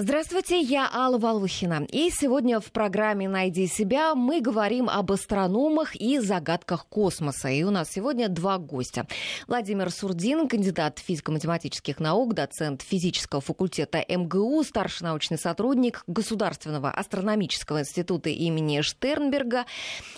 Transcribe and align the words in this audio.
Здравствуйте, 0.00 0.60
я 0.60 0.88
Алла 0.94 1.18
Волухина. 1.18 1.84
И 1.90 2.10
сегодня 2.10 2.60
в 2.60 2.70
программе 2.70 3.28
«Найди 3.28 3.66
себя» 3.66 4.14
мы 4.14 4.40
говорим 4.40 4.88
об 4.88 5.10
астрономах 5.10 5.96
и 5.96 6.20
загадках 6.20 6.86
космоса. 6.86 7.48
И 7.48 7.64
у 7.64 7.70
нас 7.70 7.90
сегодня 7.90 8.28
два 8.28 8.58
гостя. 8.58 9.08
Владимир 9.48 9.90
Сурдин, 9.90 10.46
кандидат 10.46 11.00
физико-математических 11.00 11.98
наук, 11.98 12.34
доцент 12.34 12.82
физического 12.82 13.40
факультета 13.40 13.98
МГУ, 14.08 14.62
старший 14.62 15.08
научный 15.08 15.36
сотрудник 15.36 16.04
Государственного 16.06 16.92
астрономического 16.92 17.80
института 17.80 18.30
имени 18.30 18.82
Штернберга. 18.82 19.64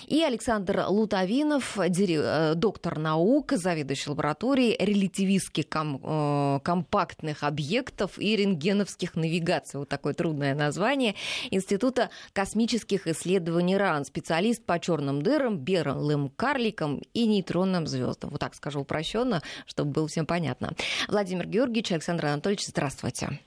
И 0.07 0.23
Александр 0.23 0.85
Лутовинов, 0.89 1.79
э, 1.79 2.53
доктор 2.55 2.99
наук, 2.99 3.53
заведующий 3.53 4.11
лабораторией 4.11 4.77
релятивистских 4.79 5.71
ком- 5.71 6.03
э, 6.05 6.61
компактных 6.65 7.45
объектов 7.45 8.19
и 8.19 8.37
рентгеновских 8.37 9.15
навигаций 9.15 9.70
называется, 9.71 9.79
вот 9.79 9.89
такое 9.89 10.15
трудное 10.15 10.55
название, 10.55 11.15
Института 11.51 12.11
космических 12.33 13.07
исследований 13.07 13.77
РАН, 13.77 14.05
специалист 14.05 14.65
по 14.65 14.79
черным 14.79 15.23
дырам, 15.23 15.59
белым 15.59 16.29
карликам 16.31 17.03
и 17.15 17.27
нейтронным 17.27 17.87
звездам. 17.87 18.31
Вот 18.31 18.41
так 18.41 18.55
скажу 18.55 18.81
упрощенно, 18.81 19.43
чтобы 19.67 19.93
было 19.93 20.09
всем 20.09 20.27
понятно. 20.27 20.75
Владимир 21.09 21.47
Георгиевич, 21.47 21.93
Александр 21.93 22.27
Анатольевич, 22.27 22.67
здравствуйте. 22.67 23.41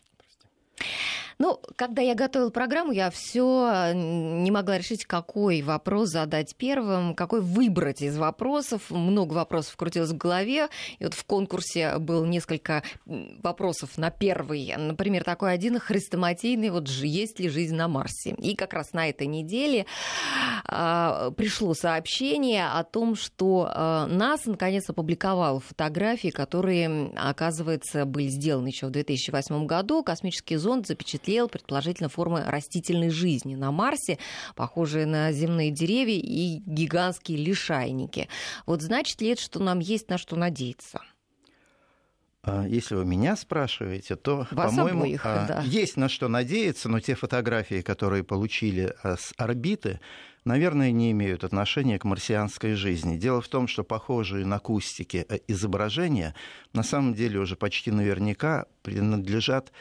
Ну, 1.39 1.59
когда 1.75 2.01
я 2.01 2.15
готовила 2.15 2.49
программу, 2.49 2.91
я 2.91 3.09
все 3.09 3.91
не 3.93 4.51
могла 4.51 4.77
решить, 4.77 5.05
какой 5.05 5.61
вопрос 5.61 6.09
задать 6.09 6.55
первым, 6.55 7.15
какой 7.15 7.41
выбрать 7.41 8.01
из 8.01 8.17
вопросов. 8.17 8.89
Много 8.89 9.33
вопросов 9.33 9.75
крутилось 9.75 10.11
в 10.11 10.17
голове. 10.17 10.69
И 10.99 11.03
вот 11.03 11.13
в 11.13 11.23
конкурсе 11.25 11.97
было 11.99 12.25
несколько 12.25 12.83
вопросов 13.05 13.97
на 13.97 14.09
первый. 14.09 14.73
Например, 14.77 15.23
такой 15.23 15.53
один 15.53 15.79
хрестоматийный, 15.79 16.69
вот 16.69 16.87
есть 16.89 17.39
ли 17.39 17.49
жизнь 17.49 17.75
на 17.75 17.87
Марсе. 17.87 18.35
И 18.37 18.55
как 18.55 18.73
раз 18.73 18.93
на 18.93 19.09
этой 19.09 19.27
неделе 19.27 19.85
э, 20.67 21.31
пришло 21.35 21.73
сообщение 21.73 22.67
о 22.67 22.83
том, 22.83 23.15
что 23.15 23.69
э, 23.73 24.05
НАСА 24.07 24.51
наконец 24.51 24.89
опубликовала 24.89 25.59
фотографии, 25.59 26.29
которые, 26.29 27.11
оказывается, 27.15 28.05
были 28.05 28.27
сделаны 28.27 28.67
еще 28.67 28.87
в 28.87 28.91
2008 28.91 29.65
году. 29.65 30.03
Космический 30.03 30.57
зонд 30.57 30.87
запечатлел 30.87 31.32
запечатлел, 31.33 31.49
предположительно, 31.49 32.09
формы 32.09 32.43
растительной 32.45 33.09
жизни 33.09 33.55
на 33.55 33.71
Марсе, 33.71 34.17
похожие 34.55 35.05
на 35.05 35.31
земные 35.31 35.71
деревья 35.71 36.19
и 36.19 36.61
гигантские 36.65 37.37
лишайники. 37.37 38.27
Вот 38.65 38.81
значит 38.81 39.21
ли 39.21 39.29
это, 39.29 39.41
что 39.41 39.59
нам 39.59 39.79
есть 39.79 40.09
на 40.09 40.17
что 40.17 40.35
надеяться? 40.35 41.01
А, 42.43 42.65
если 42.67 42.95
вы 42.95 43.05
меня 43.05 43.35
спрашиваете, 43.35 44.15
то, 44.15 44.45
по-моему, 44.51 45.17
а, 45.23 45.45
да. 45.47 45.61
есть 45.65 45.97
на 45.97 46.09
что 46.09 46.27
надеяться, 46.27 46.89
но 46.89 46.99
те 46.99 47.15
фотографии, 47.15 47.81
которые 47.81 48.23
получили 48.23 48.93
а, 49.01 49.15
с 49.15 49.33
орбиты, 49.37 49.99
наверное, 50.45 50.91
не 50.91 51.11
имеют 51.11 51.45
отношения 51.45 51.97
к 51.97 52.03
марсианской 52.03 52.73
жизни. 52.75 53.17
Дело 53.17 53.39
в 53.39 53.47
том, 53.47 53.67
что 53.67 53.83
похожие 53.83 54.45
на 54.45 54.59
кустики 54.59 55.25
э, 55.29 55.39
изображения 55.47 56.35
на 56.73 56.83
самом 56.83 57.13
деле 57.13 57.39
уже 57.39 57.55
почти 57.55 57.91
наверняка 57.91 58.65
принадлежат 58.81 59.71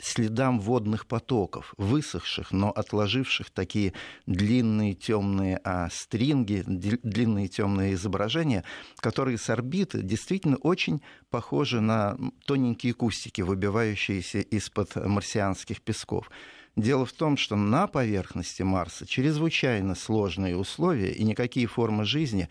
следам 0.00 0.60
водных 0.60 1.06
потоков, 1.06 1.74
высохших, 1.76 2.52
но 2.52 2.70
отложивших 2.70 3.50
такие 3.50 3.92
длинные 4.26 4.94
темные 4.94 5.60
а, 5.64 5.88
стринги, 5.90 6.62
длинные 6.66 7.48
темные 7.48 7.94
изображения, 7.94 8.62
которые 8.98 9.36
с 9.38 9.50
орбиты 9.50 10.02
действительно 10.02 10.56
очень 10.56 11.02
похожи 11.30 11.80
на 11.80 12.16
тоненькие 12.46 12.94
кустики, 12.94 13.40
выбивающиеся 13.40 14.38
из-под 14.38 14.94
марсианских 14.94 15.82
песков. 15.82 16.30
Дело 16.76 17.04
в 17.04 17.12
том, 17.12 17.36
что 17.36 17.56
на 17.56 17.88
поверхности 17.88 18.62
Марса 18.62 19.04
чрезвычайно 19.04 19.96
сложные 19.96 20.56
условия, 20.56 21.10
и 21.10 21.24
никакие 21.24 21.66
формы 21.66 22.04
жизни 22.04 22.48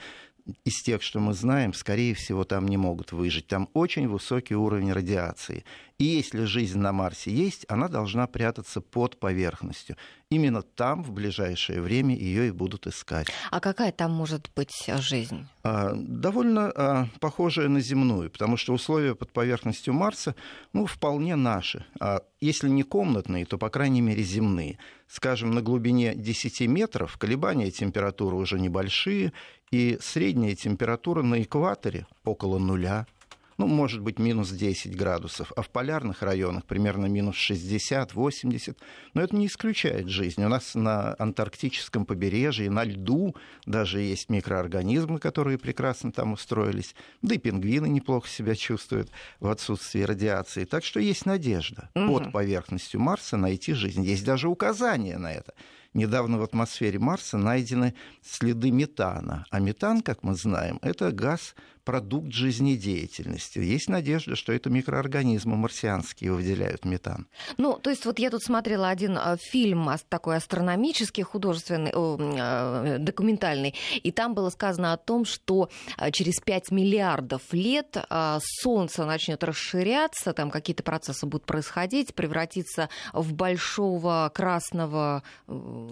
из 0.65 0.81
тех, 0.81 1.01
что 1.01 1.19
мы 1.19 1.33
знаем, 1.33 1.73
скорее 1.73 2.13
всего, 2.13 2.43
там 2.43 2.67
не 2.67 2.77
могут 2.77 3.11
выжить. 3.11 3.47
Там 3.47 3.69
очень 3.73 4.07
высокий 4.07 4.55
уровень 4.55 4.91
радиации. 4.91 5.65
И 5.99 6.03
если 6.03 6.43
жизнь 6.43 6.77
на 6.77 6.91
Марсе 6.91 7.31
есть, 7.31 7.65
она 7.69 7.87
должна 7.87 8.27
прятаться 8.27 8.81
под 8.81 9.19
поверхностью. 9.19 9.97
Именно 10.29 10.61
там 10.61 11.03
в 11.03 11.11
ближайшее 11.11 11.81
время 11.81 12.15
ее 12.15 12.49
и 12.49 12.51
будут 12.51 12.85
искать. 12.85 13.27
А 13.49 13.59
какая 13.59 13.91
там 13.91 14.11
может 14.11 14.51
быть 14.55 14.87
жизнь? 14.99 15.47
А, 15.63 15.93
довольно 15.95 16.71
а, 16.75 17.07
похожая 17.19 17.67
на 17.67 17.79
земную, 17.79 18.29
потому 18.29 18.57
что 18.57 18.73
условия 18.73 19.15
под 19.15 19.31
поверхностью 19.31 19.95
Марса 19.95 20.35
ну, 20.71 20.85
вполне 20.85 21.35
наши. 21.35 21.83
А 21.99 22.21
если 22.41 22.69
не 22.69 22.83
комнатные, 22.83 23.47
то, 23.47 23.57
по 23.57 23.69
крайней 23.69 24.01
мере, 24.01 24.21
земные. 24.21 24.77
Скажем, 25.07 25.51
на 25.51 25.63
глубине 25.63 26.13
10 26.13 26.61
метров 26.67 27.17
колебания 27.17 27.71
температуры 27.71 28.35
уже 28.35 28.59
небольшие, 28.59 29.33
и 29.71 29.97
средняя 29.99 30.53
температура 30.53 31.23
на 31.23 31.41
экваторе 31.41 32.05
около 32.23 32.59
нуля 32.59 33.07
ну, 33.57 33.65
может 33.65 34.01
быть, 34.01 34.19
минус 34.19 34.51
10 34.51 34.95
градусов, 34.95 35.51
а 35.55 35.61
в 35.61 35.69
полярных 35.69 36.21
районах 36.21 36.65
примерно 36.65 37.07
минус 37.07 37.35
60-80. 37.37 38.77
Но 39.13 39.21
это 39.21 39.35
не 39.35 39.47
исключает 39.47 40.09
жизнь. 40.09 40.43
У 40.43 40.47
нас 40.47 40.75
на 40.75 41.15
антарктическом 41.17 42.05
побережье, 42.05 42.69
на 42.69 42.83
льду 42.83 43.35
даже 43.65 44.01
есть 44.01 44.29
микроорганизмы, 44.29 45.19
которые 45.19 45.57
прекрасно 45.57 46.11
там 46.11 46.33
устроились. 46.33 46.95
Да 47.21 47.35
и 47.35 47.39
пингвины 47.39 47.87
неплохо 47.87 48.27
себя 48.27 48.55
чувствуют 48.55 49.09
в 49.39 49.49
отсутствии 49.49 50.01
радиации. 50.01 50.65
Так 50.65 50.83
что 50.83 50.99
есть 50.99 51.25
надежда 51.25 51.89
угу. 51.95 52.07
под 52.19 52.31
поверхностью 52.31 52.99
Марса 52.99 53.37
найти 53.37 53.73
жизнь. 53.73 54.03
Есть 54.03 54.23
даже 54.23 54.49
указания 54.49 55.17
на 55.17 55.33
это 55.33 55.53
недавно 55.97 56.37
в 56.37 56.43
атмосфере 56.43 56.99
Марса 56.99 57.37
найдены 57.37 57.93
следы 58.21 58.71
метана. 58.71 59.45
А 59.49 59.59
метан, 59.59 60.01
как 60.01 60.23
мы 60.23 60.35
знаем, 60.35 60.79
это 60.81 61.11
газ 61.11 61.55
продукт 61.87 62.33
жизнедеятельности. 62.33 63.59
Есть 63.59 63.87
надежда, 63.87 64.35
что 64.35 64.51
это 64.51 64.69
микроорганизмы 64.69 65.55
марсианские 65.55 66.33
выделяют 66.33 66.83
метан. 66.83 67.27
Ну, 67.57 67.79
то 67.81 67.89
есть 67.89 68.05
вот 68.05 68.19
я 68.19 68.29
тут 68.29 68.43
смотрела 68.43 68.89
один 68.89 69.17
э, 69.17 69.37
фильм 69.39 69.89
такой 70.09 70.35
астрономический, 70.35 71.23
художественный, 71.23 71.93
э, 71.93 72.97
документальный, 72.99 73.73
и 74.03 74.11
там 74.11 74.33
было 74.33 74.49
сказано 74.49 74.91
о 74.91 74.97
том, 74.97 75.23
что 75.23 75.69
э, 75.97 76.11
через 76.11 76.41
5 76.41 76.71
миллиардов 76.71 77.41
лет 77.53 77.95
Солнце 78.41 79.05
начнет 79.05 79.41
расширяться, 79.45 80.33
там 80.33 80.51
какие-то 80.51 80.83
процессы 80.83 81.25
будут 81.25 81.45
происходить, 81.45 82.13
превратиться 82.13 82.89
в 83.13 83.33
большого 83.33 84.29
красного 84.35 85.23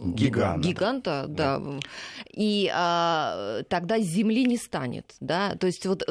гиганта, 0.03 0.67
гиганта 0.67 1.25
да. 1.28 1.59
да. 1.59 1.79
и 2.31 2.72
а, 2.73 3.63
тогда 3.69 4.00
Земли 4.00 4.45
не 4.45 4.57
станет, 4.57 5.16
да, 5.19 5.56
то 5.56 5.67
есть 5.67 5.85
вот 5.85 6.03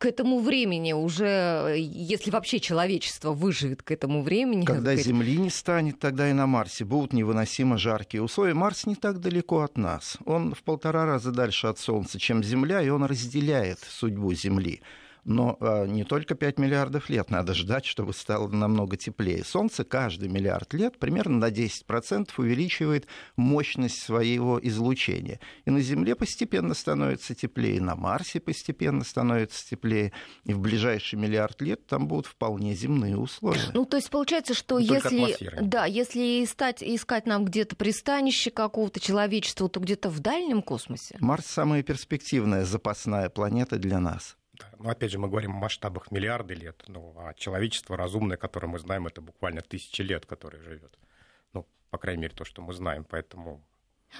к 0.00 0.06
этому 0.06 0.40
времени 0.40 0.94
уже, 0.94 1.76
если 1.76 2.30
вообще 2.30 2.58
человечество 2.58 3.32
выживет 3.32 3.82
к 3.82 3.90
этому 3.90 4.22
времени... 4.22 4.64
Когда 4.64 4.92
сказать... 4.92 5.04
Земли 5.04 5.36
не 5.36 5.50
станет, 5.50 5.98
тогда 5.98 6.30
и 6.30 6.32
на 6.32 6.46
Марсе 6.46 6.86
будут 6.86 7.12
невыносимо 7.12 7.76
жаркие 7.76 8.22
условия. 8.22 8.54
Марс 8.54 8.86
не 8.86 8.94
так 8.94 9.20
далеко 9.20 9.60
от 9.60 9.76
нас. 9.76 10.16
Он 10.24 10.54
в 10.54 10.62
полтора 10.62 11.04
раза 11.04 11.32
дальше 11.32 11.66
от 11.66 11.78
Солнца, 11.78 12.18
чем 12.18 12.42
Земля, 12.42 12.80
и 12.80 12.88
он 12.88 13.04
разделяет 13.04 13.78
судьбу 13.80 14.32
Земли. 14.32 14.80
Но 15.24 15.56
а, 15.60 15.86
не 15.86 16.04
только 16.04 16.34
5 16.34 16.58
миллиардов 16.58 17.08
лет 17.10 17.30
надо 17.30 17.54
ждать, 17.54 17.84
чтобы 17.84 18.12
стало 18.12 18.48
намного 18.48 18.96
теплее. 18.96 19.44
Солнце 19.44 19.84
каждый 19.84 20.28
миллиард 20.28 20.72
лет 20.74 20.98
примерно 20.98 21.38
на 21.38 21.50
10% 21.50 22.30
увеличивает 22.36 23.06
мощность 23.36 24.02
своего 24.02 24.58
излучения. 24.62 25.40
И 25.64 25.70
на 25.70 25.80
Земле 25.80 26.14
постепенно 26.14 26.74
становится 26.74 27.34
теплее, 27.34 27.76
и 27.76 27.80
на 27.80 27.96
Марсе 27.96 28.40
постепенно 28.40 29.04
становится 29.04 29.68
теплее. 29.68 30.12
И 30.44 30.52
в 30.52 30.60
ближайший 30.60 31.16
миллиард 31.16 31.60
лет 31.60 31.86
там 31.86 32.08
будут 32.08 32.26
вполне 32.26 32.74
земные 32.74 33.16
условия. 33.16 33.60
Ну, 33.74 33.84
то 33.84 33.96
есть 33.96 34.10
получается, 34.10 34.54
что 34.54 34.80
не 34.80 34.86
если, 34.86 35.36
да, 35.60 35.84
если 35.84 36.44
искать, 36.44 36.82
искать 36.82 37.26
нам 37.26 37.44
где-то 37.44 37.76
пристанище 37.76 38.50
какого-то 38.50 39.00
человечества, 39.00 39.68
то 39.68 39.80
где-то 39.80 40.10
в 40.10 40.20
дальнем 40.20 40.62
космосе? 40.62 41.16
Марс 41.20 41.46
самая 41.46 41.82
перспективная 41.82 42.64
запасная 42.64 43.28
планета 43.28 43.76
для 43.76 44.00
нас. 44.00 44.36
Ну, 44.78 44.90
опять 44.90 45.10
же, 45.10 45.18
мы 45.18 45.28
говорим 45.28 45.52
о 45.52 45.58
масштабах 45.58 46.10
миллиарды 46.10 46.54
лет, 46.54 46.82
ну, 46.88 47.14
а 47.16 47.34
человечество 47.34 47.96
разумное, 47.96 48.36
которое 48.36 48.68
мы 48.68 48.78
знаем, 48.78 49.06
это 49.06 49.20
буквально 49.20 49.60
тысячи 49.60 50.02
лет, 50.02 50.26
которое 50.26 50.62
живет. 50.62 50.98
Ну, 51.52 51.66
по 51.90 51.98
крайней 51.98 52.22
мере, 52.22 52.34
то, 52.34 52.44
что 52.44 52.62
мы 52.62 52.72
знаем. 52.72 53.04
Поэтому 53.04 53.62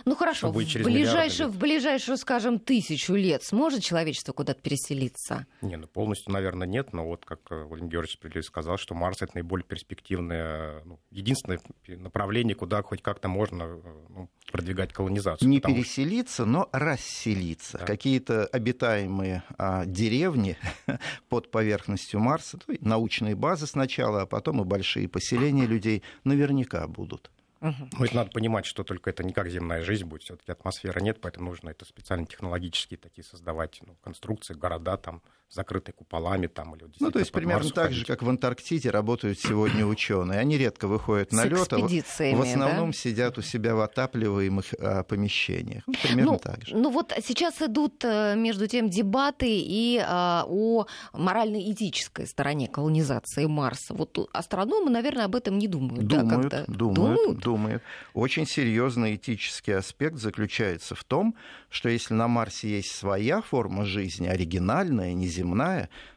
Ну 0.05 0.15
хорошо, 0.15 0.51
в, 0.51 0.55
ближайшую, 0.55 1.51
в 1.51 1.59
ближайшую, 1.59 2.17
скажем, 2.17 2.59
тысячу 2.59 3.15
лет 3.15 3.43
сможет 3.43 3.83
человечество 3.83 4.33
куда-то 4.33 4.61
переселиться? 4.61 5.47
Не, 5.63 5.77
ну 5.77 5.87
полностью, 5.87 6.33
наверное, 6.33 6.67
нет, 6.67 6.93
но 6.93 7.07
вот 7.07 7.25
как 7.25 7.41
э, 7.51 7.65
Владимир 7.65 7.91
Георгиевич 7.93 8.17
справедливо 8.17 8.43
сказал, 8.43 8.79
что 8.79 8.95
Марс 8.95 9.23
это 9.23 9.33
наиболее 9.35 9.65
перспективное, 9.65 10.83
ну, 10.85 11.01
единственное 11.11 11.61
направление, 11.87 12.55
куда 12.55 12.83
хоть 12.83 13.03
как-то 13.03 13.29
можно 13.29 13.63
э, 13.65 14.07
ну, 14.09 14.31
продвигать 14.51 14.93
колонизацию. 14.93 15.49
Не 15.49 15.61
переселиться, 15.61 16.43
что... 16.43 16.47
но 16.47 16.69
расселиться. 16.73 17.79
Да. 17.79 17.85
Какие-то 17.85 18.47
обитаемые 18.47 19.43
а, 19.59 19.85
деревни 19.87 20.57
под 21.29 21.51
поверхностью 21.51 22.21
Марса, 22.21 22.59
то 22.59 22.73
научные 22.81 23.35
базы 23.35 23.67
сначала, 23.67 24.23
а 24.23 24.27
потом 24.27 24.61
и 24.61 24.65
большие 24.65 25.09
поселения 25.09 25.67
людей 25.67 26.03
наверняка 26.25 26.87
будут. 26.87 27.31
Угу. 27.61 27.89
Ну, 27.99 28.07
надо 28.12 28.31
понимать, 28.31 28.65
что 28.65 28.85
только 28.85 29.11
это 29.11 29.23
не 29.23 29.33
как 29.33 29.49
земная 29.51 29.83
жизнь 29.83 30.05
будет, 30.05 30.23
все-таки 30.23 30.51
атмосферы 30.51 31.03
нет, 31.03 31.21
поэтому 31.21 31.51
нужно 31.51 31.71
это 31.71 31.85
специально 31.85 32.27
технологические 32.27 32.99
такие 32.99 33.23
создавать 33.23 33.81
ну, 33.87 33.97
конструкции, 34.03 34.55
города 34.55 34.97
там 34.97 35.23
закрытые 35.50 35.94
куполами 35.94 36.47
там 36.47 36.76
или 36.76 36.85
Ну, 37.00 37.11
то 37.11 37.19
есть 37.19 37.32
примерно 37.32 37.70
так 37.70 37.93
же, 37.93 38.05
как 38.05 38.23
в 38.23 38.29
Антарктиде 38.29 38.91
работают 38.91 39.38
сегодня 39.41 39.85
ученые. 39.85 40.38
Они 40.38 40.56
редко 40.56 40.87
выходят 40.87 41.32
на 41.32 41.44
лед, 41.44 41.73
а 41.73 41.79
в 41.79 42.41
основном 42.41 42.91
да? 42.91 42.97
сидят 42.97 43.37
у 43.37 43.43
себя 43.43 43.75
в 43.75 43.81
отапливаемых 43.81 44.75
а, 44.79 45.02
помещениях. 45.02 45.82
Ну, 45.87 45.94
примерно 46.02 46.32
ну, 46.32 46.38
так 46.38 46.64
же. 46.64 46.76
Ну 46.76 46.91
вот 46.91 47.12
сейчас 47.26 47.61
идут 47.61 48.05
э, 48.05 48.37
между 48.37 48.69
тем 48.69 48.88
дебаты 48.88 49.49
и 49.49 50.00
а, 50.06 50.44
о 50.47 50.87
морально-этической 51.12 52.29
стороне 52.29 52.69
колонизации 52.69 53.46
Марса. 53.46 53.94
Вот 53.94 54.17
астрономы, 54.32 54.91
наверное, 54.91 55.25
об 55.25 55.35
этом 55.35 55.58
не 55.58 55.67
думают. 55.67 56.06
Думают, 56.06 56.49
да, 56.49 56.64
думают, 56.69 56.94
думают, 56.94 57.38
думают. 57.41 57.82
Очень 58.14 58.46
серьезный 58.46 59.17
этический 59.17 59.73
аспект 59.73 60.17
заключается 60.17 60.94
в 60.94 61.03
том, 61.03 61.35
что 61.70 61.88
если 61.88 62.14
на 62.14 62.29
Марсе 62.29 62.69
есть 62.69 62.93
своя 62.93 63.43
форма 63.43 63.85
жизни, 63.85 64.29
оригинальная, 64.29 65.12
неземная, 65.12 65.40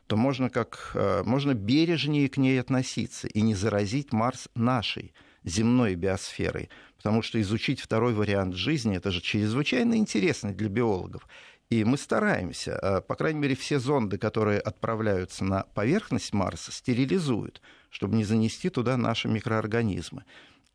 то 0.07 0.17
можно, 0.17 0.49
как, 0.49 0.91
э, 0.93 1.23
можно 1.25 1.53
бережнее 1.53 2.29
к 2.29 2.37
ней 2.37 2.59
относиться 2.59 3.27
и 3.27 3.41
не 3.41 3.55
заразить 3.55 4.13
Марс 4.13 4.49
нашей 4.55 5.13
земной 5.43 5.95
биосферой. 5.95 6.69
Потому 6.97 7.21
что 7.21 7.41
изучить 7.41 7.81
второй 7.81 8.13
вариант 8.13 8.55
жизни 8.55 8.97
это 8.97 9.11
же 9.11 9.21
чрезвычайно 9.21 9.95
интересно 9.95 10.53
для 10.53 10.69
биологов. 10.69 11.27
И 11.69 11.83
мы 11.83 11.97
стараемся, 11.97 12.79
э, 12.81 13.01
по 13.01 13.15
крайней 13.15 13.39
мере, 13.39 13.55
все 13.55 13.79
зонды, 13.79 14.17
которые 14.17 14.59
отправляются 14.59 15.43
на 15.43 15.63
поверхность 15.73 16.33
Марса, 16.33 16.71
стерилизуют, 16.71 17.61
чтобы 17.89 18.15
не 18.15 18.23
занести 18.23 18.69
туда 18.69 18.95
наши 18.97 19.27
микроорганизмы. 19.27 20.23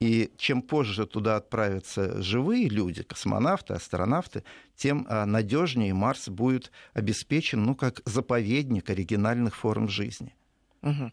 И 0.00 0.30
чем 0.36 0.62
позже 0.62 1.06
туда 1.06 1.36
отправятся 1.36 2.22
живые 2.22 2.68
люди, 2.68 3.02
космонавты, 3.02 3.74
астронавты, 3.74 4.44
тем 4.76 5.04
а, 5.08 5.26
надежнее 5.26 5.92
Марс 5.92 6.28
будет 6.28 6.70
обеспечен, 6.94 7.64
ну, 7.64 7.74
как 7.74 8.02
заповедник 8.04 8.90
оригинальных 8.90 9.56
форм 9.56 9.88
жизни. 9.88 10.36
Угу. 10.82 11.10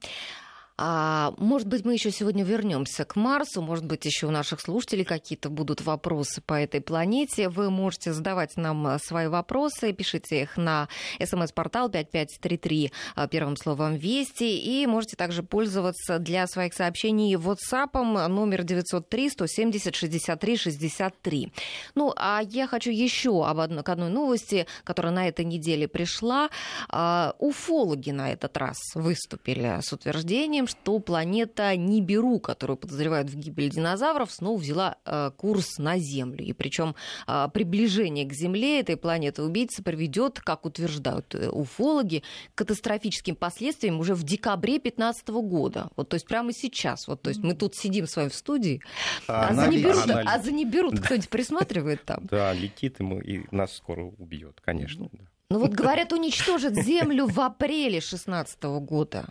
А, 0.77 1.33
может 1.37 1.69
быть, 1.69 1.85
мы 1.85 1.93
еще 1.93 2.11
сегодня 2.11 2.43
вернемся 2.43 3.05
к 3.05 3.15
Марсу, 3.15 3.61
может 3.61 3.85
быть, 3.85 4.03
еще 4.03 4.27
у 4.27 4.31
наших 4.31 4.59
слушателей 4.59 5.05
какие-то 5.05 5.49
будут 5.49 5.81
вопросы 5.81 6.41
по 6.41 6.53
этой 6.53 6.81
планете. 6.81 7.47
Вы 7.47 7.69
можете 7.69 8.11
задавать 8.11 8.57
нам 8.57 8.85
э, 8.87 8.99
свои 8.99 9.27
вопросы, 9.27 9.93
пишите 9.93 10.41
их 10.41 10.57
на 10.57 10.89
смс-портал 11.23 11.89
5533 11.89 12.91
э, 13.15 13.27
первым 13.29 13.55
словом 13.55 13.95
«Вести», 13.95 14.57
и 14.57 14.85
можете 14.85 15.15
также 15.15 15.43
пользоваться 15.43 16.19
для 16.19 16.45
своих 16.45 16.73
сообщений 16.73 17.35
WhatsApp 17.35 18.27
номер 18.27 18.63
903 18.63 19.29
170 19.29 19.95
63 19.95 20.57
63. 20.57 21.53
Ну, 21.95 22.13
а 22.17 22.41
я 22.43 22.67
хочу 22.67 22.91
еще 22.91 23.45
об 23.45 23.59
одной, 23.59 23.83
к 23.83 23.89
одной 23.89 24.09
новости, 24.09 24.67
которая 24.83 25.13
на 25.13 25.29
этой 25.29 25.45
неделе 25.45 25.87
пришла. 25.87 26.49
А, 26.89 27.33
уфологи 27.39 28.11
на 28.11 28.33
этот 28.33 28.57
раз 28.57 28.77
выступили 28.93 29.79
с 29.81 29.93
утверждением, 29.93 30.64
утверждением, 30.65 30.67
что 30.67 30.99
планета 30.99 31.75
Нибиру, 31.75 32.39
которую 32.39 32.77
подозревают 32.77 33.29
в 33.29 33.35
гибели 33.35 33.69
динозавров, 33.69 34.31
снова 34.31 34.59
взяла 34.59 34.97
э, 35.05 35.31
курс 35.37 35.77
на 35.77 35.97
Землю. 35.97 36.43
И 36.43 36.53
причем 36.53 36.95
э, 37.27 37.47
приближение 37.53 38.25
к 38.25 38.33
Земле 38.33 38.79
этой 38.79 38.97
планеты-убийцы 38.97 39.83
приведет, 39.83 40.39
как 40.39 40.65
утверждают 40.65 41.35
э, 41.35 41.49
уфологи, 41.49 42.23
к 42.53 42.57
катастрофическим 42.57 43.35
последствиям 43.35 43.99
уже 43.99 44.15
в 44.15 44.23
декабре 44.23 44.73
2015 44.73 45.27
года. 45.29 45.89
Вот, 45.95 46.09
то 46.09 46.15
есть 46.15 46.27
прямо 46.27 46.51
сейчас. 46.53 47.07
Вот, 47.07 47.21
то 47.21 47.29
есть 47.29 47.43
мы 47.43 47.53
тут 47.53 47.75
сидим 47.75 48.07
с 48.07 48.15
вами 48.15 48.29
в 48.29 48.35
студии, 48.35 48.81
а, 49.27 49.49
а, 49.49 49.53
за, 49.53 49.67
Нибиру, 49.67 49.99
а 50.07 50.39
за 50.39 50.51
Нибиру 50.51 50.91
кто-нибудь 50.91 51.29
присматривает 51.29 52.03
там? 52.05 52.23
Да, 52.23 52.53
летит 52.53 52.99
ему 52.99 53.19
и 53.19 53.43
нас 53.51 53.75
скоро 53.75 54.03
убьет, 54.03 54.59
конечно. 54.63 55.09
Ну 55.49 55.59
вот 55.59 55.71
говорят, 55.71 56.11
уничтожит 56.11 56.75
Землю 56.75 57.27
в 57.27 57.39
апреле 57.39 57.99
2016 57.99 58.63
года. 58.63 59.27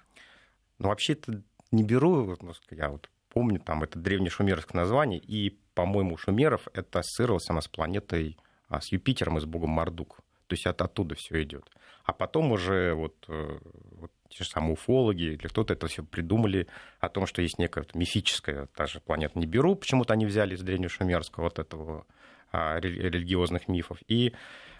Но 0.84 0.90
вообще 0.90 1.14
это 1.14 1.42
не 1.72 1.82
беру, 1.82 2.36
я 2.70 2.90
вот 2.90 3.08
помню, 3.30 3.58
там 3.58 3.82
это 3.82 3.98
древнешумерское 3.98 4.80
название, 4.80 5.18
и, 5.18 5.58
по-моему, 5.74 6.18
шумеров 6.18 6.68
это 6.74 6.98
ассоциировалось 6.98 7.48
она 7.48 7.62
с 7.62 7.68
планетой, 7.68 8.36
а, 8.68 8.82
с 8.82 8.92
Юпитером 8.92 9.38
и 9.38 9.40
с 9.40 9.46
богом 9.46 9.70
Мардук. 9.70 10.18
То 10.46 10.52
есть 10.52 10.66
это 10.66 10.84
оттуда 10.84 11.14
все 11.14 11.42
идет. 11.42 11.64
А 12.04 12.12
потом 12.12 12.52
уже 12.52 12.92
вот, 12.92 13.14
э, 13.28 13.58
вот 13.92 14.12
те 14.28 14.44
же 14.44 14.50
самые 14.50 14.74
уфологи 14.74 15.22
или 15.22 15.46
кто-то 15.48 15.72
это 15.72 15.86
все 15.86 16.04
придумали 16.04 16.66
о 17.00 17.08
том, 17.08 17.26
что 17.26 17.40
есть 17.40 17.58
некая 17.58 17.86
мифическая 17.94 18.66
та 18.66 18.84
же 18.86 19.00
планета 19.00 19.38
Нибиру, 19.38 19.76
почему-то 19.76 20.12
они 20.12 20.26
взяли 20.26 20.54
из 20.54 20.60
древнешумерского 20.60 21.44
вот 21.44 21.58
этого 21.58 22.06
а, 22.52 22.78
религиозных 22.78 23.68
мифов, 23.68 23.98
и 24.06 24.34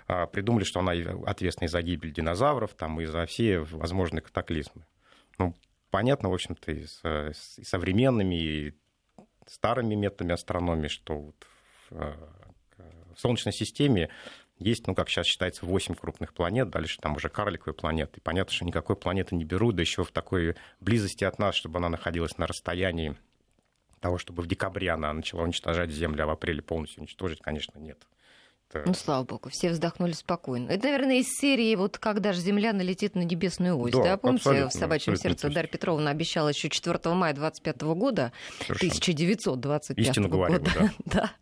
а, 0.06 0.26
придумали, 0.26 0.64
что 0.64 0.80
она 0.80 0.92
ответственна 1.26 1.68
за 1.68 1.80
гибель 1.80 2.12
динозавров, 2.12 2.74
там, 2.74 3.00
и 3.00 3.06
за 3.06 3.24
все 3.24 3.60
возможные 3.60 4.20
катаклизмы. 4.20 4.84
Ну, 5.38 5.56
понятно, 5.94 6.28
в 6.28 6.34
общем-то, 6.34 6.72
и, 6.72 6.86
с, 6.86 7.56
и 7.56 7.62
современными, 7.62 8.34
и 8.34 8.74
старыми 9.46 9.94
методами 9.94 10.32
астрономии, 10.32 10.88
что 10.88 11.16
вот 11.16 11.46
в, 11.88 11.94
э, 11.94 12.14
в 13.14 13.20
Солнечной 13.20 13.52
системе 13.52 14.10
есть, 14.58 14.88
ну, 14.88 14.96
как 14.96 15.08
сейчас 15.08 15.26
считается, 15.26 15.64
8 15.64 15.94
крупных 15.94 16.34
планет, 16.34 16.68
дальше 16.68 16.98
там 17.00 17.14
уже 17.14 17.28
карликовые 17.28 17.74
планеты. 17.74 18.20
Понятно, 18.20 18.52
что 18.52 18.64
никакой 18.64 18.96
планеты 18.96 19.36
не 19.36 19.44
берут, 19.44 19.76
да 19.76 19.82
еще 19.82 20.02
в 20.02 20.10
такой 20.10 20.56
близости 20.80 21.22
от 21.22 21.38
нас, 21.38 21.54
чтобы 21.54 21.78
она 21.78 21.88
находилась 21.88 22.38
на 22.38 22.48
расстоянии 22.48 23.14
того, 24.00 24.18
чтобы 24.18 24.42
в 24.42 24.48
декабре 24.48 24.90
она 24.90 25.12
начала 25.12 25.42
уничтожать 25.42 25.90
Землю, 25.90 26.24
а 26.24 26.26
в 26.26 26.30
апреле 26.30 26.60
полностью 26.60 27.02
уничтожить, 27.02 27.40
конечно, 27.40 27.78
нет. 27.78 28.04
Это... 28.74 28.88
Ну, 28.88 28.94
слава 28.94 29.24
богу, 29.24 29.48
все 29.50 29.70
вздохнули 29.70 30.12
спокойно. 30.12 30.70
Это, 30.70 30.84
наверное, 30.86 31.18
из 31.20 31.28
серии 31.28 31.74
вот 31.76 31.98
«Когда 31.98 32.32
же 32.32 32.40
Земля 32.40 32.72
налетит 32.72 33.14
на 33.14 33.22
небесную 33.22 33.78
ось». 33.78 33.92
Да, 33.92 34.02
да? 34.02 34.16
Помните, 34.16 34.66
в 34.66 34.72
«Собачьем 34.72 35.16
сердце» 35.16 35.48
Дарья 35.48 35.68
Петровна 35.68 36.10
обещала 36.10 36.48
еще 36.48 36.68
4 36.68 36.98
мая 37.14 37.32
25 37.34 37.82
года, 37.82 38.32
Совершенно. 38.58 38.90
1925 38.90 39.98
Истину 39.98 40.28
года. 40.28 40.58
говорю, 40.58 40.64
да. 40.74 40.92
да, 41.04 41.32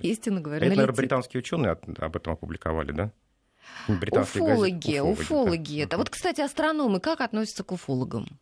истину 0.00 0.40
говорю. 0.40 0.64
Это, 0.64 0.76
наверное, 0.76 0.96
британские 0.96 1.40
ученые 1.40 1.72
об 1.72 2.16
этом 2.16 2.32
опубликовали, 2.32 2.92
да? 2.92 3.12
уфологи, 3.88 4.20
уфологи, 4.20 4.98
уфологи. 5.00 5.86
Да. 5.90 5.96
Вот, 5.96 6.08
кстати, 6.08 6.40
астрономы 6.40 7.00
как 7.00 7.20
относятся 7.20 7.64
к 7.64 7.72
уфологам? 7.72 8.38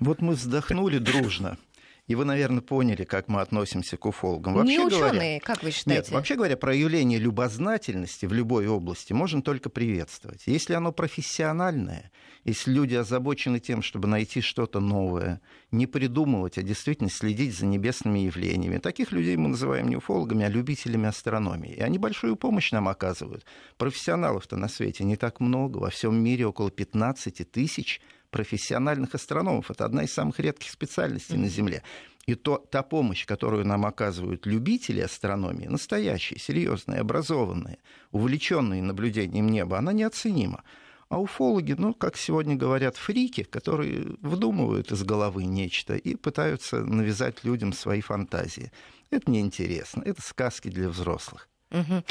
Вот 0.00 0.20
мы 0.20 0.34
вздохнули 0.34 0.98
дружно. 0.98 1.56
И 2.06 2.14
вы, 2.14 2.26
наверное, 2.26 2.60
поняли, 2.60 3.04
как 3.04 3.28
мы 3.28 3.40
относимся 3.40 3.96
к 3.96 4.04
уфологам. 4.04 4.54
Вообще 4.54 4.76
Не 4.76 4.80
ученые, 4.80 5.10
говоря, 5.10 5.40
как 5.40 5.62
вы 5.62 5.70
считаете? 5.70 6.02
Нет, 6.02 6.10
вообще 6.10 6.34
говоря, 6.34 6.56
проявление 6.58 7.18
любознательности 7.18 8.26
в 8.26 8.32
любой 8.34 8.66
области 8.66 9.14
можно 9.14 9.40
только 9.40 9.70
приветствовать. 9.70 10.42
Если 10.46 10.74
оно 10.74 10.92
профессиональное, 10.92 12.10
если 12.44 12.72
люди 12.72 12.94
озабочены 12.94 13.58
тем, 13.58 13.80
чтобы 13.80 14.06
найти 14.06 14.42
что-то 14.42 14.80
новое, 14.80 15.40
не 15.70 15.86
придумывать, 15.86 16.58
а 16.58 16.62
действительно 16.62 17.08
следить 17.08 17.56
за 17.56 17.64
небесными 17.64 18.18
явлениями. 18.18 18.76
Таких 18.76 19.10
людей 19.10 19.36
мы 19.36 19.48
называем 19.48 19.88
не 19.88 19.96
уфологами, 19.96 20.44
а 20.44 20.50
любителями 20.50 21.08
астрономии. 21.08 21.72
И 21.72 21.80
они 21.80 21.96
большую 21.96 22.36
помощь 22.36 22.70
нам 22.70 22.86
оказывают. 22.86 23.46
Профессионалов-то 23.78 24.56
на 24.56 24.68
свете 24.68 25.04
не 25.04 25.16
так 25.16 25.40
много. 25.40 25.78
Во 25.78 25.88
всем 25.88 26.22
мире 26.22 26.46
около 26.46 26.70
15 26.70 27.50
тысяч 27.50 28.02
профессиональных 28.34 29.14
астрономов. 29.14 29.70
Это 29.70 29.84
одна 29.84 30.02
из 30.02 30.12
самых 30.12 30.40
редких 30.40 30.72
специальностей 30.72 31.36
mm-hmm. 31.36 31.40
на 31.42 31.48
Земле. 31.48 31.82
И 32.26 32.34
то, 32.34 32.56
та 32.56 32.82
помощь, 32.82 33.26
которую 33.26 33.64
нам 33.64 33.86
оказывают 33.86 34.44
любители 34.44 35.00
астрономии, 35.00 35.68
настоящие, 35.68 36.40
серьезные, 36.40 36.98
образованные, 36.98 37.78
увлеченные 38.10 38.82
наблюдением 38.82 39.48
неба, 39.48 39.78
она 39.78 39.92
неоценима. 39.92 40.64
А 41.08 41.20
уфологи, 41.20 41.76
ну, 41.78 41.94
как 41.94 42.16
сегодня 42.16 42.56
говорят, 42.56 42.96
фрики, 42.96 43.44
которые 43.44 44.16
вдумывают 44.20 44.90
из 44.90 45.04
головы 45.04 45.44
нечто 45.44 45.94
и 45.94 46.16
пытаются 46.16 46.78
навязать 46.78 47.44
людям 47.44 47.72
свои 47.72 48.00
фантазии. 48.00 48.72
Это 49.10 49.30
неинтересно, 49.30 50.02
это 50.04 50.20
сказки 50.22 50.68
для 50.68 50.88
взрослых. 50.88 51.48
Угу. 51.74 52.04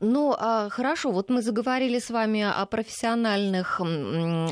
Ну, 0.00 0.34
а, 0.38 0.68
хорошо, 0.68 1.10
вот 1.10 1.30
мы 1.30 1.40
заговорили 1.40 1.98
с 1.98 2.10
вами 2.10 2.42
о 2.42 2.66
профессиональных 2.66 3.80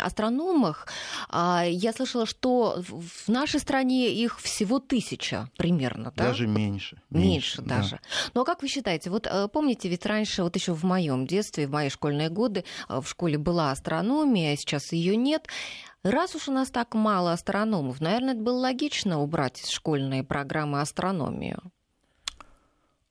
астрономах. 0.02 0.88
А, 1.28 1.64
я 1.66 1.92
слышала, 1.92 2.24
что 2.26 2.82
в 2.88 3.28
нашей 3.28 3.60
стране 3.60 4.12
их 4.12 4.40
всего 4.40 4.78
тысяча 4.78 5.50
примерно, 5.58 6.12
да? 6.16 6.28
Даже 6.28 6.46
меньше. 6.46 7.00
Меньше, 7.10 7.60
меньше 7.60 7.62
даже. 7.62 7.90
Да. 7.90 7.98
Ну, 8.34 8.40
а 8.40 8.44
как 8.44 8.62
вы 8.62 8.68
считаете, 8.68 9.10
вот 9.10 9.26
э, 9.26 9.48
помните, 9.52 9.88
ведь 9.88 10.06
раньше, 10.06 10.42
вот 10.42 10.56
еще 10.56 10.72
в 10.72 10.84
моем 10.84 11.26
детстве, 11.26 11.66
в 11.66 11.70
мои 11.70 11.90
школьные 11.90 12.30
годы, 12.30 12.64
э, 12.88 13.00
в 13.00 13.08
школе 13.08 13.36
была 13.36 13.70
астрономия, 13.70 14.54
а 14.54 14.56
сейчас 14.56 14.92
ее 14.92 15.16
нет. 15.16 15.48
Раз 16.02 16.34
уж 16.34 16.48
у 16.48 16.52
нас 16.52 16.70
так 16.70 16.94
мало 16.94 17.32
астрономов, 17.32 18.00
наверное, 18.00 18.34
это 18.34 18.42
было 18.42 18.58
логично 18.58 19.20
убрать 19.20 19.60
из 19.60 19.68
школьной 19.68 20.22
программы 20.22 20.80
астрономию. 20.80 21.62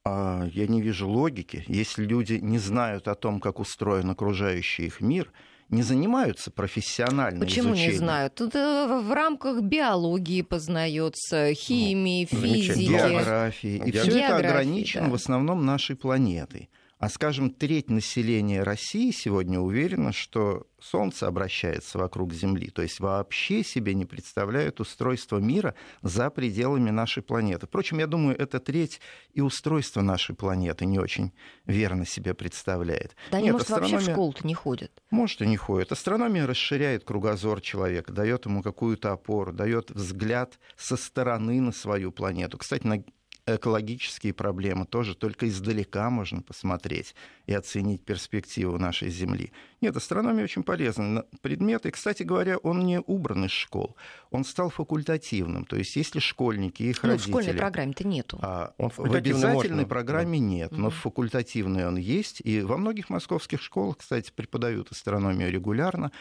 А, 0.05 0.45
я 0.51 0.67
не 0.67 0.81
вижу 0.81 1.07
логики. 1.07 1.63
Если 1.67 2.03
люди 2.03 2.33
не 2.33 2.57
знают 2.57 3.07
о 3.07 3.15
том, 3.15 3.39
как 3.39 3.59
устроен 3.59 4.09
окружающий 4.09 4.87
их 4.87 4.99
мир, 4.99 5.31
не 5.69 5.81
занимаются 5.81 6.51
профессионально 6.51 7.39
Почему 7.39 7.69
изучением. 7.69 7.91
не 7.91 7.97
знают? 7.97 8.35
Тут 8.35 8.53
э, 8.53 9.01
в 9.01 9.13
рамках 9.13 9.61
биологии 9.61 10.41
познается, 10.41 11.53
химии, 11.53 12.27
ну, 12.29 12.37
физики. 12.37 12.89
Географии. 12.89 13.81
И 13.85 13.91
все 13.91 14.19
это 14.19 14.37
ограничено 14.37 15.05
да. 15.05 15.11
в 15.11 15.13
основном 15.15 15.65
нашей 15.65 15.95
планетой. 15.95 16.69
А, 17.03 17.09
скажем, 17.09 17.49
треть 17.49 17.89
населения 17.89 18.63
России 18.63 19.11
сегодня 19.11 19.59
уверена, 19.59 20.13
что 20.13 20.67
Солнце 20.79 21.27
обращается 21.27 21.97
вокруг 21.97 22.33
Земли, 22.33 22.69
то 22.69 22.81
есть 22.81 23.01
вообще 23.01 23.61
себе 23.61 23.93
не 23.93 24.05
представляют 24.05 24.79
устройство 24.79 25.39
мира 25.39 25.75
за 26.01 26.29
пределами 26.29 26.91
нашей 26.91 27.21
планеты. 27.21 27.67
Впрочем, 27.67 27.99
я 27.99 28.07
думаю, 28.07 28.39
эта 28.39 28.61
треть 28.61 29.01
и 29.33 29.41
устройство 29.41 29.99
нашей 29.99 30.33
планеты 30.33 30.85
не 30.85 30.97
очень 30.97 31.33
верно 31.65 32.05
себе 32.05 32.33
представляет. 32.33 33.17
Да 33.31 33.39
они, 33.39 33.51
может, 33.51 33.69
астрономия... 33.69 33.95
вообще 33.95 34.11
в 34.11 34.13
школу-то 34.13 34.47
не 34.47 34.53
ходят. 34.53 35.03
Может, 35.11 35.41
и 35.41 35.45
не 35.45 35.57
ходят. 35.57 35.91
Астрономия 35.91 36.47
расширяет 36.47 37.03
кругозор 37.03 37.59
человека, 37.59 38.13
дает 38.13 38.45
ему 38.45 38.63
какую-то 38.63 39.11
опору, 39.11 39.51
дает 39.51 39.91
взгляд 39.91 40.57
со 40.77 40.95
стороны 40.95 41.59
на 41.59 41.73
свою 41.73 42.13
планету. 42.13 42.57
Кстати, 42.57 42.87
на 42.87 43.03
экологические 43.45 44.33
проблемы 44.33 44.85
тоже 44.85 45.15
только 45.15 45.47
издалека 45.49 46.09
можно 46.09 46.41
посмотреть 46.41 47.13
и 47.45 47.53
оценить 47.53 48.05
перспективу 48.05 48.77
нашей 48.77 49.09
Земли. 49.09 49.51
Нет, 49.81 49.97
астрономия 49.97 50.45
очень 50.45 50.63
полезный 50.63 51.23
предмет, 51.41 51.85
и, 51.85 51.91
кстати 51.91 52.23
говоря, 52.23 52.57
он 52.57 52.85
не 52.85 53.01
убран 53.01 53.45
из 53.45 53.51
школ, 53.51 53.97
он 54.31 54.45
стал 54.45 54.69
факультативным, 54.69 55.65
то 55.65 55.75
есть 55.75 55.95
если 55.97 56.19
школьники 56.19 56.83
и 56.83 56.89
их 56.91 57.03
ну, 57.03 57.09
родители... 57.09 57.31
в 57.31 57.33
школьной 57.33 57.53
программе-то 57.53 58.07
нету. 58.07 58.39
А, 58.41 58.73
он 58.77 58.89
в 58.89 59.13
обязательной 59.13 59.75
можно, 59.75 59.85
программе 59.85 60.39
да. 60.39 60.45
нет, 60.45 60.71
но 60.71 60.87
mm-hmm. 60.87 60.91
в 60.91 60.95
факультативной 60.95 61.87
он 61.87 61.97
есть, 61.97 62.41
и 62.45 62.61
во 62.61 62.77
многих 62.77 63.09
московских 63.09 63.61
школах, 63.61 63.97
кстати, 63.97 64.31
преподают 64.33 64.91
астрономию 64.91 65.51
регулярно, 65.51 66.11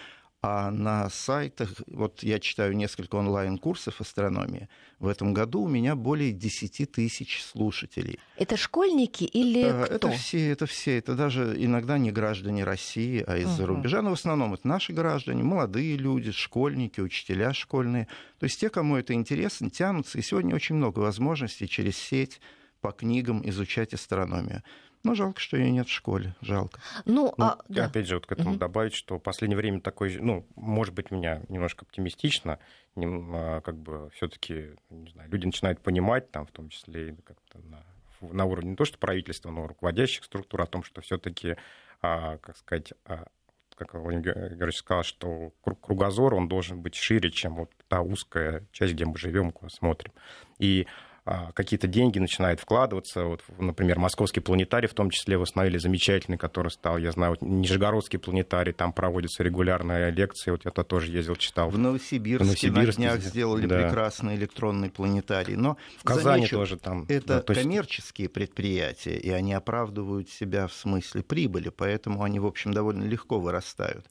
а 0.44 0.72
на 0.72 1.08
сайтах, 1.08 1.70
вот 1.86 2.24
я 2.24 2.40
читаю 2.40 2.76
несколько 2.76 3.14
онлайн-курсов 3.14 4.00
астрономии, 4.00 4.68
в 4.98 5.06
этом 5.06 5.32
году 5.32 5.62
у 5.62 5.68
меня 5.68 5.94
более 5.94 6.32
10 6.32 6.90
тысяч 6.90 7.44
слушателей. 7.44 8.18
Это 8.36 8.56
школьники 8.56 9.22
или 9.22 9.62
а, 9.62 9.84
кто? 9.84 9.94
Это 9.94 10.10
все, 10.10 10.50
это 10.50 10.66
все. 10.66 10.98
Это 10.98 11.14
даже 11.14 11.54
иногда 11.56 11.96
не 11.96 12.10
граждане 12.10 12.64
России, 12.64 13.22
а 13.24 13.36
из-за 13.38 13.62
угу. 13.64 13.74
рубежа. 13.74 14.02
Но 14.02 14.10
в 14.10 14.14
основном 14.14 14.54
это 14.54 14.66
наши 14.66 14.92
граждане, 14.92 15.44
молодые 15.44 15.96
люди, 15.96 16.32
школьники, 16.32 17.00
учителя 17.00 17.52
школьные. 17.52 18.08
То 18.40 18.44
есть 18.44 18.58
те, 18.58 18.68
кому 18.68 18.96
это 18.96 19.12
интересно, 19.12 19.70
тянутся. 19.70 20.18
И 20.18 20.22
сегодня 20.22 20.56
очень 20.56 20.74
много 20.74 20.98
возможностей 20.98 21.68
через 21.68 21.96
сеть 21.96 22.40
по 22.80 22.90
книгам 22.90 23.48
изучать 23.48 23.94
астрономию. 23.94 24.64
Но 25.04 25.14
жалко, 25.14 25.40
что 25.40 25.56
ее 25.56 25.70
нет 25.70 25.88
в 25.88 25.92
школе. 25.92 26.34
Жалко. 26.40 26.80
Ну, 27.04 27.34
ну 27.36 27.44
а, 27.44 27.58
да. 27.68 27.86
опять 27.86 28.06
же, 28.06 28.14
вот 28.14 28.26
к 28.26 28.32
этому 28.32 28.50
угу. 28.50 28.58
добавить, 28.58 28.94
что 28.94 29.18
в 29.18 29.22
последнее 29.22 29.56
время 29.56 29.80
такой, 29.80 30.16
ну, 30.18 30.46
может 30.54 30.94
быть, 30.94 31.10
меня 31.10 31.42
немножко 31.48 31.84
оптимистично, 31.84 32.58
а, 32.96 33.60
как 33.62 33.76
бы 33.76 34.10
все-таки, 34.14 34.76
не 34.90 35.10
знаю, 35.10 35.30
люди 35.30 35.46
начинают 35.46 35.80
понимать, 35.80 36.30
там, 36.30 36.46
в 36.46 36.52
том 36.52 36.68
числе 36.68 37.16
как-то 37.24 37.58
на, 37.58 37.84
на 38.20 38.44
уровне 38.44 38.70
не 38.70 38.76
то 38.76 38.84
что 38.84 38.98
правительства, 38.98 39.50
но 39.50 39.66
руководящих 39.66 40.24
структур 40.24 40.62
о 40.62 40.66
том, 40.66 40.84
что 40.84 41.00
все-таки, 41.00 41.56
а, 42.00 42.38
как 42.38 42.56
сказать, 42.56 42.92
а, 43.04 43.26
как 43.74 43.94
Владимир 43.94 44.24
Георгиевич 44.24 44.76
сказал, 44.76 45.02
что 45.02 45.52
кругозор, 45.80 46.34
он 46.34 46.48
должен 46.48 46.80
быть 46.80 46.94
шире, 46.94 47.30
чем 47.30 47.56
вот 47.56 47.70
та 47.88 48.02
узкая 48.02 48.64
часть, 48.70 48.94
где 48.94 49.04
мы 49.04 49.16
живем, 49.16 49.50
куда 49.50 49.70
смотрим. 49.70 50.12
И 50.58 50.86
какие-то 51.24 51.86
деньги 51.86 52.18
начинают 52.18 52.60
вкладываться. 52.60 53.24
Вот, 53.24 53.42
например, 53.58 53.98
Московский 53.98 54.40
планетарий 54.40 54.88
в 54.88 54.94
том 54.94 55.10
числе 55.10 55.38
восстановили 55.38 55.78
замечательный, 55.78 56.36
который 56.36 56.70
стал, 56.70 56.98
я 56.98 57.12
знаю, 57.12 57.32
вот, 57.32 57.42
Нижегородский 57.42 58.18
планетарий, 58.18 58.72
там 58.72 58.92
проводятся 58.92 59.42
регулярные 59.42 60.10
лекции, 60.10 60.50
вот 60.50 60.64
я 60.64 60.70
тоже 60.70 61.12
ездил, 61.12 61.36
читал. 61.36 61.70
В 61.70 61.78
Новосибирске, 61.78 62.44
в 62.44 62.46
Новосибирске 62.46 63.02
на 63.02 63.08
днях 63.08 63.20
сделали 63.20 63.66
да. 63.66 63.82
прекрасный 63.82 64.34
электронный 64.34 64.90
планетарий. 64.90 65.54
Но 65.54 65.76
в 65.98 66.04
Казани 66.04 66.46
замечу, 66.46 66.56
тоже 66.56 66.76
там. 66.76 67.04
Это 67.08 67.26
да, 67.26 67.44
есть... 67.46 67.62
коммерческие 67.62 68.28
предприятия, 68.28 69.16
и 69.16 69.30
они 69.30 69.54
оправдывают 69.54 70.28
себя 70.28 70.66
в 70.66 70.72
смысле 70.72 71.22
прибыли, 71.22 71.68
поэтому 71.68 72.24
они, 72.24 72.40
в 72.40 72.46
общем, 72.46 72.72
довольно 72.72 73.04
легко 73.04 73.38
вырастают. 73.38 74.06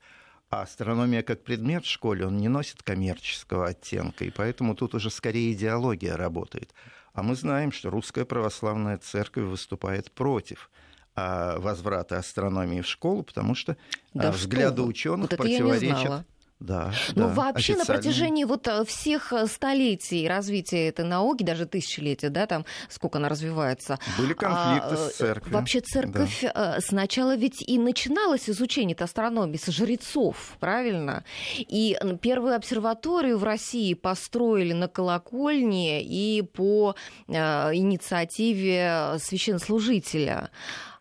А 0.50 0.64
астрономия 0.64 1.24
как 1.24 1.44
предмет 1.44 1.86
в 1.86 1.90
школе, 1.90 2.26
он 2.26 2.38
не 2.38 2.50
носит 2.50 2.84
коммерческого 2.84 3.68
оттенка, 3.68 4.26
и 4.26 4.32
поэтому 4.32 4.76
тут 4.76 4.94
уже 4.96 5.10
скорее 5.10 5.54
идеология 5.54 6.18
работает. 6.18 6.74
А 7.14 7.24
мы 7.24 7.36
знаем, 7.36 7.72
что 7.72 7.90
русская 7.90 8.26
православная 8.26 8.98
церковь 8.98 9.46
выступает 9.46 10.12
против 10.12 10.70
а, 11.16 11.60
возврата 11.60 12.18
астрономии 12.18 12.82
в 12.82 12.88
школу, 12.88 13.24
потому 13.24 13.54
что 13.54 13.76
да 14.14 14.30
а, 14.30 14.32
взгляды 14.32 14.82
ученых 14.82 15.32
вот 15.32 15.38
противоречат 15.38 16.26
да, 16.62 16.92
ну, 17.16 17.28
да, 17.28 17.34
вообще 17.34 17.74
официально. 17.74 17.80
на 17.80 17.86
протяжении 17.86 18.44
вот 18.44 18.68
э, 18.68 18.86
всех 18.86 19.34
э, 19.34 19.48
столетий 19.48 20.28
развития 20.28 20.90
этой 20.90 21.06
науки, 21.06 21.44
даже 21.44 21.66
тысячелетия, 21.66 22.30
да, 22.30 22.46
там 22.46 22.66
сколько 22.88 23.18
она 23.18 23.30
развивается. 23.30 23.98
Были 24.20 24.34
конфликты 24.34 24.94
а, 24.94 24.96
с 24.96 25.16
церковью. 25.16 25.58
Вообще 25.58 25.80
церковь 25.82 26.42
да. 26.44 26.78
Э, 26.78 26.82
сначала 26.82 27.36
ведь 27.36 27.64
и 27.68 27.80
начиналась 27.80 28.48
изучение 28.48 28.96
астрономии 29.02 29.58
с 29.58 29.72
жрецов, 29.72 30.56
правильно? 30.60 31.24
И 31.58 31.98
первую 32.22 32.56
обсерваторию 32.56 33.40
в 33.40 33.44
России 33.44 33.96
построили 33.96 34.74
на 34.74 34.88
колокольне 34.88 36.04
и 36.04 36.44
по 36.44 36.96
э, 37.28 37.34
инициативе 37.74 39.16
священнослужителя. 39.18 40.52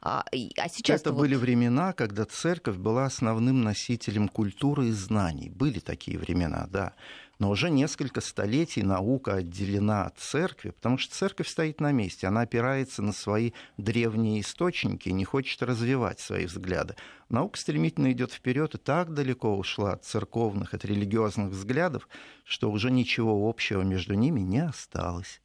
А, 0.02 0.24
а 0.56 0.68
сейчас 0.68 1.00
это 1.00 1.12
вот... 1.12 1.20
были 1.20 1.34
времена, 1.34 1.92
когда 1.92 2.24
церковь 2.24 2.76
была 2.76 3.04
основным 3.04 3.62
носителем 3.62 4.28
культуры 4.28 4.88
и 4.88 4.92
знаний. 4.92 5.50
Были 5.50 5.78
такие 5.78 6.18
времена, 6.18 6.66
да. 6.70 6.94
Но 7.38 7.48
уже 7.48 7.70
несколько 7.70 8.20
столетий 8.20 8.82
наука 8.82 9.36
отделена 9.36 10.04
от 10.04 10.18
церкви, 10.18 10.70
потому 10.70 10.98
что 10.98 11.14
церковь 11.14 11.48
стоит 11.48 11.80
на 11.80 11.90
месте, 11.90 12.26
она 12.26 12.42
опирается 12.42 13.00
на 13.00 13.12
свои 13.12 13.52
древние 13.78 14.42
источники 14.42 15.08
и 15.08 15.12
не 15.12 15.24
хочет 15.24 15.62
развивать 15.62 16.20
свои 16.20 16.44
взгляды. 16.44 16.96
Наука 17.30 17.58
стремительно 17.58 18.12
идет 18.12 18.32
вперед 18.32 18.74
и 18.74 18.78
так 18.78 19.14
далеко 19.14 19.56
ушла 19.56 19.92
от 19.92 20.04
церковных, 20.04 20.74
от 20.74 20.84
религиозных 20.84 21.48
взглядов, 21.50 22.08
что 22.44 22.70
уже 22.70 22.90
ничего 22.90 23.48
общего 23.48 23.80
между 23.80 24.14
ними 24.14 24.40
не 24.40 24.62
осталось. 24.62 25.40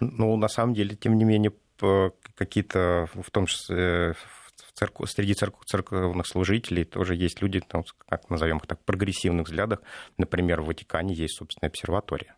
Ну, 0.00 0.36
на 0.36 0.48
самом 0.48 0.74
деле, 0.74 0.94
тем 0.94 1.16
не 1.16 1.24
менее, 1.24 1.52
какие-то, 2.34 3.08
в 3.14 3.30
том 3.30 3.46
числе 3.46 4.14
в 4.14 4.72
церкв, 4.72 5.08
среди 5.08 5.34
церкв, 5.34 5.64
церковных 5.64 6.26
служителей 6.26 6.84
тоже 6.84 7.14
есть 7.14 7.42
люди, 7.42 7.60
там, 7.60 7.84
как 8.08 8.30
назовем 8.30 8.58
их 8.58 8.66
так, 8.66 8.84
прогрессивных 8.84 9.46
взглядах. 9.46 9.82
Например, 10.16 10.60
в 10.60 10.66
Ватикане 10.66 11.14
есть 11.14 11.36
собственная 11.36 11.70
обсерватория. 11.70 12.36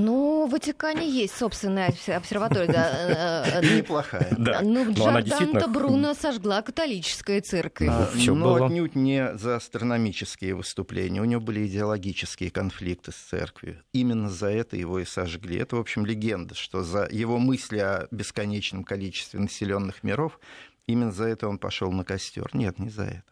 Ну, 0.00 0.46
в 0.46 0.52
Ватикане 0.52 1.08
есть 1.08 1.36
собственная 1.36 1.92
обсерватория. 2.08 2.72
Да. 2.72 3.44
Э, 3.52 3.60
э, 3.62 3.76
Неплохая. 3.76 4.34
Да. 4.38 4.60
Ну, 4.62 4.90
Джорданта 4.92 5.68
Бруно 5.68 6.14
сожгла 6.14 6.62
католическая 6.62 7.42
церковь. 7.42 7.88
А, 7.90 8.08
но 8.14 8.64
отнюдь 8.64 8.94
не 8.94 9.36
за 9.36 9.56
астрономические 9.56 10.54
выступления. 10.54 11.20
У 11.20 11.24
него 11.24 11.42
были 11.42 11.66
идеологические 11.66 12.50
конфликты 12.50 13.12
с 13.12 13.16
церковью. 13.16 13.82
Именно 13.92 14.30
за 14.30 14.50
это 14.50 14.76
его 14.76 14.98
и 15.00 15.04
сожгли. 15.04 15.58
Это, 15.58 15.76
в 15.76 15.80
общем, 15.80 16.06
легенда, 16.06 16.54
что 16.54 16.82
за 16.82 17.06
его 17.10 17.38
мысли 17.38 17.78
о 17.78 18.08
бесконечном 18.10 18.84
количестве 18.84 19.38
населенных 19.38 20.02
миров, 20.02 20.40
именно 20.86 21.12
за 21.12 21.24
это 21.24 21.46
он 21.46 21.58
пошел 21.58 21.92
на 21.92 22.04
костер. 22.04 22.48
Нет, 22.54 22.78
не 22.78 22.88
за 22.88 23.04
это. 23.04 23.24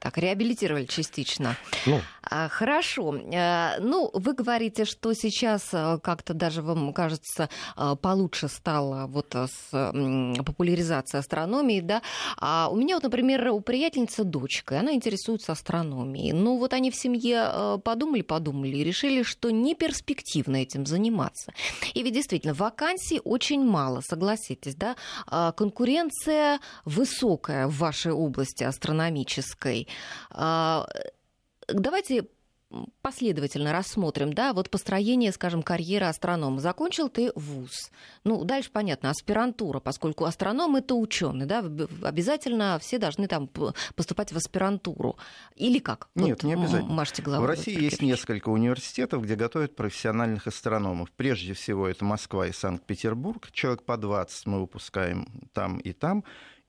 Так, 0.00 0.18
реабилитировали 0.18 0.84
частично. 0.84 1.56
Ну. 1.86 2.00
А, 2.22 2.48
хорошо. 2.48 3.14
А, 3.32 3.76
ну, 3.78 4.10
вы 4.12 4.32
говорите, 4.32 4.84
что 4.84 5.12
сейчас 5.12 5.68
а, 5.72 5.98
как-то 5.98 6.34
даже 6.34 6.60
вам 6.60 6.92
кажется 6.92 7.48
а, 7.76 7.94
получше 7.94 8.48
стало 8.48 9.06
вот 9.06 9.32
с 9.34 9.70
популяризацией 10.44 11.20
астрономии, 11.20 11.80
да. 11.80 12.02
А 12.36 12.68
у 12.68 12.76
меня 12.76 12.96
вот, 12.96 13.04
например, 13.04 13.48
у 13.50 13.60
приятельницы 13.60 14.24
дочка, 14.24 14.80
она 14.80 14.92
интересуется 14.92 15.52
астрономией. 15.52 16.32
Ну, 16.32 16.58
вот 16.58 16.72
они 16.72 16.90
в 16.90 16.96
семье 16.96 17.80
подумали-подумали 17.84 18.78
и 18.78 18.84
решили, 18.84 19.22
что 19.22 19.50
не 19.50 19.76
перспективно 19.76 20.56
этим 20.56 20.84
заниматься. 20.84 21.52
И 21.94 22.02
ведь 22.02 22.14
действительно, 22.14 22.54
вакансий 22.54 23.20
очень 23.22 23.64
мало, 23.64 24.00
согласитесь, 24.00 24.74
да. 24.74 24.96
Конкуренция 25.52 26.58
высокая 26.84 27.68
в 27.68 27.78
вашей 27.78 28.12
области 28.12 28.64
астрономической 28.64 29.43
экономической. 29.44 29.88
А, 30.30 30.86
давайте 31.68 32.26
последовательно 33.02 33.72
рассмотрим, 33.72 34.32
да, 34.32 34.52
вот 34.52 34.68
построение, 34.68 35.30
скажем, 35.30 35.62
карьеры 35.62 36.06
астронома. 36.06 36.60
Закончил 36.60 37.08
ты 37.08 37.30
вуз. 37.36 37.92
Ну, 38.24 38.42
дальше 38.42 38.68
понятно, 38.72 39.10
аспирантура, 39.10 39.78
поскольку 39.78 40.24
астроном 40.24 40.74
это 40.74 40.96
ученый, 40.96 41.46
да, 41.46 41.60
обязательно 42.02 42.76
все 42.80 42.98
должны 42.98 43.28
там 43.28 43.48
поступать 43.94 44.32
в 44.32 44.36
аспирантуру. 44.36 45.16
Или 45.54 45.78
как? 45.78 46.08
Нет, 46.16 46.42
вот, 46.42 46.48
не 46.48 46.54
обязательно. 46.54 46.92
Машите 46.92 47.22
головой. 47.22 47.46
В 47.46 47.50
России 47.50 47.80
есть 47.80 48.02
несколько 48.02 48.48
университетов, 48.48 49.22
где 49.22 49.36
готовят 49.36 49.76
профессиональных 49.76 50.48
астрономов. 50.48 51.12
Прежде 51.12 51.52
всего, 51.52 51.86
это 51.86 52.04
Москва 52.04 52.48
и 52.48 52.52
Санкт-Петербург. 52.52 53.52
Человек 53.52 53.84
по 53.84 53.96
20 53.96 54.46
мы 54.46 54.60
выпускаем 54.62 55.28
там 55.52 55.78
и 55.78 55.92
там 55.92 56.24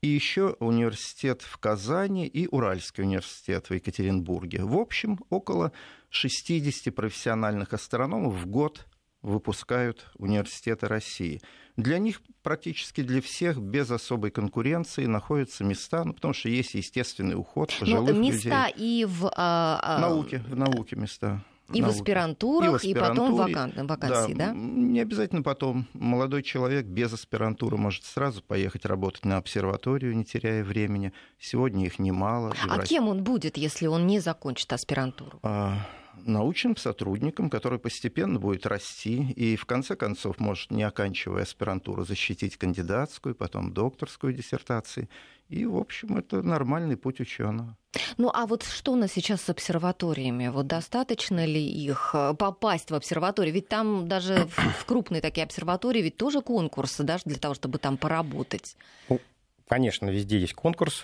и 0.05 0.07
еще 0.07 0.55
университет 0.59 1.41
в 1.41 1.57
Казани 1.57 2.27
и 2.27 2.47
Уральский 2.47 3.03
университет 3.03 3.71
в 3.71 3.73
Екатеринбурге. 3.73 4.63
В 4.63 4.77
общем, 4.77 5.19
около 5.31 5.71
60 6.11 6.93
профессиональных 6.93 7.73
астрономов 7.73 8.35
в 8.35 8.45
год 8.45 8.85
выпускают 9.23 10.05
университеты 10.19 10.87
России. 10.87 11.41
Для 11.75 11.97
них 11.97 12.21
практически 12.43 13.01
для 13.01 13.19
всех 13.19 13.59
без 13.59 13.89
особой 13.89 14.29
конкуренции 14.29 15.07
находятся 15.07 15.63
места, 15.63 16.03
ну, 16.03 16.13
потому 16.13 16.35
что 16.35 16.49
есть 16.49 16.75
естественный 16.75 17.35
уход 17.35 17.73
ну, 17.73 17.79
пожилых 17.79 18.15
ну, 18.15 18.21
места 18.21 18.67
людей. 18.67 19.01
и 19.01 19.05
в 19.05 19.25
а, 19.35 19.79
а... 19.81 19.99
науке, 20.01 20.43
в 20.47 20.55
науке 20.55 20.95
места. 20.97 21.43
И 21.73 21.81
в 21.81 21.87
аспирантурах, 21.87 22.83
и, 22.83 22.93
в 22.93 22.97
и 22.97 22.99
потом 22.99 23.35
вакан... 23.35 23.73
вакансии, 23.87 24.33
да, 24.33 24.47
да? 24.47 24.53
Не 24.53 24.99
обязательно 24.99 25.41
потом. 25.41 25.87
Молодой 25.93 26.43
человек 26.43 26.85
без 26.85 27.11
аспирантуры 27.11 27.77
может 27.77 28.03
сразу 28.03 28.43
поехать 28.43 28.85
работать 28.85 29.25
на 29.25 29.37
обсерваторию, 29.37 30.15
не 30.15 30.25
теряя 30.25 30.63
времени. 30.63 31.11
Сегодня 31.39 31.85
их 31.85 31.97
немало. 31.97 32.53
А 32.69 32.79
кем 32.83 33.07
он 33.07 33.23
будет, 33.23 33.57
если 33.57 33.87
он 33.87 34.05
не 34.05 34.19
закончит 34.19 34.71
аспирантуру? 34.73 35.39
А, 35.41 35.79
научным 36.23 36.77
сотрудником, 36.77 37.49
который 37.49 37.79
постепенно 37.79 38.39
будет 38.39 38.65
расти 38.65 39.31
и, 39.31 39.55
в 39.55 39.65
конце 39.65 39.95
концов, 39.95 40.39
может, 40.39 40.71
не 40.71 40.83
оканчивая 40.83 41.43
аспирантуру, 41.43 42.03
защитить 42.03 42.57
кандидатскую, 42.57 43.35
потом 43.35 43.73
докторскую 43.73 44.33
диссертацию. 44.33 45.09
И, 45.49 45.65
в 45.65 45.77
общем, 45.77 46.17
это 46.17 46.41
нормальный 46.41 46.97
путь 46.97 47.19
ученого. 47.19 47.77
Ну 48.17 48.31
а 48.33 48.45
вот 48.45 48.63
что 48.63 48.93
у 48.93 48.95
нас 48.95 49.11
сейчас 49.11 49.41
с 49.41 49.49
обсерваториями? 49.49 50.47
Вот 50.47 50.67
достаточно 50.67 51.45
ли 51.45 51.63
их 51.63 52.11
э, 52.13 52.33
попасть 52.33 52.91
в 52.91 52.95
обсерваторию? 52.95 53.53
Ведь 53.53 53.67
там 53.67 54.07
даже 54.07 54.47
в 54.79 54.85
крупные 54.85 55.21
такие 55.21 55.43
обсерватории 55.43 56.01
ведь 56.01 56.17
тоже 56.17 56.41
конкурсы, 56.41 57.03
да, 57.03 57.19
для 57.25 57.37
того, 57.37 57.53
чтобы 57.53 57.77
там 57.77 57.97
поработать. 57.97 58.75
Ну, 59.07 59.21
конечно, 59.67 60.09
везде 60.09 60.39
есть 60.39 60.53
конкурс. 60.53 61.03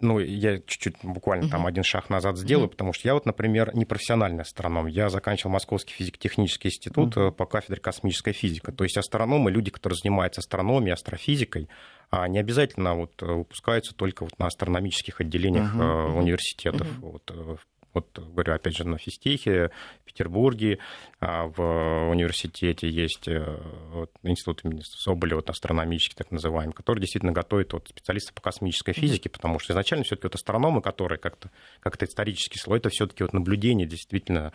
Э, 0.00 0.06
ну, 0.06 0.18
я 0.18 0.58
чуть-чуть 0.58 0.96
буквально 1.02 1.44
uh-huh. 1.44 1.50
там 1.50 1.66
один 1.66 1.84
шаг 1.84 2.10
назад 2.10 2.36
сделаю, 2.36 2.68
uh-huh. 2.68 2.72
потому 2.72 2.92
что 2.92 3.08
я 3.08 3.14
вот, 3.14 3.26
например, 3.26 3.74
не 3.74 3.84
профессиональный 3.84 4.42
астроном. 4.42 4.86
Я 4.86 5.08
заканчивал 5.10 5.52
Московский 5.52 5.94
физико-технический 5.94 6.68
институт 6.68 7.16
uh-huh. 7.16 7.32
по 7.32 7.46
кафедре 7.46 7.80
космической 7.80 8.32
физики. 8.32 8.70
То 8.70 8.84
есть 8.84 8.96
астрономы, 8.96 9.50
люди, 9.50 9.70
которые 9.70 9.96
занимаются 9.96 10.40
астрономией, 10.40 10.94
астрофизикой, 10.94 11.68
а 12.10 12.26
не 12.28 12.38
обязательно 12.38 12.94
вот 12.94 13.20
выпускаются 13.20 13.94
только 13.94 14.24
вот 14.24 14.38
на 14.38 14.46
астрономических 14.46 15.20
отделениях 15.20 15.74
uh-huh. 15.74 16.18
университетов. 16.18 16.86
Uh-huh. 16.86 17.12
Вот, 17.12 17.58
вот, 18.00 18.18
говорю, 18.18 18.54
опять 18.54 18.76
же, 18.76 18.86
на 18.86 18.98
физтехе, 18.98 19.70
в 20.00 20.04
Петербурге, 20.04 20.78
а, 21.20 21.46
в 21.46 22.10
университете 22.10 22.88
есть 22.88 23.28
э, 23.28 23.60
вот, 23.92 24.10
институт 24.22 24.64
имени 24.64 24.82
Соболева, 24.84 25.38
вот, 25.38 25.50
астрономический, 25.50 26.16
так 26.16 26.30
называемый, 26.30 26.74
который 26.74 27.00
действительно 27.00 27.32
готовит 27.32 27.72
вот, 27.72 27.88
специалистов 27.88 28.34
по 28.34 28.42
космической 28.42 28.92
физике, 28.92 29.28
потому 29.28 29.58
что 29.58 29.72
изначально 29.72 30.04
все-таки 30.04 30.26
вот 30.26 30.34
астрономы, 30.34 30.82
которые 30.82 31.18
как-то 31.18 31.50
как 31.80 32.02
исторический 32.02 32.58
слой, 32.58 32.78
это 32.78 32.88
все-таки 32.88 33.22
вот 33.22 33.32
наблюдение 33.32 33.86
действительно 33.86 34.52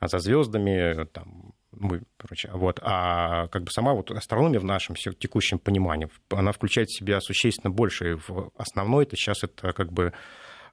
за 0.00 0.18
звездами, 0.18 1.04
там, 1.06 1.52
мы, 1.72 2.02
короче, 2.16 2.50
вот, 2.52 2.80
а 2.82 3.48
как 3.48 3.64
бы 3.64 3.70
сама 3.70 3.92
вот 3.92 4.10
астрономия 4.10 4.60
в 4.60 4.64
нашем 4.64 4.96
текущем 4.96 5.58
понимании, 5.58 6.08
она 6.30 6.52
включает 6.52 6.88
в 6.88 6.96
себя 6.96 7.20
существенно 7.20 7.70
больше. 7.70 8.16
В 8.26 8.50
основной 8.56 9.04
это 9.04 9.16
сейчас 9.16 9.44
это 9.44 9.72
как 9.72 9.92
бы 9.92 10.12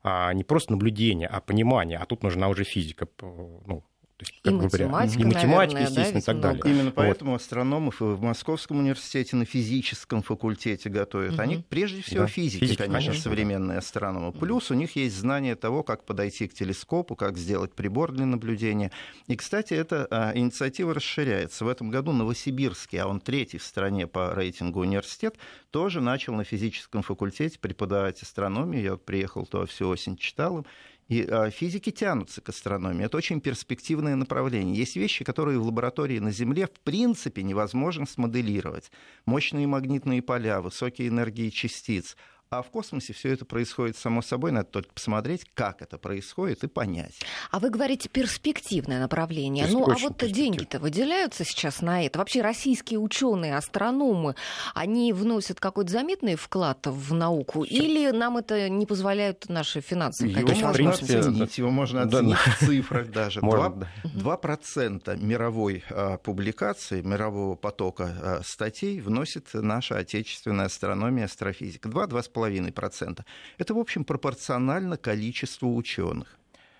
а 0.07 0.33
не 0.33 0.43
просто 0.43 0.71
наблюдение, 0.71 1.27
а 1.27 1.41
понимание, 1.41 1.97
а 1.97 2.05
тут 2.05 2.23
нужна 2.23 2.47
уже 2.47 2.63
физика, 2.63 3.07
ну, 3.21 3.83
то 4.17 4.25
есть, 4.25 4.41
как 4.41 4.51
и 4.51 4.55
математика, 4.55 5.21
и 5.21 5.25
математика, 5.25 5.79
наверное, 5.79 6.05
естественно, 6.05 6.13
да, 6.13 6.19
и 6.19 6.23
так 6.23 6.39
далее. 6.41 6.75
Именно 6.75 6.91
поэтому 6.91 7.31
вот. 7.33 7.41
астрономов 7.41 8.01
и 8.01 8.05
в 8.05 8.21
Московском 8.21 8.79
университете 8.79 9.35
на 9.35 9.45
физическом 9.45 10.23
факультете 10.23 10.89
готовят. 10.89 11.33
Угу. 11.33 11.41
Они 11.41 11.63
прежде 11.69 12.01
всего 12.01 12.21
да. 12.21 12.27
физики, 12.27 12.61
Физики, 12.61 12.77
конечно, 12.77 12.93
конечно, 12.93 13.21
современные 13.21 13.77
астрономы. 13.77 14.31
Плюс 14.31 14.71
у 14.71 14.73
них 14.73 14.95
есть 14.95 15.15
знание 15.15 15.55
того, 15.55 15.83
как 15.83 16.03
подойти 16.03 16.47
к 16.47 16.55
телескопу, 16.55 17.15
как 17.15 17.37
сделать 17.37 17.73
прибор 17.73 18.11
для 18.11 18.25
наблюдения. 18.25 18.91
И, 19.27 19.35
кстати, 19.35 19.75
эта 19.75 20.07
а, 20.09 20.31
инициатива 20.35 20.95
расширяется. 20.95 21.63
В 21.63 21.67
этом 21.67 21.91
году 21.91 22.11
Новосибирский, 22.11 22.99
а 22.99 23.07
он 23.07 23.21
третий 23.21 23.59
в 23.59 23.63
стране 23.63 24.07
по 24.07 24.33
рейтингу 24.33 24.79
университет, 24.79 25.35
тоже 25.69 26.01
начал 26.01 26.33
на 26.33 26.43
физическом 26.43 27.03
факультете 27.03 27.59
преподавать 27.59 28.23
астрономию. 28.23 28.81
Я 28.81 28.91
вот 28.93 29.05
приехал 29.05 29.45
туда 29.45 29.67
всю 29.67 29.87
осень, 29.89 30.17
читал 30.17 30.57
им. 30.57 30.65
А, 31.09 31.49
физики 31.49 31.91
тянутся 31.91 32.41
к 32.41 32.49
астрономии. 32.49 33.05
Это 33.05 33.17
очень 33.17 33.39
перспективное 33.39 34.15
направление. 34.15 34.75
Есть 34.75 34.95
вещи, 34.95 35.23
которые 35.23 35.59
в 35.59 35.65
лаборатории 35.65 36.19
на 36.19 36.31
Земле 36.31 36.67
в 36.67 36.79
принципе 36.81 37.43
невозможно 37.43 38.05
смоделировать. 38.05 38.91
Мощные 39.25 39.67
магнитные 39.67 40.21
поля, 40.21 40.61
высокие 40.61 41.07
энергии 41.07 41.49
частиц– 41.49 42.17
а 42.49 42.61
в 42.61 42.69
космосе 42.69 43.13
все 43.13 43.33
это 43.33 43.45
происходит 43.45 43.97
само 43.97 44.21
собой, 44.21 44.51
надо 44.51 44.69
только 44.69 44.93
посмотреть, 44.93 45.45
как 45.53 45.81
это 45.81 45.97
происходит 45.97 46.63
и 46.63 46.67
понять. 46.67 47.19
А 47.51 47.59
вы 47.59 47.69
говорите 47.69 48.09
перспективное 48.09 48.99
направление. 48.99 49.67
ну, 49.67 49.89
а 49.89 49.95
вот 49.97 50.17
деньги-то 50.17 50.79
выделяются 50.79 51.43
сейчас 51.43 51.81
на 51.81 52.05
это. 52.05 52.19
Вообще 52.19 52.41
российские 52.41 52.99
ученые, 52.99 53.57
астрономы, 53.57 54.35
они 54.73 55.13
вносят 55.13 55.59
какой-то 55.59 55.91
заметный 55.91 56.35
вклад 56.35 56.85
в 56.85 57.13
науку, 57.13 57.65
Сейчас. 57.65 57.83
или 57.83 58.11
нам 58.11 58.37
это 58.37 58.69
не 58.69 58.85
позволяют 58.85 59.49
наши 59.49 59.81
финансы? 59.81 60.27
Его 60.27 60.47
можно 60.47 60.69
в 60.69 60.73
принципе, 60.73 61.19
оценить, 61.19 61.57
его 61.57 61.69
можно 61.69 62.03
оценить 62.03 62.37
да, 62.45 62.51
в 62.51 62.59
цифрах 62.59 63.11
даже. 63.11 63.41
Можно, 63.47 63.87
2%, 64.03 64.41
2% 64.41 65.17
мировой 65.23 65.83
а, 65.89 66.17
публикации, 66.17 67.01
мирового 67.01 67.55
потока 67.55 68.15
а, 68.21 68.41
статей 68.43 68.99
вносит 68.99 69.49
наша 69.53 69.97
отечественная 69.97 70.65
астрономия, 70.65 71.25
астрофизика. 71.25 71.89
2-2,5 71.89 72.36
2,5%. 72.37 73.23
Это, 73.57 73.73
в 73.73 73.79
общем, 73.79 74.03
пропорционально 74.03 74.97
количеству 74.97 75.75
ученых. 75.75 76.37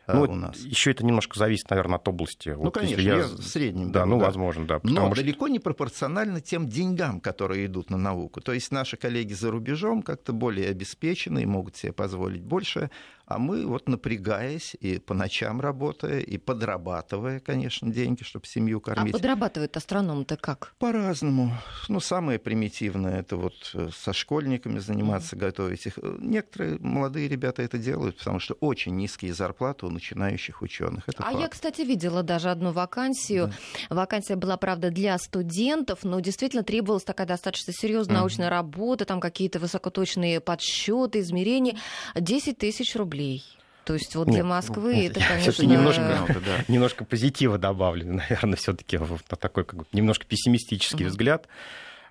А, 0.08 0.16
ну, 0.16 0.22
у 0.22 0.36
нас. 0.36 0.58
Еще 0.60 0.92
это 0.92 1.06
немножко 1.06 1.38
зависит, 1.38 1.70
наверное, 1.70 1.98
от 1.98 2.08
области. 2.08 2.50
Ну, 2.50 2.64
вот 2.64 2.76
конечно, 2.76 3.02
я... 3.02 3.18
я 3.18 3.24
в 3.26 3.44
среднем. 3.44 3.92
Да, 3.92 4.06
ну, 4.06 4.18
да. 4.18 4.26
возможно, 4.28 4.66
да. 4.66 4.80
Но 4.84 5.08
что... 5.08 5.22
далеко 5.22 5.50
не 5.50 5.60
пропорционально 5.60 6.40
тем 6.40 6.70
деньгам, 6.70 7.20
которые 7.20 7.66
идут 7.66 7.90
на 7.90 7.98
науку. 7.98 8.40
То 8.40 8.54
есть 8.54 8.72
наши 8.72 8.96
коллеги 8.96 9.34
за 9.34 9.52
рубежом 9.52 10.02
как-то 10.02 10.32
более 10.32 10.70
обеспечены 10.70 11.44
и 11.44 11.46
могут 11.46 11.76
себе 11.76 11.92
позволить 11.92 12.42
больше, 12.42 12.90
а 13.28 13.40
мы 13.40 13.68
вот 13.68 13.90
напрягаясь 13.90 14.74
и 14.80 15.00
по 15.00 15.14
ночам 15.14 15.60
работая, 15.60 16.20
и 16.20 16.38
подрабатывая, 16.38 17.42
конечно, 17.42 17.92
деньги, 17.92 18.24
чтобы 18.24 18.46
семью 18.46 18.78
а 18.78 18.96
кормить. 18.96 19.14
А 19.14 19.18
подрабатывают 19.18 19.76
астрономы-то 19.76 20.38
как? 20.38 20.74
По-разному. 20.80 21.52
Ну, 21.90 22.00
самое 22.00 22.40
примитивное, 22.40 23.20
это 23.20 23.36
вот 23.36 23.54
э, 23.74 23.90
со 23.94 24.14
школьниками 24.14 24.80
заниматься, 24.80 25.36
mm-hmm. 25.36 25.40
готовить 25.40 25.86
их. 25.86 26.00
Некоторые 26.20 26.80
молодые 26.80 27.28
ребята 27.28 27.62
это 27.64 27.78
делают, 27.78 28.18
потому 28.18 28.40
что 28.40 28.54
очень 28.62 28.96
низкие 28.96 29.34
зарплаты 29.34 29.88
у 29.88 29.90
начинающих 29.90 30.62
ученых. 30.62 31.04
Это 31.10 31.22
а 31.24 31.32
факт. 31.32 31.42
я, 31.42 31.48
кстати, 31.50 31.82
видела 31.82 32.24
даже 32.24 32.50
одну 32.50 32.72
вакансию. 32.72 33.52
Да. 33.90 33.96
Вакансия 33.98 34.38
была, 34.38 34.56
правда, 34.56 34.90
для 34.90 35.18
студентов, 35.18 36.00
но 36.04 36.22
действительно 36.22 36.64
требовалась 36.64 37.04
такая 37.04 37.28
достаточно 37.28 37.74
серьезная 37.74 38.16
mm-hmm. 38.16 38.20
научная 38.20 38.50
работа, 38.50 39.04
там 39.04 39.20
какие-то 39.20 39.60
высокоточные 39.60 40.40
подсчеты, 40.40 41.20
измерения. 41.20 41.78
10 42.16 42.58
тысяч 42.58 42.96
рублей 42.96 43.17
рублей. 43.18 43.44
То 43.86 43.94
есть 43.94 44.16
вот 44.16 44.28
для 44.28 44.44
Москвы 44.44 44.96
Нет, 44.96 45.18
это, 45.18 45.26
конечно... 45.26 45.64
Немножко, 45.64 46.42
да. 46.46 46.64
немножко 46.68 47.06
позитива 47.06 47.58
добавлю, 47.58 48.06
наверное, 48.14 48.58
все 48.58 48.74
таки 48.74 48.98
на 48.98 49.38
такой 49.38 49.64
как 49.64 49.80
бы, 49.80 49.86
немножко 49.94 50.26
пессимистический 50.26 51.06
uh-huh. 51.06 51.10
взгляд. 51.10 51.48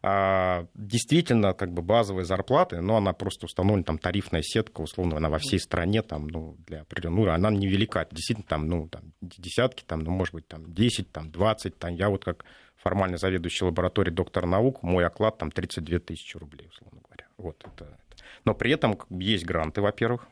а, 0.03 0.67
действительно 0.75 1.53
как 1.53 1.73
бы 1.73 1.83
базовые 1.83 2.25
зарплаты, 2.25 2.81
но 2.81 2.97
она 2.97 3.13
просто 3.13 3.45
установлена 3.45 3.85
там 3.85 3.99
тарифная 3.99 4.41
сетка, 4.41 4.81
условно, 4.81 5.19
она 5.19 5.29
во 5.29 5.39
всей 5.39 5.61
стране 5.61 6.01
там, 6.01 6.29
ну, 6.29 6.57
для 6.67 6.81
определенного, 6.81 7.27
ну, 7.27 7.33
она 7.33 7.51
невелика, 7.51 8.09
действительно 8.11 8.47
там, 8.49 8.69
ну, 8.69 8.89
там, 8.89 9.13
десятки, 9.21 9.85
там, 9.85 10.01
ну, 10.01 10.11
может 10.13 10.33
быть, 10.33 10.49
там, 10.49 10.73
10, 10.73 11.13
там, 11.13 11.31
20, 11.31 11.79
там, 11.79 11.95
я 11.95 12.09
вот 12.09 12.25
как 12.25 12.47
формально 12.77 13.19
заведующий 13.19 13.67
лабораторией 13.67 14.15
доктор 14.15 14.47
наук, 14.47 14.83
мой 14.83 15.05
оклад 15.05 15.37
там 15.37 15.51
32 15.51 15.99
тысячи 15.99 16.39
рублей, 16.39 16.69
условно 16.69 17.01
говоря. 17.05 17.27
Вот 17.37 17.63
это. 17.67 17.99
Но 18.47 18.55
при 18.55 18.71
этом 18.71 18.99
есть 19.11 19.45
гранты, 19.45 19.83
во-первых, 19.83 20.29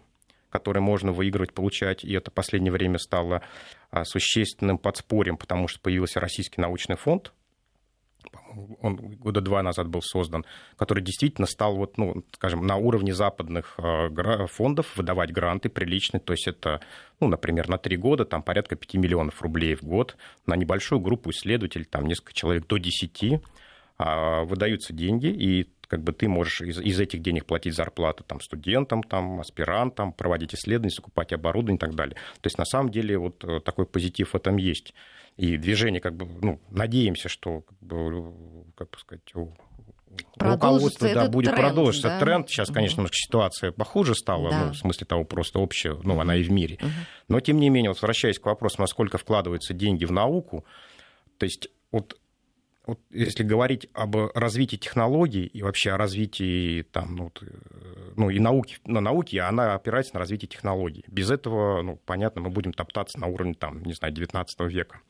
которые 0.55 0.85
можно 0.85 1.11
выигрывать, 1.11 1.53
получать, 1.53 2.05
и 2.05 2.13
это 2.13 2.31
в 2.31 2.35
последнее 2.35 2.71
время 2.71 2.99
стало 2.99 3.43
а, 3.91 4.05
существенным 4.05 4.79
подспорьем, 4.79 5.37
потому 5.37 5.67
что 5.67 5.81
появился 5.81 6.21
Российский 6.21 6.61
научный 6.61 6.95
фонд, 6.95 7.33
он 8.81 8.97
года 9.17 9.41
два 9.41 9.65
назад 9.65 9.89
был 9.89 10.01
создан, 10.01 10.45
который 10.77 11.03
действительно 11.03 11.49
стал, 11.49 11.75
вот, 11.75 11.99
ну, 11.99 12.25
скажем, 12.35 12.65
на 12.65 12.77
уровне 12.77 13.13
западных 13.13 13.75
а, 13.79 14.47
фондов 14.47 14.97
выдавать 14.97 15.33
гранты 15.33 15.69
приличные, 15.71 16.21
то 16.21 16.33
есть 16.33 16.47
это, 16.47 16.81
ну, 17.19 17.27
например, 17.27 17.69
на 17.69 17.77
три 17.77 17.97
года 17.97 18.25
там 18.25 18.45
порядка 18.45 18.77
5 18.77 18.95
миллионов 18.95 19.43
рублей 19.43 19.75
в 19.75 19.83
год, 19.83 20.17
на 20.47 20.55
небольшую 20.55 21.01
группу 21.01 21.31
исследователей, 21.31 21.85
там 21.85 22.07
несколько 22.07 22.33
человек 22.33 22.69
до 22.69 22.77
10, 22.77 23.41
а, 23.99 24.45
выдаются 24.45 24.93
деньги, 24.93 25.27
и 25.27 25.69
как 25.87 26.03
бы 26.03 26.13
ты 26.13 26.29
можешь 26.29 26.61
из, 26.61 26.81
из 26.81 27.01
этих 27.01 27.23
денег 27.23 27.47
платить 27.47 27.75
зарплату 27.75 28.25
там, 28.25 28.41
студентам, 28.41 29.03
там, 29.03 29.41
аспирантам, 29.41 30.13
проводить 30.13 30.55
исследования, 30.55 30.95
закупать 30.95 31.33
оборудование 31.33 31.77
и 31.77 31.81
так 31.81 31.95
далее. 31.95 32.15
То 32.41 32.47
есть 32.47 32.59
на 32.59 32.65
самом 32.65 32.91
деле 32.91 33.19
вот 33.19 33.45
э, 33.45 33.61
такой 33.61 33.87
позитив 33.87 34.33
в 34.33 34.37
этом 34.37 34.57
есть. 34.57 34.95
И 35.37 35.57
движение, 35.57 36.01
как 36.01 36.15
бы, 36.15 36.27
ну, 36.43 36.61
надеемся, 36.71 37.29
что, 37.29 37.63
как 37.63 37.79
бы, 37.81 38.35
как 38.77 38.91
бы 38.91 38.99
сказать, 38.99 39.33
руководство 40.37 41.13
да, 41.13 41.29
будет 41.29 41.55
тренд, 41.55 41.61
продолжиться 41.61 42.09
да? 42.09 42.21
тренд. 42.21 42.49
Сейчас, 42.49 42.71
конечно, 42.71 42.99
немножко 42.99 43.17
ситуация 43.17 43.73
похуже 43.73 44.15
стала, 44.15 44.51
да. 44.51 44.67
ну, 44.67 44.73
в 44.73 44.77
смысле 44.77 45.07
того, 45.07 45.25
просто 45.25 45.59
общая, 45.59 45.97
ну, 46.03 46.21
она 46.21 46.37
и 46.37 46.43
в 46.43 46.51
мире. 46.51 46.79
Угу. 46.81 46.91
Но, 47.29 47.41
тем 47.41 47.59
не 47.59 47.69
менее, 47.71 47.91
вот 47.91 47.97
возвращаясь 47.97 48.39
к 48.39 48.47
вопросу, 48.47 48.81
насколько 48.81 49.19
вкладываются 49.19 49.75
деньги 49.75 50.05
в 50.05 50.13
науку, 50.13 50.65
то 51.39 51.47
есть 51.47 51.69
вот 51.91 52.17
вот 52.87 53.01
если 53.11 53.43
говорить 53.43 53.89
об 53.95 54.17
развитии 54.35 54.77
технологий 54.77 55.47
и 55.47 55.63
вообще 55.63 55.93
о 55.93 55.97
развитии 55.97 56.83
там, 56.83 57.17
ну, 57.17 57.33
э, 57.41 58.13
ну 58.17 58.29
и 58.29 58.39
науки, 58.39 58.77
на 58.85 59.01
науке, 59.01 59.41
она 59.41 59.75
опирается 59.75 60.15
на 60.15 60.21
развитие 60.21 60.49
технологий. 60.49 61.05
Без 61.09 61.31
этого, 61.31 61.83
ну, 61.83 61.97
понятно, 62.05 62.43
мы 62.43 62.51
будем 62.51 62.73
топтаться 62.73 63.19
на 63.19 63.27
уровне, 63.27 63.55
там, 63.55 63.83
не 63.85 63.95
знаю, 63.95 64.13
19 64.13 64.61
века. 64.61 65.01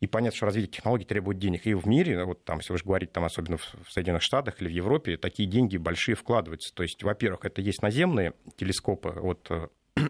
И 0.00 0.06
понятно, 0.06 0.36
что 0.36 0.46
развитие 0.46 0.70
технологий 0.70 1.04
требует 1.04 1.38
денег. 1.38 1.66
И 1.66 1.74
в 1.74 1.86
мире, 1.86 2.24
вот 2.24 2.44
там, 2.44 2.58
если 2.58 2.72
вы 2.72 2.78
же 2.78 2.84
говорите, 2.84 3.10
там, 3.12 3.24
особенно 3.24 3.56
в 3.56 3.90
Соединенных 3.90 4.22
Штатах 4.22 4.62
или 4.62 4.68
в 4.68 4.72
Европе, 4.72 5.16
такие 5.16 5.48
деньги 5.48 5.76
большие 5.76 6.14
вкладываются. 6.14 6.72
То 6.72 6.84
есть, 6.84 7.02
во-первых, 7.02 7.44
это 7.44 7.60
есть 7.60 7.82
наземные 7.82 8.34
телескопы. 8.56 9.10
Вот 9.10 9.48
э, 9.50 9.66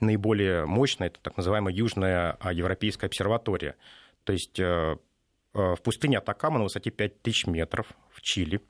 наиболее 0.00 0.64
мощная, 0.64 1.08
это 1.08 1.18
так 1.20 1.36
называемая 1.36 1.74
Южная 1.74 2.36
а, 2.38 2.52
Европейская 2.52 3.08
обсерватория. 3.08 3.74
То 4.22 4.32
есть 4.32 4.60
Э, 4.60 4.96
в 5.54 5.80
пустыне 5.82 6.18
Атакама 6.18 6.58
на 6.58 6.64
высоте 6.64 6.90
5000 6.90 7.46
метров 7.46 7.92
в 8.10 8.20
Чили. 8.20 8.60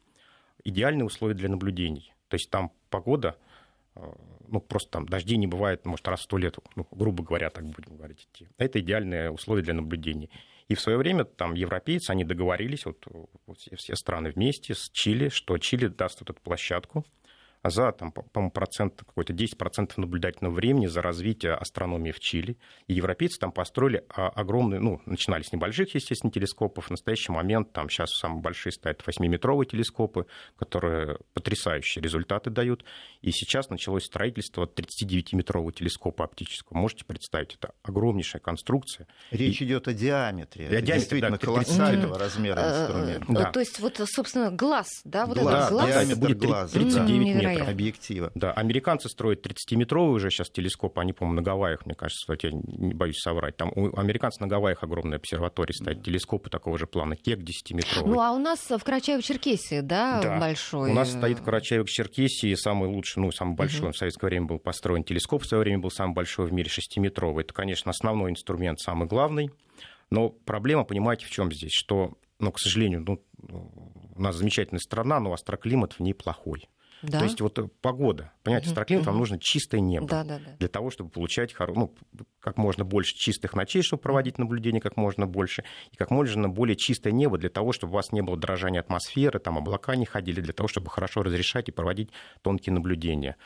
Идеальные 0.63 1.05
условия 1.05 1.35
для 1.35 1.49
наблюдений. 1.49 2.13
То 2.29 2.35
есть 2.35 2.51
там 2.51 2.73
погода, 2.91 3.37
э, 3.97 4.01
ну, 4.49 4.61
просто 4.61 4.91
там 4.91 5.07
дождей 5.07 5.37
не 5.37 5.47
бывает, 5.47 5.85
может, 5.87 6.07
раз 6.09 6.21
в 6.21 6.23
сто 6.25 6.39
лет, 6.39 6.59
ну, 6.77 6.87
грубо 6.91 7.25
говоря, 7.25 7.51
так 7.51 7.65
будем 7.65 7.97
говорить. 7.97 8.29
Это 8.59 8.81
идеальные 8.81 9.31
условия 9.31 9.63
для 9.63 9.75
наблюдений. 9.75 10.31
И 10.69 10.75
в 10.75 10.81
свое 10.81 10.97
время 10.99 11.25
там 11.25 11.55
европейцы, 11.55 12.11
они 12.11 12.25
договорились, 12.25 12.87
вот, 12.87 13.07
вот 13.47 13.59
все 13.59 13.97
страны 13.97 14.31
вместе 14.31 14.75
с 14.75 14.91
Чили, 14.91 15.29
что 15.29 15.59
Чили 15.59 15.89
даст 15.89 16.21
вот 16.21 16.31
эту 16.31 16.41
площадку, 16.41 17.05
за, 17.71 17.93
там, 17.93 18.13
по-моему, 18.13 18.51
процент, 18.51 19.03
какой-то 19.07 19.33
10% 19.33 19.93
наблюдательного 19.97 20.55
времени 20.55 20.87
за 20.87 21.03
развитие 21.03 21.55
астрономии 21.55 22.13
в 22.13 22.21
Чили. 22.21 22.59
И 22.87 22.95
европейцы 22.95 23.39
там 23.39 23.53
построили 23.53 24.05
а, 24.09 24.29
огромные, 24.29 24.81
ну, 24.81 25.01
начинали 25.07 25.43
с 25.43 25.53
небольших, 25.53 25.95
естественно, 25.95 26.31
телескопов. 26.31 26.87
В 26.87 26.91
настоящий 26.91 27.33
момент 27.33 27.73
там 27.73 27.89
сейчас 27.89 28.11
самые 28.11 28.43
большие 28.43 28.73
стоят 28.73 29.03
8-метровые 29.07 29.67
телескопы, 29.67 30.27
которые 30.57 31.19
потрясающие 31.33 32.03
результаты 32.03 32.51
дают. 32.51 32.85
И 33.23 33.31
сейчас 33.31 33.71
началось 33.71 34.05
строительство 34.05 34.67
39-метрового 34.67 35.73
телескопа 35.73 36.25
оптического. 36.25 36.77
Можете 36.77 37.05
представить, 37.05 37.55
это 37.55 37.73
огромнейшая 37.83 38.43
конструкция. 38.43 39.07
Речь 39.31 39.63
и... 39.63 39.65
идет 39.65 39.89
о 39.89 39.95
диаметре. 39.95 40.69
О 40.69 40.81
диаметре, 40.81 41.21
да, 41.21 41.39
колоссального 41.39 42.19
размера 42.19 42.61
э, 42.61 42.83
инструмента. 42.83 43.33
Да. 43.33 43.51
То 43.53 43.61
есть 43.61 43.81
вот, 43.81 44.01
собственно, 44.05 44.51
глаз, 44.51 44.87
да? 45.05 45.27
Вот 45.27 45.39
глаз, 45.39 45.55
этот 45.55 45.71
глаз? 45.71 45.87
диаметр 45.89 46.21
будет 46.21 46.39
глаза. 46.39 46.79
39 46.79 47.35
метров 47.37 47.54
метров. 47.55 47.69
Объектива. 47.69 48.33
Да, 48.35 48.53
американцы 48.53 49.09
строят 49.09 49.47
30-метровый 49.47 50.15
уже 50.15 50.31
сейчас 50.31 50.51
телескоп, 50.51 50.99
они, 50.99 51.13
по-моему, 51.13 51.37
на 51.37 51.43
Гавайях, 51.43 51.87
мне 51.87 51.95
кажется, 51.95 52.33
я 52.43 52.51
не 52.51 52.95
боюсь 52.95 53.19
соврать. 53.19 53.57
Там 53.57 53.73
у 53.75 53.97
американцев 53.99 54.41
на 54.41 54.47
Гавайях 54.47 54.83
огромная 54.83 55.19
обсерватория 55.19 55.73
стоят, 55.73 56.03
телескопы 56.03 56.51
такого 56.51 56.79
же 56.79 56.87
плана, 56.87 57.17
КЕК 57.17 57.41
10-метровый. 57.41 58.07
Ну, 58.07 58.21
а 58.21 58.33
у 58.33 58.39
нас 58.39 58.61
в 58.61 58.83
Карачаево-Черкесии, 58.83 59.83
да, 59.83 60.21
да, 60.23 60.39
большой? 60.39 60.91
у 60.91 60.95
нас 60.95 61.11
стоит 61.11 61.41
в 61.41 61.43
Карачаево-Черкесии 61.43 62.55
самый 62.57 62.89
лучший, 62.89 63.23
ну, 63.23 63.31
самый 63.31 63.55
большой, 63.55 63.89
угу. 63.89 63.93
в 63.93 63.97
советское 63.97 64.27
время 64.27 64.47
был 64.47 64.59
построен 64.59 65.05
телескоп, 65.05 65.43
в 65.43 65.47
свое 65.47 65.63
время 65.63 65.79
был 65.81 65.91
самый 65.91 66.15
большой 66.15 66.47
в 66.47 66.53
мире, 66.53 66.71
6-метровый. 66.71 67.43
Это, 67.43 67.55
конечно, 67.55 67.91
основной 67.91 68.31
инструмент, 68.31 68.81
самый 68.81 69.07
главный. 69.09 69.51
Но 70.11 70.29
проблема, 70.31 70.85
понимаете, 70.85 71.27
в 71.27 71.31
чем 71.31 71.51
здесь? 71.53 71.73
Что, 71.73 72.13
ну, 72.39 72.53
к 72.53 72.59
сожалению, 72.59 73.05
ну, 73.07 73.23
у 74.17 74.21
нас 74.21 74.37
замечательная 74.37 74.81
страна, 74.81 75.21
но 75.21 75.33
астроклимат 75.33 75.95
в 75.95 76.01
ней 76.01 76.15
плохой. 76.15 76.69
Да? 77.07 77.19
То 77.19 77.25
есть 77.25 77.41
вот 77.41 77.59
э, 77.59 77.69
погода. 77.81 78.33
Понимаете, 78.43 78.71
uh 78.71 79.03
вам 79.03 79.19
нужно 79.19 79.39
чистое 79.39 79.81
небо 79.81 80.07
да, 80.07 80.25
да, 80.25 80.39
да. 80.39 80.57
для 80.59 80.69
того, 80.69 80.91
чтобы 80.91 81.11
получать 81.11 81.53
хоро... 81.53 81.75
ну, 81.75 81.95
как 82.41 82.57
можно 82.57 82.85
больше 82.85 83.15
чистых 83.15 83.55
ночей, 83.55 83.83
чтобы 83.83 84.03
проводить 84.03 84.39
наблюдение 84.39 84.81
как 84.81 84.97
можно 84.97 85.27
больше, 85.27 85.65
и 85.93 85.97
как 85.97 86.11
можно 86.11 86.49
более 86.49 86.77
чистое 86.77 87.13
небо 87.13 87.39
для 87.39 87.51
того, 87.51 87.73
чтобы 87.73 87.93
у 87.93 87.97
вас 87.97 88.13
не 88.13 88.23
было 88.23 88.37
дрожания 88.37 88.81
атмосферы, 88.81 89.39
там 89.39 89.59
облака 89.59 89.97
не 89.97 90.07
ходили, 90.07 90.41
для 90.41 90.53
того, 90.53 90.69
чтобы 90.69 90.91
хорошо 90.91 91.23
разрешать 91.23 91.69
и 91.69 91.73
проводить 91.73 92.11
тонкие 92.43 92.75
наблюдения. 92.75 93.37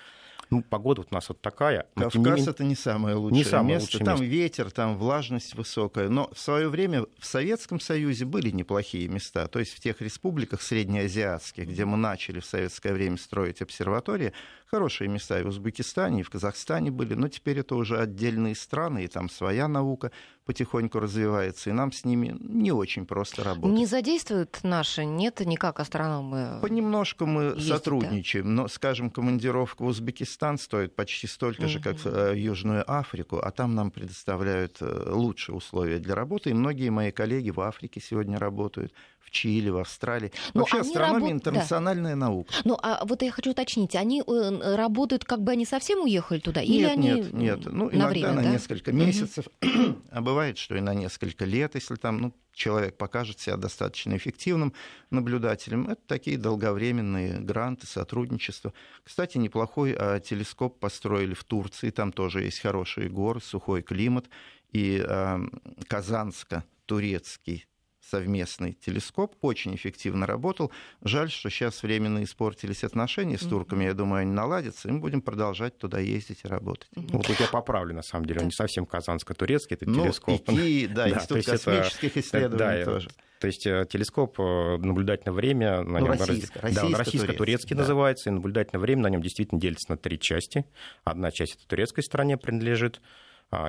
Ну, 0.51 0.63
погода 0.63 1.03
вот 1.03 1.09
у 1.11 1.15
нас 1.15 1.29
вот 1.29 1.41
такая. 1.41 1.87
Кавказ 1.95 2.15
не 2.15 2.21
менее... 2.23 2.47
это 2.49 2.65
не 2.65 2.75
самое 2.75 3.17
лучшее 3.17 3.39
не 3.39 3.45
самое 3.45 3.75
место. 3.75 3.87
Лучшее 3.87 4.05
там 4.05 4.21
место. 4.21 4.25
ветер, 4.25 4.71
там 4.71 4.97
влажность 4.97 5.55
высокая. 5.55 6.09
Но 6.09 6.31
в 6.33 6.39
свое 6.39 6.69
время 6.69 7.07
в 7.19 7.27
Советском 7.27 7.81
Союзе 7.81 8.25
были 8.25 8.51
неплохие 8.51 9.09
места. 9.09 9.47
То 9.49 9.59
есть 9.59 9.75
в 9.75 9.81
тех 9.81 10.01
республиках 10.01 10.63
среднеазиатских, 10.63 11.69
где 11.69 11.85
мы 11.85 11.97
начали 11.97 12.41
в 12.41 12.47
советское 12.47 12.93
время 12.93 13.19
строить 13.19 13.61
обсерватории, 13.61 14.33
хорошие 14.67 15.09
места 15.09 15.39
и 15.39 15.43
в 15.43 15.49
Узбекистане, 15.49 16.21
и 16.21 16.23
в 16.23 16.31
Казахстане 16.31 16.91
были. 16.91 17.15
Но 17.15 17.29
теперь 17.29 17.59
это 17.59 17.75
уже 17.75 17.99
отдельные 17.99 18.55
страны, 18.55 19.05
и 19.05 19.09
там 19.09 19.29
своя 19.29 19.69
наука 19.69 20.13
потихоньку 20.49 20.99
развивается, 20.99 21.69
и 21.69 21.75
нам 21.75 21.93
с 21.93 22.07
ними 22.07 22.35
не 22.41 22.73
очень 22.73 23.05
просто 23.05 23.45
работать. 23.45 23.77
Не 23.77 23.85
задействуют 23.85 24.61
наши, 24.63 25.05
нет, 25.05 25.41
никак 25.41 25.79
астрономы? 25.79 26.59
Понемножку 26.63 27.27
мы 27.27 27.43
ездят, 27.55 27.77
сотрудничаем, 27.77 28.47
да? 28.47 28.51
но, 28.63 28.69
скажем, 28.69 29.11
командировка 29.11 29.83
в 29.83 29.89
Узбекистан 29.89 30.57
стоит 30.57 30.97
почти 30.97 31.27
столько 31.27 31.65
угу. 31.65 31.69
же, 31.69 31.81
как 31.81 31.99
в 31.99 32.07
э, 32.07 32.39
Южную 32.39 32.83
Африку, 32.91 33.37
а 33.37 33.51
там 33.51 33.75
нам 33.75 33.91
предоставляют 33.91 34.79
э, 34.81 35.11
лучшие 35.13 35.55
условия 35.55 35.99
для 35.99 36.15
работы, 36.15 36.49
и 36.49 36.55
многие 36.55 36.89
мои 36.89 37.11
коллеги 37.11 37.51
в 37.51 37.61
Африке 37.61 38.01
сегодня 38.01 38.39
работают, 38.39 38.95
в 39.29 39.31
Чили, 39.31 39.69
в 39.69 39.77
Австралии. 39.77 40.33
Ну, 40.55 40.61
Вообще 40.61 40.81
астрономия 40.81 41.15
работ... 41.15 41.33
интернациональная 41.33 42.13
да. 42.13 42.17
наука. 42.17 42.53
Ну, 42.65 42.79
а 42.83 43.05
вот 43.05 43.23
я 43.23 43.31
хочу 43.31 43.51
уточнить, 43.51 43.95
они 43.95 44.23
э, 44.27 44.77
работают, 44.77 45.25
как 45.25 45.43
бы 45.43 45.53
они 45.53 45.67
совсем 45.67 46.01
уехали 46.01 46.41
туда? 46.41 46.63
Нет, 46.63 46.71
или 46.71 46.85
они 46.85 47.09
нет, 47.11 47.33
нет. 47.33 47.61
Ну, 47.67 47.87
на 47.87 47.91
иногда 47.91 48.09
время, 48.09 48.33
на 48.33 48.43
да? 48.43 48.51
несколько 48.51 48.93
месяцев, 48.93 49.45
а 50.11 50.21
бывает, 50.23 50.57
что 50.57 50.77
и 50.77 50.81
на 50.81 50.95
несколько 50.95 51.45
лет, 51.45 51.75
если 51.75 51.97
там, 51.97 52.19
ну, 52.19 52.35
человек 52.55 52.97
покажет 52.97 53.39
себя 53.39 53.57
достаточно 53.57 54.17
эффективным 54.17 54.73
наблюдателем. 55.11 55.89
Это 55.89 56.01
такие 56.07 56.39
долговременные 56.39 57.39
гранты, 57.39 57.87
сотрудничество. 57.87 58.73
Кстати, 59.05 59.39
неплохой 59.39 59.95
а, 59.97 60.21
телескоп 60.21 60.81
построили 60.81 61.35
в 61.35 61.45
Турции, 61.45 61.91
там 61.91 62.13
тоже 62.13 62.43
есть 62.43 62.61
хорошие 62.61 63.09
горы, 63.11 63.41
сухой 63.41 63.83
климат. 63.83 64.27
И 64.73 65.05
а, 65.07 65.41
Казанско-турецкий 65.87 67.67
совместный 68.11 68.73
телескоп, 68.73 69.37
очень 69.41 69.75
эффективно 69.75 70.27
работал. 70.27 70.73
Жаль, 71.03 71.31
что 71.31 71.51
сейчас 71.51 71.83
временно 71.83 72.23
испортились 72.25 72.85
отношения 72.85 73.39
с 73.39 73.43
турками. 73.43 73.85
Я 73.85 73.95
думаю, 73.95 74.23
они 74.23 74.33
наладятся, 74.33 74.89
и 74.89 74.93
мы 74.93 75.01
будем 75.01 75.23
продолжать 75.23 75.77
туда 75.79 75.99
ездить 75.99 76.41
и 76.45 76.49
работать. 76.49 76.89
Ну, 76.95 77.07
вот 77.13 77.29
я 77.29 77.47
поправлю, 77.47 77.95
на 77.95 78.03
самом 78.03 78.27
деле. 78.27 78.41
Он 78.41 78.47
не 78.47 78.53
совсем 78.53 78.87
казанско-турецкий, 78.87 79.75
это 79.75 79.89
ну, 79.89 80.03
телескоп. 80.03 80.49
И, 80.51 80.87
да, 80.87 80.95
да, 81.09 81.11
Институт 81.11 81.45
космических 81.45 82.11
это, 82.17 82.21
исследований 82.21 82.85
да, 82.85 82.85
тоже. 82.85 83.11
То 83.41 83.47
есть 83.47 83.67
э, 83.67 83.87
телескоп 83.89 84.41
э, 84.41 84.79
наблюдательное 84.79 85.33
время 85.33 85.83
на 85.83 86.01
ну, 86.01 86.07
нем 86.07 86.19
российско, 86.19 86.61
раз... 86.61 86.75
да, 86.75 86.89
российско-турецкий 86.89 87.77
да. 87.77 87.83
называется, 87.83 88.31
и 88.31 88.33
наблюдательное 88.33 88.81
время 88.81 89.03
на 89.03 89.09
нем 89.09 89.23
действительно 89.23 89.61
делится 89.61 89.91
на 89.91 89.97
три 89.97 90.19
части. 90.19 90.65
Одна 91.05 91.31
часть 91.31 91.55
это 91.55 91.69
турецкой 91.69 92.03
стране 92.03 92.37
принадлежит, 92.37 93.01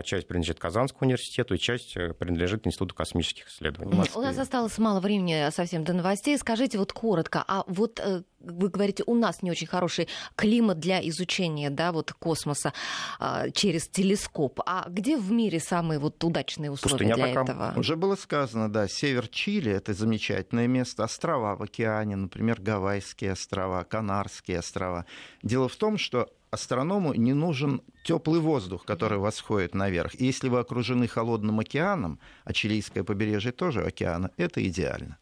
часть 0.03 0.27
принадлежит 0.27 0.59
Казанскому 0.59 1.07
университету, 1.07 1.55
и 1.55 1.57
часть 1.57 1.95
э, 1.95 2.13
принадлежит 2.13 2.67
Институту 2.67 2.95
космических 2.95 3.47
исследований. 3.47 4.03
У 4.13 4.21
нас 4.21 4.37
осталось 4.37 4.77
мало 4.77 4.99
времени 4.99 5.49
совсем 5.51 5.83
до 5.83 5.93
новостей. 5.93 6.37
Скажите 6.37 6.77
вот 6.77 6.91
коротко, 6.91 7.43
а 7.47 7.63
вот 7.67 7.99
э, 7.99 8.23
вы 8.41 8.69
говорите, 8.69 9.03
у 9.05 9.15
нас 9.15 9.41
не 9.41 9.51
очень 9.51 9.67
хороший 9.67 10.07
климат 10.35 10.79
для 10.79 10.99
изучения 11.07 11.69
да, 11.69 11.91
вот 11.91 12.13
космоса 12.13 12.73
а, 13.19 13.49
через 13.51 13.87
телескоп. 13.87 14.61
А 14.65 14.87
где 14.89 15.17
в 15.17 15.31
мире 15.31 15.59
самые 15.59 15.99
вот 15.99 16.23
удачные 16.23 16.71
условия 16.71 16.91
Пустыня 16.91 17.15
для 17.15 17.27
пока... 17.27 17.43
этого? 17.43 17.73
Уже 17.77 17.95
было 17.95 18.15
сказано, 18.15 18.71
да, 18.71 18.87
север 18.87 19.27
Чили— 19.27 19.71
это 19.73 19.93
замечательное 19.93 20.67
место, 20.67 21.03
острова 21.03 21.55
в 21.55 21.63
океане, 21.63 22.15
например, 22.15 22.61
Гавайские 22.61 23.33
острова, 23.33 23.83
Канарские 23.83 24.59
острова. 24.59 25.05
Дело 25.43 25.67
в 25.67 25.75
том, 25.75 25.97
что 25.97 26.29
астроному 26.51 27.13
не 27.13 27.33
нужен 27.33 27.81
теплый 28.03 28.39
воздух, 28.39 28.85
который 28.85 29.17
восходит 29.17 29.75
наверх. 29.75 30.15
И 30.15 30.25
если 30.25 30.49
вы 30.49 30.59
окружены 30.59 31.07
холодным 31.07 31.59
океаном, 31.59 32.19
а 32.43 32.53
чилийское 32.53 33.03
побережье 33.03 33.51
тоже 33.51 33.83
океана, 33.83 34.31
это 34.37 34.65
идеально. 34.67 35.17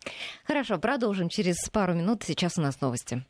Хорошо, 0.46 0.78
продолжим 0.78 1.30
через 1.30 1.58
пару 1.70 1.94
минут. 1.94 2.24
Сейчас 2.24 2.58
у 2.58 2.62
нас 2.62 2.82
новости. 2.82 3.26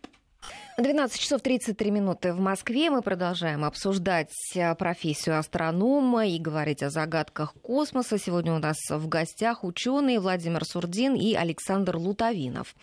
12 0.77 1.19
часов 1.19 1.41
33 1.41 1.89
минуты 1.89 2.33
в 2.33 2.39
Москве. 2.39 2.91
Мы 2.91 3.01
продолжаем 3.01 3.65
обсуждать 3.65 4.31
э, 4.55 4.75
профессию 4.75 5.39
астронома 5.39 6.27
и 6.27 6.37
говорить 6.37 6.83
о 6.83 6.91
загадках 6.91 7.53
космоса. 7.55 8.19
Сегодня 8.19 8.53
у 8.53 8.59
нас 8.59 8.77
в 8.89 9.07
гостях 9.07 9.63
ученые 9.63 10.19
Владимир 10.19 10.63
Сурдин 10.65 11.15
и 11.15 11.33
Александр 11.33 11.97
Лутовинов. 11.97 12.75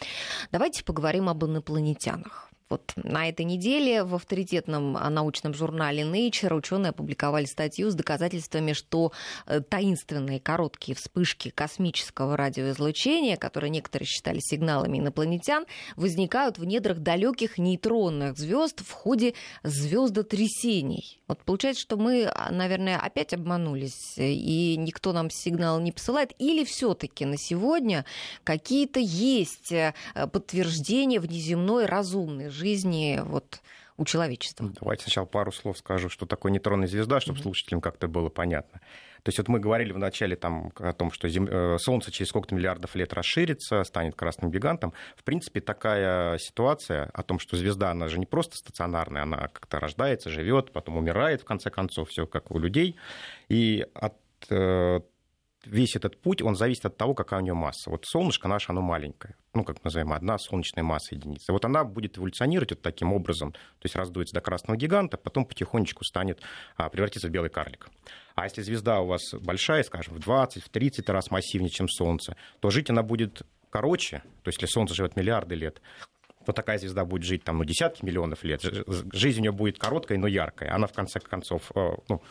Давайте 0.50 0.82
поговорим 0.82 1.28
об 1.28 1.44
инопланетянах. 1.44 2.50
Вот 2.70 2.92
на 2.96 3.28
этой 3.28 3.44
неделе 3.44 4.04
в 4.04 4.14
авторитетном 4.14 4.94
научном 4.94 5.52
журнале 5.52 6.02
Nature 6.02 6.54
ученые 6.54 6.90
опубликовали 6.90 7.44
статью 7.44 7.90
с 7.90 7.94
доказательствами, 7.94 8.72
что 8.72 9.12
э, 9.46 9.60
таинственные 9.60 10.40
короткие 10.40 10.96
вспышки 10.96 11.50
космического 11.50 12.38
радиоизлучения, 12.38 13.36
которые 13.36 13.68
некоторые 13.68 14.06
считали 14.06 14.38
сигналами 14.40 14.98
инопланетян, 14.98 15.66
возникают 15.96 16.56
в 16.56 16.64
недрах 16.64 17.00
далеких 17.00 17.58
нейтронных 17.58 18.38
звезд 18.38 18.80
в 18.80 18.90
ходе 18.90 19.34
звездотрясений. 19.62 21.20
Вот 21.28 21.42
получается, 21.44 21.82
что 21.82 21.98
мы, 21.98 22.24
а, 22.24 22.50
наверное, 22.50 22.98
опять 22.98 23.34
обманулись, 23.34 24.14
и 24.16 24.76
никто 24.78 25.12
нам 25.12 25.28
сигнал 25.28 25.80
не 25.80 25.92
посылает, 25.92 26.32
или 26.38 26.64
все-таки 26.64 27.26
на 27.26 27.36
сегодня 27.36 28.06
какие-то 28.42 29.00
есть 29.00 29.70
э, 29.70 29.92
подтверждения 30.14 31.20
внеземной 31.20 31.84
разумной 31.84 32.53
жизни 32.54 33.20
вот, 33.24 33.60
у 33.96 34.04
человечества. 34.04 34.70
Давайте 34.80 35.04
сначала 35.04 35.26
пару 35.26 35.52
слов 35.52 35.78
скажу, 35.78 36.08
что 36.08 36.26
такое 36.26 36.52
нейтронная 36.52 36.88
звезда, 36.88 37.20
чтобы 37.20 37.38
mm-hmm. 37.38 37.42
слушателям 37.42 37.80
как-то 37.80 38.08
было 38.08 38.28
понятно. 38.28 38.80
То 39.24 39.30
есть 39.30 39.38
вот 39.38 39.48
мы 39.48 39.58
говорили 39.58 39.92
в 39.92 39.98
начале 39.98 40.36
там, 40.36 40.70
о 40.76 40.92
том, 40.92 41.10
что 41.10 41.28
зем... 41.28 41.48
Э, 41.50 41.78
Солнце 41.78 42.12
через 42.12 42.28
сколько-то 42.28 42.54
миллиардов 42.54 42.94
лет 42.94 43.14
расширится, 43.14 43.82
станет 43.84 44.14
красным 44.14 44.50
гигантом. 44.50 44.92
В 45.16 45.24
принципе, 45.24 45.62
такая 45.62 46.36
ситуация 46.38 47.10
о 47.14 47.22
том, 47.22 47.38
что 47.38 47.56
звезда, 47.56 47.90
она 47.90 48.08
же 48.08 48.18
не 48.18 48.26
просто 48.26 48.56
стационарная, 48.56 49.22
она 49.22 49.48
как-то 49.48 49.80
рождается, 49.80 50.28
живет, 50.28 50.72
потом 50.72 50.98
умирает, 50.98 51.40
в 51.40 51.46
конце 51.46 51.70
концов, 51.70 52.10
все 52.10 52.26
как 52.26 52.50
у 52.50 52.58
людей. 52.58 52.96
И 53.48 53.86
от 53.94 54.14
э, 54.50 55.00
весь 55.66 55.96
этот 55.96 56.20
путь, 56.20 56.42
он 56.42 56.56
зависит 56.56 56.86
от 56.86 56.96
того, 56.96 57.14
какая 57.14 57.40
у 57.40 57.42
нее 57.42 57.54
масса. 57.54 57.90
Вот 57.90 58.04
солнышко 58.06 58.48
наше, 58.48 58.72
оно 58.72 58.80
маленькое, 58.80 59.36
ну, 59.52 59.64
как 59.64 59.82
называем, 59.84 60.12
одна 60.12 60.38
солнечная 60.38 60.84
масса 60.84 61.14
единица. 61.14 61.52
Вот 61.52 61.64
она 61.64 61.84
будет 61.84 62.18
эволюционировать 62.18 62.70
вот 62.70 62.82
таким 62.82 63.12
образом, 63.12 63.52
то 63.52 63.84
есть 63.84 63.96
раздуется 63.96 64.34
до 64.34 64.40
красного 64.40 64.76
гиганта, 64.76 65.16
потом 65.16 65.44
потихонечку 65.44 66.04
станет, 66.04 66.40
а, 66.76 66.88
превратиться 66.88 67.28
в 67.28 67.30
белый 67.30 67.50
карлик. 67.50 67.88
А 68.34 68.44
если 68.44 68.62
звезда 68.62 69.00
у 69.00 69.06
вас 69.06 69.22
большая, 69.34 69.82
скажем, 69.84 70.14
в 70.14 70.18
20, 70.20 70.62
в 70.62 70.68
30 70.68 71.08
раз 71.08 71.30
массивнее, 71.30 71.70
чем 71.70 71.88
Солнце, 71.88 72.36
то 72.60 72.70
жить 72.70 72.90
она 72.90 73.02
будет 73.02 73.42
короче, 73.70 74.22
то 74.42 74.48
есть 74.48 74.62
если 74.62 74.72
Солнце 74.72 74.94
живет 74.94 75.16
миллиарды 75.16 75.56
лет, 75.56 75.80
то 76.46 76.52
такая 76.52 76.78
звезда 76.78 77.04
будет 77.04 77.24
жить 77.24 77.42
там, 77.42 77.58
ну, 77.58 77.64
десятки 77.64 78.04
миллионов 78.04 78.44
лет. 78.44 78.62
Жизнь 79.12 79.40
у 79.40 79.42
нее 79.42 79.52
будет 79.52 79.78
короткая, 79.78 80.18
но 80.18 80.26
яркая. 80.26 80.72
Она, 80.74 80.86
в 80.86 80.92
конце 80.92 81.18
концов, 81.20 81.72
э, 81.74 81.90
ну, 82.08 82.22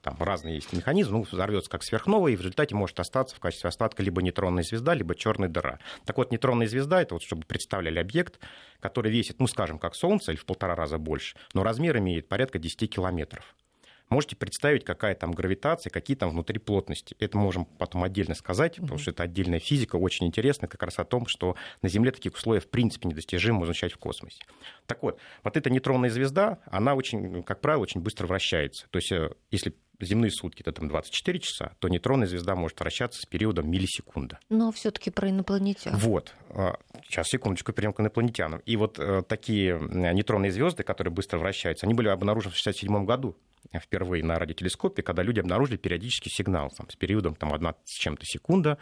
там 0.00 0.16
разные 0.20 0.56
есть 0.56 0.72
механизмы, 0.72 1.18
ну, 1.18 1.26
взорвется 1.30 1.70
как 1.70 1.82
сверхновая, 1.82 2.32
и 2.32 2.36
в 2.36 2.40
результате 2.40 2.74
может 2.74 2.98
остаться 3.00 3.36
в 3.36 3.40
качестве 3.40 3.68
остатка 3.68 4.02
либо 4.02 4.22
нейтронная 4.22 4.62
звезда, 4.62 4.94
либо 4.94 5.14
черная 5.14 5.48
дыра. 5.48 5.78
Так 6.04 6.16
вот, 6.18 6.30
нейтронная 6.30 6.66
звезда, 6.66 7.02
это 7.02 7.14
вот, 7.14 7.22
чтобы 7.22 7.44
представляли 7.46 7.98
объект, 7.98 8.38
который 8.80 9.10
весит, 9.10 9.40
ну, 9.40 9.46
скажем, 9.46 9.78
как 9.78 9.94
Солнце, 9.94 10.32
или 10.32 10.38
в 10.38 10.46
полтора 10.46 10.74
раза 10.74 10.98
больше, 10.98 11.36
но 11.54 11.62
размер 11.62 11.98
имеет 11.98 12.28
порядка 12.28 12.58
10 12.58 12.88
километров. 12.92 13.54
Можете 14.12 14.36
представить, 14.36 14.84
какая 14.84 15.14
там 15.14 15.32
гравитация, 15.32 15.90
какие 15.90 16.18
там 16.18 16.28
внутри 16.28 16.58
плотности. 16.58 17.16
Это 17.18 17.38
можем 17.38 17.64
потом 17.64 18.04
отдельно 18.04 18.34
сказать, 18.34 18.76
потому 18.76 18.98
что 18.98 19.10
это 19.10 19.22
отдельная 19.22 19.58
физика, 19.58 19.96
очень 19.96 20.26
интересная, 20.26 20.68
как 20.68 20.82
раз 20.82 20.98
о 20.98 21.04
том, 21.04 21.26
что 21.26 21.56
на 21.80 21.88
Земле 21.88 22.10
таких 22.10 22.34
условий 22.34 22.60
в 22.60 22.68
принципе 22.68 23.08
недостижимо 23.08 23.64
изучать 23.64 23.94
в 23.94 23.96
космосе. 23.96 24.42
Так 24.84 25.02
вот, 25.02 25.18
вот 25.42 25.56
эта 25.56 25.70
нейтронная 25.70 26.10
звезда, 26.10 26.58
она 26.66 26.94
очень, 26.94 27.42
как 27.42 27.62
правило, 27.62 27.80
очень 27.80 28.02
быстро 28.02 28.26
вращается. 28.26 28.86
То 28.90 28.98
есть, 28.98 29.12
э, 29.12 29.30
если 29.50 29.74
земные 29.98 30.30
сутки 30.30 30.60
это 30.60 30.72
там 30.72 30.88
24 30.88 31.38
часа, 31.38 31.72
то 31.78 31.88
нейтронная 31.88 32.26
звезда 32.26 32.54
может 32.54 32.78
вращаться 32.80 33.22
с 33.22 33.24
периодом 33.24 33.70
миллисекунда. 33.70 34.40
Но 34.50 34.72
все-таки 34.72 35.10
про 35.10 35.30
инопланетян. 35.30 35.96
Вот. 35.96 36.34
Сейчас, 37.04 37.28
секундочку, 37.28 37.72
перейдем 37.72 37.94
к 37.94 38.00
инопланетянам. 38.00 38.60
И 38.66 38.76
вот 38.76 38.98
э, 38.98 39.22
такие 39.26 39.80
нейтронные 39.80 40.52
звезды, 40.52 40.82
которые 40.82 41.14
быстро 41.14 41.38
вращаются, 41.38 41.86
они 41.86 41.94
были 41.94 42.08
обнаружены 42.08 42.52
в 42.52 42.60
1967 42.60 43.06
году 43.06 43.38
впервые 43.80 44.24
на 44.24 44.38
радиотелескопе, 44.38 45.02
когда 45.02 45.22
люди 45.22 45.40
обнаружили 45.40 45.76
периодический 45.76 46.30
сигнал 46.30 46.70
там, 46.76 46.88
с 46.90 46.96
периодом 46.96 47.34
там, 47.34 47.52
одна 47.52 47.74
с 47.84 47.98
чем-то 47.98 48.24
секунда. 48.24 48.78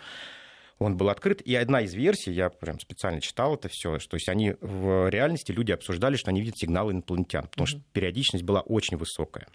Он 0.79 0.97
был 0.97 1.11
открыт, 1.11 1.43
и 1.43 1.55
одна 1.55 1.83
из 1.83 1.93
версий, 1.93 2.33
я 2.33 2.49
прям 2.49 2.81
специально 2.81 3.21
читал 3.21 3.55
это 3.55 3.69
все, 3.69 3.99
что 3.99 4.13
то 4.13 4.17
есть 4.17 4.31
они 4.31 4.55
в 4.63 5.11
реальности 5.11 5.53
люди 5.53 5.73
обсуждали, 5.73 6.17
что 6.17 6.31
они 6.31 6.41
видят 6.41 6.57
сигналы 6.57 6.93
инопланетян, 6.93 7.49
потому 7.49 7.67
mm-hmm. 7.67 7.71
что 7.71 7.83
периодичность 7.93 8.45
была 8.45 8.63
очень 8.63 8.97
высокая. 8.97 9.47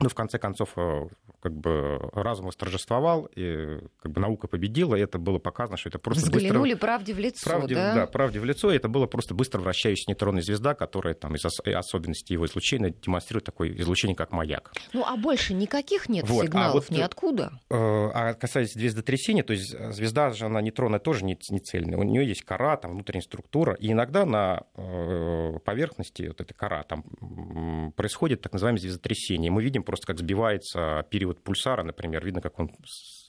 Ну, 0.00 0.08
в 0.08 0.14
конце 0.14 0.38
концов, 0.38 0.70
э, 0.76 1.06
как 1.40 1.52
бы 1.52 1.98
разум 2.12 2.46
восторжествовал, 2.46 3.28
и 3.34 3.78
как 4.00 4.12
бы 4.12 4.20
наука 4.20 4.48
победила, 4.48 4.94
и 4.94 5.00
это 5.00 5.18
было 5.18 5.38
показано, 5.38 5.76
что 5.76 5.88
это 5.88 5.98
просто 5.98 6.30
Взглянули 6.30 6.72
быстро... 6.72 6.86
правде 6.86 7.14
в 7.14 7.18
лицо, 7.18 7.50
правде, 7.50 7.74
да? 7.74 7.94
Да, 7.94 8.06
правде 8.06 8.40
в 8.40 8.44
лицо, 8.44 8.72
и 8.72 8.76
это 8.76 8.88
было 8.88 9.06
просто 9.06 9.34
быстро 9.34 9.60
вращающаяся 9.60 10.10
нейтронная 10.10 10.42
звезда, 10.42 10.74
которая 10.74 11.14
там 11.14 11.34
из 11.34 11.44
особенностей 11.44 12.34
его 12.34 12.46
излучения 12.46 12.90
демонстрирует 12.90 13.44
такое 13.44 13.70
излучение, 13.76 14.16
как 14.16 14.32
маяк. 14.32 14.72
Ну, 14.92 15.04
а 15.04 15.16
больше 15.16 15.54
никаких 15.54 16.08
нет 16.08 16.28
вот. 16.28 16.44
сигналов 16.44 16.86
а 16.88 16.92
вот, 16.92 16.98
ниоткуда? 16.98 17.52
Э, 17.70 17.74
а 17.74 18.34
касаясь 18.34 18.72
звездотрясения, 18.72 19.42
то 19.42 19.52
есть 19.52 19.76
звезда 19.92 20.30
же, 20.30 20.46
она 20.46 20.60
нейтронная 20.60 21.00
тоже 21.00 21.24
не, 21.24 21.38
не 21.50 21.58
цельная, 21.58 21.98
у 21.98 22.02
нее 22.02 22.26
есть 22.26 22.42
кора, 22.42 22.76
там 22.76 22.92
внутренняя 22.92 23.22
структура, 23.22 23.74
и 23.74 23.92
иногда 23.92 24.24
на 24.24 24.62
э, 24.74 25.58
поверхности 25.64 26.28
вот 26.28 26.40
этой 26.40 26.54
кора 26.54 26.82
там 26.84 27.92
происходит 27.96 28.42
так 28.42 28.52
называемое 28.52 28.80
звездотрясение. 28.80 29.50
Мы 29.50 29.62
видим 29.62 29.81
просто, 29.82 30.06
как 30.06 30.18
сбивается 30.18 31.06
период 31.10 31.42
пульсара, 31.42 31.82
например, 31.82 32.24
видно, 32.24 32.40
как 32.40 32.58
он 32.58 32.70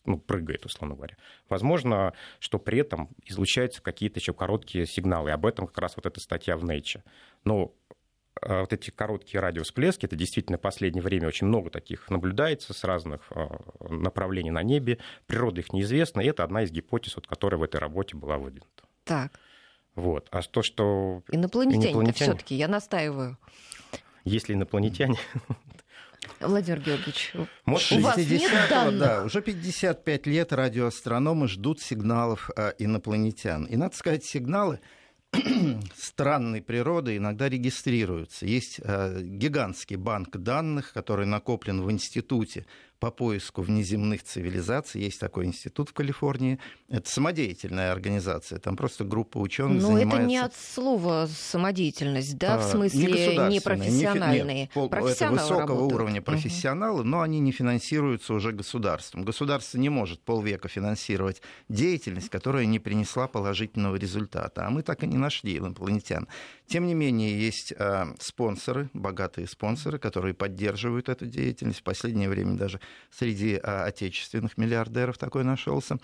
ну, 0.05 0.17
прыгает, 0.17 0.65
условно 0.65 0.95
говоря. 0.95 1.15
Возможно, 1.49 2.13
что 2.39 2.59
при 2.59 2.79
этом 2.79 3.09
излучаются 3.25 3.81
какие-то 3.81 4.19
еще 4.19 4.33
короткие 4.33 4.85
сигналы. 4.85 5.31
Об 5.31 5.45
этом 5.45 5.67
как 5.67 5.77
раз 5.79 5.95
вот 5.95 6.05
эта 6.05 6.19
статья 6.19 6.57
в 6.57 6.63
Nature. 6.63 7.03
Но 7.45 7.73
э, 8.41 8.59
вот 8.59 8.73
эти 8.73 8.89
короткие 8.89 9.41
радиосплески, 9.41 10.05
это 10.05 10.15
действительно 10.15 10.57
в 10.57 10.61
последнее 10.61 11.03
время 11.03 11.27
очень 11.27 11.47
много 11.47 11.69
таких 11.69 12.09
наблюдается 12.09 12.73
с 12.73 12.83
разных 12.83 13.21
э, 13.31 13.47
направлений 13.89 14.51
на 14.51 14.63
небе. 14.63 14.99
Природа 15.25 15.61
их 15.61 15.71
неизвестна, 15.71 16.21
и 16.21 16.27
это 16.27 16.43
одна 16.43 16.63
из 16.63 16.71
гипотез, 16.71 17.15
вот, 17.15 17.27
которая 17.27 17.59
в 17.59 17.63
этой 17.63 17.79
работе 17.79 18.17
была 18.17 18.37
выдвинута. 18.37 18.83
Так. 19.05 19.39
Вот. 19.95 20.27
А 20.31 20.41
то, 20.41 20.63
что... 20.63 21.23
Инопланетяне, 21.31 21.85
инопланетяне... 21.87 22.31
все-таки, 22.31 22.55
я 22.55 22.67
настаиваю. 22.67 23.37
Если 24.25 24.53
инопланетяне, 24.53 25.17
Владимир 26.39 26.79
Георгиевич, 26.79 27.33
Может, 27.65 27.91
у 27.93 27.99
вас 28.01 28.17
нет 28.17 28.51
данных? 28.69 28.99
Да, 28.99 29.23
уже 29.23 29.41
55 29.41 30.27
лет 30.27 30.53
радиоастрономы 30.53 31.47
ждут 31.47 31.81
сигналов 31.81 32.49
э, 32.55 32.73
инопланетян. 32.79 33.65
И, 33.65 33.75
надо 33.75 33.95
сказать, 33.95 34.25
сигналы 34.25 34.79
странной 35.95 36.61
природы 36.61 37.17
иногда 37.17 37.49
регистрируются. 37.49 38.45
Есть 38.45 38.79
э, 38.83 39.21
гигантский 39.21 39.95
банк 39.95 40.37
данных, 40.37 40.93
который 40.93 41.25
накоплен 41.25 41.81
в 41.81 41.91
институте 41.91 42.65
по 43.03 43.11
поиску 43.11 43.61
внеземных 43.61 44.23
цивилизаций. 44.23 45.01
Есть 45.01 45.19
такой 45.19 45.43
институт 45.45 45.89
в 45.89 45.93
Калифорнии. 45.93 46.57
Это 46.87 47.09
самодеятельная 47.09 47.91
организация. 47.91 48.59
Там 48.59 48.77
просто 48.77 49.03
группа 49.03 49.39
ученых 49.39 49.81
Но 49.81 49.87
занимается... 49.87 50.15
это 50.15 50.25
не 50.25 50.37
от 50.37 50.55
слова 50.55 51.27
самодеятельность, 51.27 52.37
да, 52.37 52.57
в 52.57 52.61
а, 52.61 52.69
смысле 52.69 53.11
не, 53.11 53.49
не 53.49 53.59
профессиональные. 53.59 54.43
Не, 54.43 54.59
нет, 54.61 54.69
пол, 54.71 54.85
это 54.85 55.31
высокого 55.31 55.59
работают. 55.59 55.93
уровня 55.93 56.21
профессионалы, 56.21 57.01
угу. 57.01 57.09
но 57.09 57.21
они 57.21 57.41
не 57.41 57.51
финансируются 57.51 58.33
уже 58.33 58.53
государством. 58.53 59.25
Государство 59.25 59.77
не 59.77 59.89
может 59.89 60.21
полвека 60.21 60.69
финансировать 60.69 61.41
деятельность, 61.67 62.29
которая 62.29 62.65
не 62.65 62.79
принесла 62.79 63.27
положительного 63.27 63.97
результата. 63.97 64.65
А 64.65 64.69
мы 64.69 64.81
так 64.81 65.03
и 65.03 65.07
не 65.07 65.17
нашли 65.17 65.57
инопланетян. 65.57 66.29
Тем 66.67 66.87
не 66.87 66.93
менее, 66.93 67.37
есть 67.37 67.73
э, 67.77 68.05
спонсоры, 68.19 68.89
богатые 68.93 69.47
спонсоры, 69.47 69.99
которые 69.99 70.33
поддерживают 70.33 71.09
эту 71.09 71.25
деятельность. 71.25 71.81
В 71.81 71.83
последнее 71.83 72.29
время 72.29 72.55
даже 72.55 72.79
среди 73.11 73.59
а, 73.61 73.85
отечественных 73.85 74.57
миллиардеров 74.57 75.17
такой 75.17 75.43
нашелся. 75.43 75.97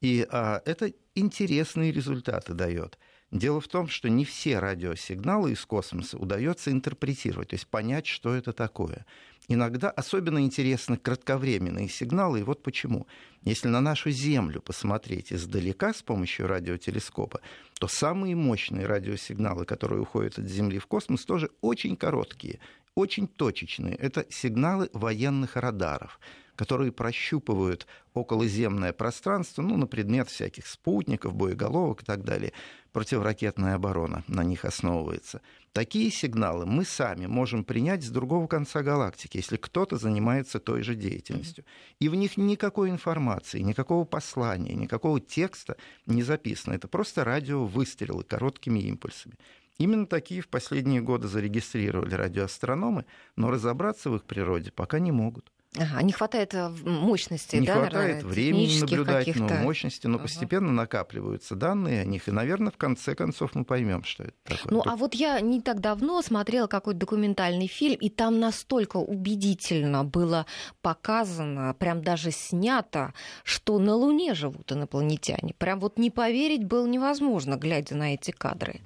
И 0.00 0.26
а, 0.30 0.62
это 0.64 0.92
интересные 1.14 1.92
результаты 1.92 2.54
дает. 2.54 2.98
Дело 3.30 3.62
в 3.62 3.68
том, 3.68 3.88
что 3.88 4.10
не 4.10 4.26
все 4.26 4.58
радиосигналы 4.58 5.52
из 5.52 5.64
космоса 5.64 6.18
удается 6.18 6.70
интерпретировать, 6.70 7.48
то 7.48 7.54
есть 7.54 7.66
понять, 7.66 8.06
что 8.06 8.34
это 8.34 8.52
такое. 8.52 9.06
Иногда 9.48 9.90
особенно 9.90 10.40
интересны 10.40 10.96
кратковременные 10.96 11.88
сигналы, 11.88 12.40
и 12.40 12.42
вот 12.42 12.62
почему. 12.62 13.06
Если 13.42 13.68
на 13.68 13.80
нашу 13.80 14.10
Землю 14.10 14.60
посмотреть 14.60 15.32
издалека 15.32 15.94
с 15.94 16.02
помощью 16.02 16.46
радиотелескопа, 16.46 17.40
то 17.80 17.88
самые 17.88 18.36
мощные 18.36 18.86
радиосигналы, 18.86 19.64
которые 19.64 20.02
уходят 20.02 20.38
от 20.38 20.46
Земли 20.46 20.78
в 20.78 20.86
космос, 20.86 21.24
тоже 21.24 21.50
очень 21.60 21.96
короткие, 21.96 22.60
очень 22.94 23.26
точечные. 23.26 23.94
Это 23.94 24.26
сигналы 24.30 24.90
военных 24.92 25.56
радаров 25.56 26.20
которые 26.56 26.92
прощупывают 26.92 27.86
околоземное 28.14 28.92
пространство, 28.92 29.62
ну, 29.62 29.76
на 29.76 29.86
предмет 29.86 30.28
всяких 30.28 30.66
спутников, 30.66 31.34
боеголовок 31.34 32.02
и 32.02 32.04
так 32.04 32.24
далее. 32.24 32.52
Противоракетная 32.92 33.74
оборона 33.76 34.22
на 34.28 34.44
них 34.44 34.66
основывается. 34.66 35.40
Такие 35.72 36.10
сигналы 36.10 36.66
мы 36.66 36.84
сами 36.84 37.24
можем 37.24 37.64
принять 37.64 38.04
с 38.04 38.10
другого 38.10 38.46
конца 38.46 38.82
галактики, 38.82 39.38
если 39.38 39.56
кто-то 39.56 39.96
занимается 39.96 40.60
той 40.60 40.82
же 40.82 40.94
деятельностью. 40.94 41.64
И 41.98 42.10
в 42.10 42.14
них 42.14 42.36
никакой 42.36 42.90
информации, 42.90 43.60
никакого 43.60 44.04
послания, 44.04 44.74
никакого 44.74 45.20
текста 45.20 45.76
не 46.06 46.22
записано. 46.22 46.74
Это 46.74 46.86
просто 46.86 47.24
радиовыстрелы 47.24 48.24
короткими 48.24 48.80
импульсами. 48.80 49.36
Именно 49.78 50.06
такие 50.06 50.40
в 50.40 50.48
последние 50.48 51.00
годы 51.00 51.28
зарегистрировали 51.28 52.14
радиоастрономы, 52.14 53.04
но 53.36 53.50
разобраться 53.50 54.10
в 54.10 54.16
их 54.16 54.24
природе 54.24 54.70
пока 54.70 54.98
не 54.98 55.12
могут. 55.12 55.50
Ага, 55.78 56.02
не 56.02 56.12
хватает 56.12 56.52
э, 56.52 56.68
мощности, 56.84 57.56
не 57.56 57.66
да, 57.66 57.74
хватает 57.76 57.94
наверное, 57.94 58.30
времени 58.30 58.78
наблюдательного, 58.78 59.54
мощности, 59.54 60.06
но 60.06 60.16
ага. 60.16 60.24
постепенно 60.24 60.70
накапливаются 60.70 61.54
данные 61.54 62.02
о 62.02 62.04
них, 62.04 62.28
и, 62.28 62.30
наверное, 62.30 62.70
в 62.70 62.76
конце 62.76 63.14
концов 63.14 63.54
мы 63.54 63.64
поймем, 63.64 64.04
что 64.04 64.24
это 64.24 64.34
такое. 64.44 64.70
Ну, 64.70 64.82
а 64.84 64.96
вот 64.96 65.14
я 65.14 65.40
не 65.40 65.62
так 65.62 65.80
давно 65.80 66.20
смотрела 66.20 66.66
какой-то 66.66 67.00
документальный 67.00 67.68
фильм, 67.68 67.96
и 67.98 68.10
там 68.10 68.38
настолько 68.38 68.98
убедительно 68.98 70.04
было 70.04 70.44
показано, 70.82 71.74
прям 71.78 72.02
даже 72.02 72.32
снято, 72.32 73.14
что 73.42 73.78
на 73.78 73.94
Луне 73.94 74.34
живут 74.34 74.72
инопланетяне. 74.72 75.54
Прям 75.56 75.80
вот 75.80 75.98
не 75.98 76.10
поверить 76.10 76.64
было 76.64 76.86
невозможно, 76.86 77.56
глядя 77.56 77.94
на 77.94 78.12
эти 78.12 78.30
кадры 78.30 78.82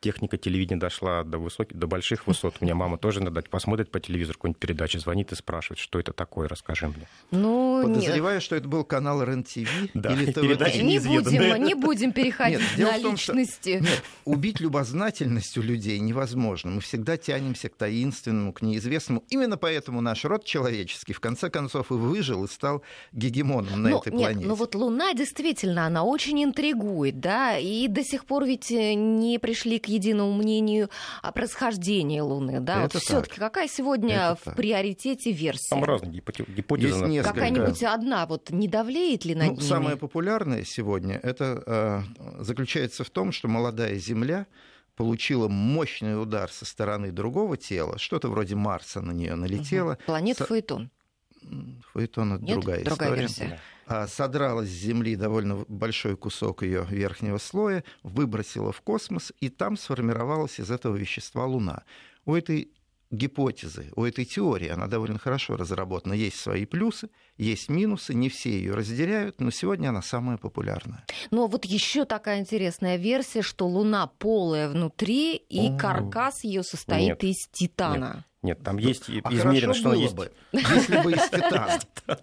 техника 0.00 0.36
телевидения 0.36 0.80
дошла 0.80 1.24
до, 1.24 1.38
высоких, 1.38 1.76
до 1.76 1.86
больших 1.86 2.26
высот. 2.26 2.56
У 2.60 2.64
меня 2.64 2.74
мама 2.74 2.98
тоже 2.98 3.20
иногда 3.20 3.42
посмотрит 3.42 3.90
по 3.90 4.00
телевизору 4.00 4.38
какую-нибудь 4.38 4.60
передачу, 4.60 4.98
звонит 4.98 5.32
и 5.32 5.34
спрашивает, 5.34 5.78
что 5.78 5.98
это 5.98 6.12
такое, 6.12 6.48
расскажи 6.48 6.88
мне. 6.88 7.06
Ну, 7.30 7.80
Подозреваю, 7.82 8.36
нет. 8.36 8.42
что 8.42 8.56
это 8.56 8.68
был 8.68 8.84
канал 8.84 9.22
РЕН-ТВ 9.22 9.90
да, 9.94 10.12
или 10.12 10.32
ТВ. 10.32 10.42
Не 10.82 10.98
будем, 10.98 11.64
не 11.64 11.74
будем 11.74 12.12
переходить 12.12 12.60
нет, 12.76 12.92
на 12.92 13.00
том, 13.00 13.12
личности. 13.12 13.76
Что, 13.76 13.84
нет, 13.84 14.02
убить 14.24 14.60
любознательностью 14.60 15.62
людей 15.62 15.98
невозможно. 15.98 16.70
Мы 16.70 16.80
всегда 16.80 17.16
тянемся 17.16 17.68
к 17.68 17.76
таинственному, 17.76 18.52
к 18.52 18.62
неизвестному. 18.62 19.24
Именно 19.30 19.56
поэтому 19.56 20.00
наш 20.00 20.24
род 20.24 20.44
человеческий 20.44 21.12
в 21.12 21.20
конце 21.20 21.50
концов 21.50 21.90
и 21.90 21.94
выжил, 21.94 22.44
и 22.44 22.48
стал 22.48 22.82
гегемоном 23.12 23.82
на 23.82 23.90
но, 23.90 23.98
этой 23.98 24.12
нет, 24.12 24.20
планете. 24.20 24.46
Но 24.46 24.54
вот 24.54 24.74
Луна 24.74 25.12
действительно, 25.14 25.86
она 25.86 26.04
очень 26.04 26.42
интригует, 26.42 27.20
да, 27.20 27.58
и 27.58 27.88
до 27.88 28.02
сих 28.04 28.24
пор 28.24 28.44
ведь 28.44 28.70
не 28.70 29.27
пришли 29.36 29.78
к 29.78 29.86
единому 29.86 30.32
мнению 30.32 30.88
о 31.22 31.32
происхождении 31.32 32.20
Луны. 32.20 32.60
Да? 32.60 32.82
вот 32.82 32.94
все-таки 32.94 33.38
какая 33.38 33.68
сегодня 33.68 34.14
Это 34.14 34.36
в 34.40 34.44
так. 34.44 34.56
приоритете 34.56 35.32
версия? 35.32 35.70
Там 35.70 35.84
разные 35.84 36.12
гипотезы. 36.12 37.06
Есть 37.06 37.28
Какая-нибудь 37.28 37.82
одна 37.82 38.26
вот 38.26 38.50
не 38.50 38.68
давлеет 38.68 39.24
ли 39.24 39.34
над 39.34 39.48
ну, 39.48 39.52
ними? 39.54 39.62
Самая 39.62 39.96
популярная 39.96 40.64
сегодня 40.64 41.20
это 41.22 41.62
э, 41.66 42.42
заключается 42.42 43.04
в 43.04 43.10
том, 43.10 43.32
что 43.32 43.48
молодая 43.48 43.96
Земля 43.96 44.46
получила 44.96 45.48
мощный 45.48 46.20
удар 46.20 46.50
со 46.50 46.64
стороны 46.64 47.12
другого 47.12 47.56
тела, 47.56 47.98
что-то 47.98 48.28
вроде 48.28 48.56
Марса 48.56 49.00
на 49.00 49.12
нее 49.12 49.36
налетело. 49.36 49.92
Угу. 49.92 50.02
Планета. 50.06 50.44
Фаэтон. 50.44 50.90
Фаэтон 51.92 52.34
это 52.34 52.44
Нет? 52.44 52.54
другая, 52.54 52.84
другая 52.84 53.10
история. 53.10 53.20
версия. 53.20 53.60
А, 53.88 54.06
содрала 54.06 54.64
с 54.64 54.68
Земли 54.68 55.16
довольно 55.16 55.64
большой 55.66 56.16
кусок 56.16 56.62
ее 56.62 56.86
верхнего 56.90 57.38
слоя, 57.38 57.84
выбросила 58.02 58.70
в 58.70 58.82
космос, 58.82 59.32
и 59.40 59.48
там 59.48 59.76
сформировалась 59.78 60.60
из 60.60 60.70
этого 60.70 60.94
вещества 60.96 61.46
Луна. 61.46 61.84
У 62.26 62.34
этой 62.34 62.70
гипотезы, 63.10 63.90
у 63.96 64.04
этой 64.04 64.26
теории, 64.26 64.68
она 64.68 64.86
довольно 64.86 65.18
хорошо 65.18 65.56
разработана. 65.56 66.12
Есть 66.12 66.38
свои 66.38 66.66
плюсы, 66.66 67.08
есть 67.38 67.70
минусы, 67.70 68.12
не 68.12 68.28
все 68.28 68.50
ее 68.50 68.74
разделяют, 68.74 69.40
но 69.40 69.50
сегодня 69.50 69.88
она 69.88 70.02
самая 70.02 70.36
популярная. 70.36 71.06
Ну 71.30 71.46
вот 71.46 71.64
еще 71.64 72.04
такая 72.04 72.40
интересная 72.40 72.96
версия, 72.96 73.40
что 73.40 73.66
Луна 73.66 74.06
полая 74.06 74.68
внутри, 74.68 75.36
и 75.36 75.70
О, 75.70 75.78
каркас 75.78 76.44
ее 76.44 76.62
состоит 76.62 77.22
нет, 77.22 77.24
из 77.24 77.48
титана. 77.50 78.16
Нет. 78.16 78.24
Нет, 78.42 78.62
там 78.62 78.78
есть 78.78 79.08
а 79.08 79.34
измерено, 79.34 79.74
что 79.74 79.92
есть. 79.94 80.14
Бы, 80.14 80.30
если 80.52 81.02
бы 81.02 81.12
из 81.12 81.28
титана. 81.28 81.80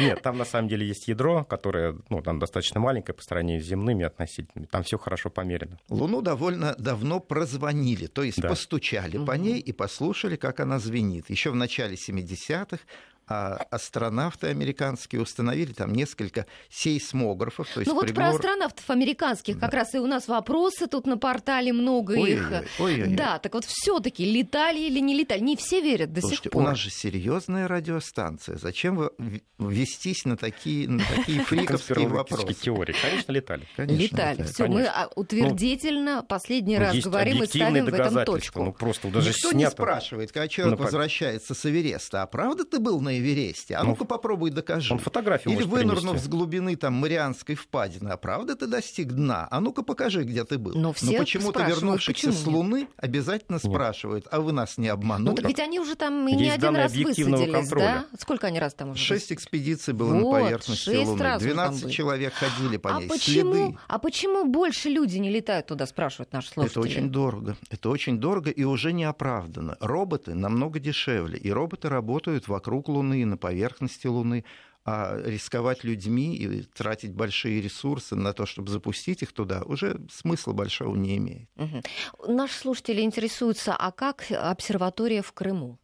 Нет, 0.00 0.20
там 0.20 0.36
на 0.36 0.44
самом 0.44 0.68
деле 0.68 0.86
есть 0.86 1.08
ядро, 1.08 1.42
которое 1.42 1.96
ну, 2.10 2.20
там 2.20 2.38
достаточно 2.38 2.80
маленькое 2.80 3.14
по 3.14 3.22
сравнению 3.22 3.62
с 3.62 3.64
земными 3.64 4.04
относительными. 4.04 4.66
Там 4.66 4.82
все 4.82 4.98
хорошо 4.98 5.30
померено. 5.30 5.78
Луну 5.88 6.20
довольно 6.20 6.74
давно 6.78 7.18
прозвонили, 7.18 8.06
то 8.06 8.22
есть 8.22 8.42
постучали 8.42 9.16
по 9.24 9.32
ней 9.32 9.58
и 9.58 9.72
послушали, 9.72 10.36
как 10.36 10.60
она 10.60 10.78
звенит. 10.78 11.30
Еще 11.30 11.50
в 11.50 11.54
начале 11.54 11.94
70-х 11.94 12.80
а 13.26 13.56
астронавты 13.70 14.48
американские 14.48 15.22
установили 15.22 15.72
там 15.72 15.92
несколько 15.92 16.46
сейсмографов. 16.70 17.68
То 17.72 17.80
есть 17.80 17.88
ну 17.88 17.94
вот 17.94 18.06
прибор... 18.06 18.24
про 18.24 18.28
астронавтов 18.30 18.90
американских 18.90 19.58
да. 19.58 19.66
как 19.66 19.74
раз 19.74 19.94
и 19.94 19.98
у 19.98 20.06
нас 20.06 20.28
вопросы 20.28 20.86
тут 20.86 21.06
на 21.06 21.16
портале 21.16 21.72
много 21.72 22.12
ой, 22.12 22.32
их. 22.32 22.50
Ой, 22.78 22.94
ой, 22.94 23.02
ой. 23.02 23.14
Да, 23.14 23.38
так 23.38 23.54
вот 23.54 23.64
все-таки 23.64 24.24
летали 24.24 24.80
или 24.80 25.00
не 25.00 25.14
летали? 25.14 25.40
Не 25.40 25.56
все 25.56 25.80
верят 25.80 26.12
до 26.12 26.20
Слушайте, 26.20 26.44
сих 26.44 26.52
пор. 26.52 26.62
У 26.62 26.66
нас 26.66 26.78
же 26.78 26.90
серьезная 26.90 27.68
радиостанция. 27.68 28.56
Зачем 28.56 28.96
вы 28.96 29.10
вестись 29.58 30.24
на 30.24 30.36
такие, 30.36 30.88
на 30.88 31.02
такие 31.04 31.40
фриковские 31.44 32.08
вопросы? 32.08 32.54
теории. 32.54 32.94
Конечно, 33.00 33.32
летали. 33.32 33.66
Конечно, 33.76 34.02
летали. 34.02 34.42
Все, 34.42 34.66
мы 34.66 34.88
утвердительно 35.16 36.16
ну, 36.16 36.22
последний 36.22 36.78
раз 36.78 36.96
говорим 36.96 37.42
и 37.42 37.46
ставим 37.46 37.86
в 37.86 37.94
этом 37.94 38.24
точку. 38.24 38.64
Ну, 38.64 38.72
просто 38.72 39.08
даже 39.08 39.28
Никто 39.28 39.50
снято... 39.50 39.56
не 39.56 39.70
спрашивает, 39.70 40.32
когда 40.32 40.48
человек 40.48 40.78
ну, 40.78 40.84
возвращается 40.84 41.54
с 41.54 41.66
Эвереста, 41.66 42.22
а 42.22 42.26
правда 42.26 42.64
ты 42.64 42.78
был 42.78 43.00
на 43.00 43.13
Эвересте. 43.18 43.76
А 43.76 43.82
ну, 43.82 43.90
ну-ка 43.90 44.04
попробуй 44.04 44.50
докажи. 44.50 44.92
Он 44.92 44.98
фотографию 44.98 45.54
Или 45.54 45.64
вынырнув 45.64 46.02
принести. 46.02 46.26
с 46.26 46.28
глубины 46.28 46.76
там 46.76 46.94
Марианской 46.94 47.54
впадины. 47.54 48.10
А 48.10 48.16
правда 48.16 48.56
ты 48.56 48.66
достиг 48.66 49.12
дна? 49.12 49.48
А 49.50 49.60
ну-ка 49.60 49.82
покажи, 49.82 50.24
где 50.24 50.44
ты 50.44 50.58
был. 50.58 50.74
Но, 50.74 50.92
все 50.92 51.06
Но 51.06 51.18
почему-то 51.18 51.62
вернувшихся 51.62 52.32
с 52.32 52.46
Луны 52.46 52.88
обязательно 52.96 53.58
нет. 53.62 53.64
спрашивают, 53.64 54.26
а 54.30 54.40
вы 54.40 54.52
нас 54.52 54.78
не 54.78 54.88
обманули? 54.88 55.30
Ну 55.30 55.36
так 55.36 55.46
ведь 55.46 55.60
они 55.60 55.80
уже 55.80 55.94
там 55.94 56.26
Есть 56.26 56.40
не 56.40 56.50
один 56.50 56.76
раз 56.76 56.94
высадились, 56.94 57.52
контроля. 57.52 58.06
да? 58.10 58.18
Сколько 58.18 58.46
они 58.48 58.58
раз 58.58 58.74
там 58.74 58.90
уже? 58.90 59.02
Шесть 59.02 59.32
экспедиций 59.32 59.94
было 59.94 60.14
вот, 60.14 60.32
на 60.32 60.40
поверхности 60.40 61.04
Луны. 61.04 61.38
12 61.38 61.92
человек 61.92 62.32
ходили 62.34 62.76
по 62.76 62.96
а 62.96 63.00
ней. 63.00 63.08
Почему, 63.08 63.54
Следы. 63.54 63.78
А 63.88 63.98
почему 63.98 64.44
больше 64.46 64.88
люди 64.88 65.18
не 65.18 65.30
летают 65.30 65.66
туда, 65.66 65.86
спрашивают 65.86 66.32
наши 66.32 66.48
слушатели? 66.50 66.80
Это 66.80 66.80
очень 66.80 67.10
дорого. 67.10 67.56
Это 67.70 67.88
очень 67.90 68.18
дорого 68.18 68.50
и 68.50 68.64
уже 68.64 68.92
не 68.92 69.04
оправдано. 69.04 69.76
Роботы 69.80 70.34
намного 70.34 70.78
дешевле. 70.80 71.38
И 71.38 71.50
роботы 71.50 71.88
работают 71.88 72.48
вокруг 72.48 72.88
Луны, 72.88 73.03
на 73.04 73.36
поверхности 73.36 74.06
Луны, 74.06 74.44
а 74.86 75.18
рисковать 75.24 75.82
людьми 75.82 76.36
и 76.36 76.62
тратить 76.62 77.14
большие 77.14 77.62
ресурсы 77.62 78.16
на 78.16 78.34
то, 78.34 78.44
чтобы 78.44 78.70
запустить 78.70 79.22
их 79.22 79.32
туда, 79.32 79.62
уже 79.64 79.98
смысла 80.10 80.52
большого 80.52 80.94
не 80.94 81.16
имеет. 81.16 81.48
Угу. 81.56 82.32
Наши 82.34 82.54
слушатели 82.54 83.00
интересуются, 83.00 83.74
а 83.74 83.92
как 83.92 84.26
обсерватория 84.30 85.22
в 85.22 85.32
Крыму? 85.32 85.78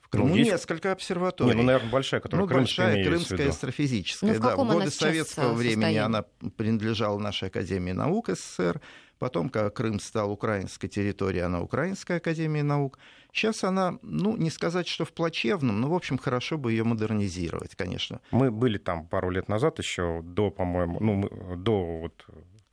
В 0.00 0.08
Крыму 0.08 0.28
ну, 0.28 0.36
есть... 0.36 0.52
несколько 0.52 0.92
обсерваторий. 0.92 1.50
Не, 1.50 1.56
ну, 1.56 1.64
наверное, 1.64 1.90
большая, 1.90 2.20
которая 2.20 2.46
ну, 2.46 2.54
большая 2.54 3.04
крымская 3.04 3.48
астрофизическая. 3.48 4.34
Ну, 4.34 4.38
в 4.38 4.40
да, 4.40 4.56
в 4.56 4.64
годы 4.64 4.90
советского 4.90 5.52
времени 5.52 5.74
состоянии? 5.74 5.98
она 5.98 6.24
принадлежала 6.56 7.18
нашей 7.18 7.48
Академии 7.48 7.90
наук 7.92 8.28
СССР. 8.28 8.80
Потом, 9.18 9.48
когда 9.48 9.70
Крым 9.70 9.98
стал 9.98 10.30
украинской 10.30 10.88
территорией, 10.88 11.44
она 11.44 11.60
Украинская 11.60 12.18
Академия 12.18 12.62
наук. 12.62 12.98
Сейчас 13.32 13.64
она, 13.64 13.98
ну, 14.02 14.36
не 14.36 14.50
сказать, 14.50 14.86
что 14.86 15.04
в 15.04 15.12
плачевном, 15.12 15.80
но, 15.80 15.88
в 15.88 15.94
общем, 15.94 16.18
хорошо 16.18 16.58
бы 16.58 16.72
ее 16.72 16.84
модернизировать, 16.84 17.74
конечно. 17.74 18.20
Мы 18.30 18.50
были 18.50 18.78
там 18.78 19.06
пару 19.06 19.30
лет 19.30 19.48
назад 19.48 19.78
еще, 19.78 20.22
до, 20.22 20.50
по-моему, 20.50 21.00
ну, 21.00 21.56
до 21.56 22.00
вот 22.00 22.26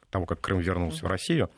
того, 0.09 0.25
как 0.25 0.41
Крым 0.41 0.59
вернулся 0.59 0.99
mm-hmm. 0.99 1.07
в 1.07 1.11
Россию, 1.11 1.49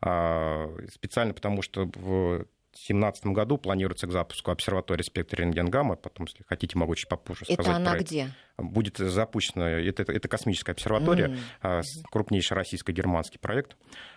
а, 0.00 0.70
специально 0.92 1.34
потому, 1.34 1.62
что 1.62 1.84
в 1.94 2.46
2017 2.74 3.26
году 3.26 3.56
планируется 3.56 4.06
к 4.06 4.12
запуску 4.12 4.50
обсерватории 4.50 5.02
спектра 5.02 5.42
рентгенгамма. 5.42 5.96
Потом, 5.96 6.26
если 6.26 6.42
хотите, 6.44 6.76
могу 6.76 6.94
чуть 6.94 7.08
попозже 7.08 7.44
Это 7.48 7.62
сказать. 7.62 7.80
она 7.80 7.92
про 7.92 8.00
где? 8.00 8.30
будет 8.58 8.98
запущена, 8.98 9.70
это, 9.70 10.02
это 10.02 10.28
космическая 10.28 10.72
обсерватория, 10.72 11.36
mm. 11.62 11.82
крупнейший 12.10 12.56
российско-германский 12.56 13.38
проект. 13.38 13.76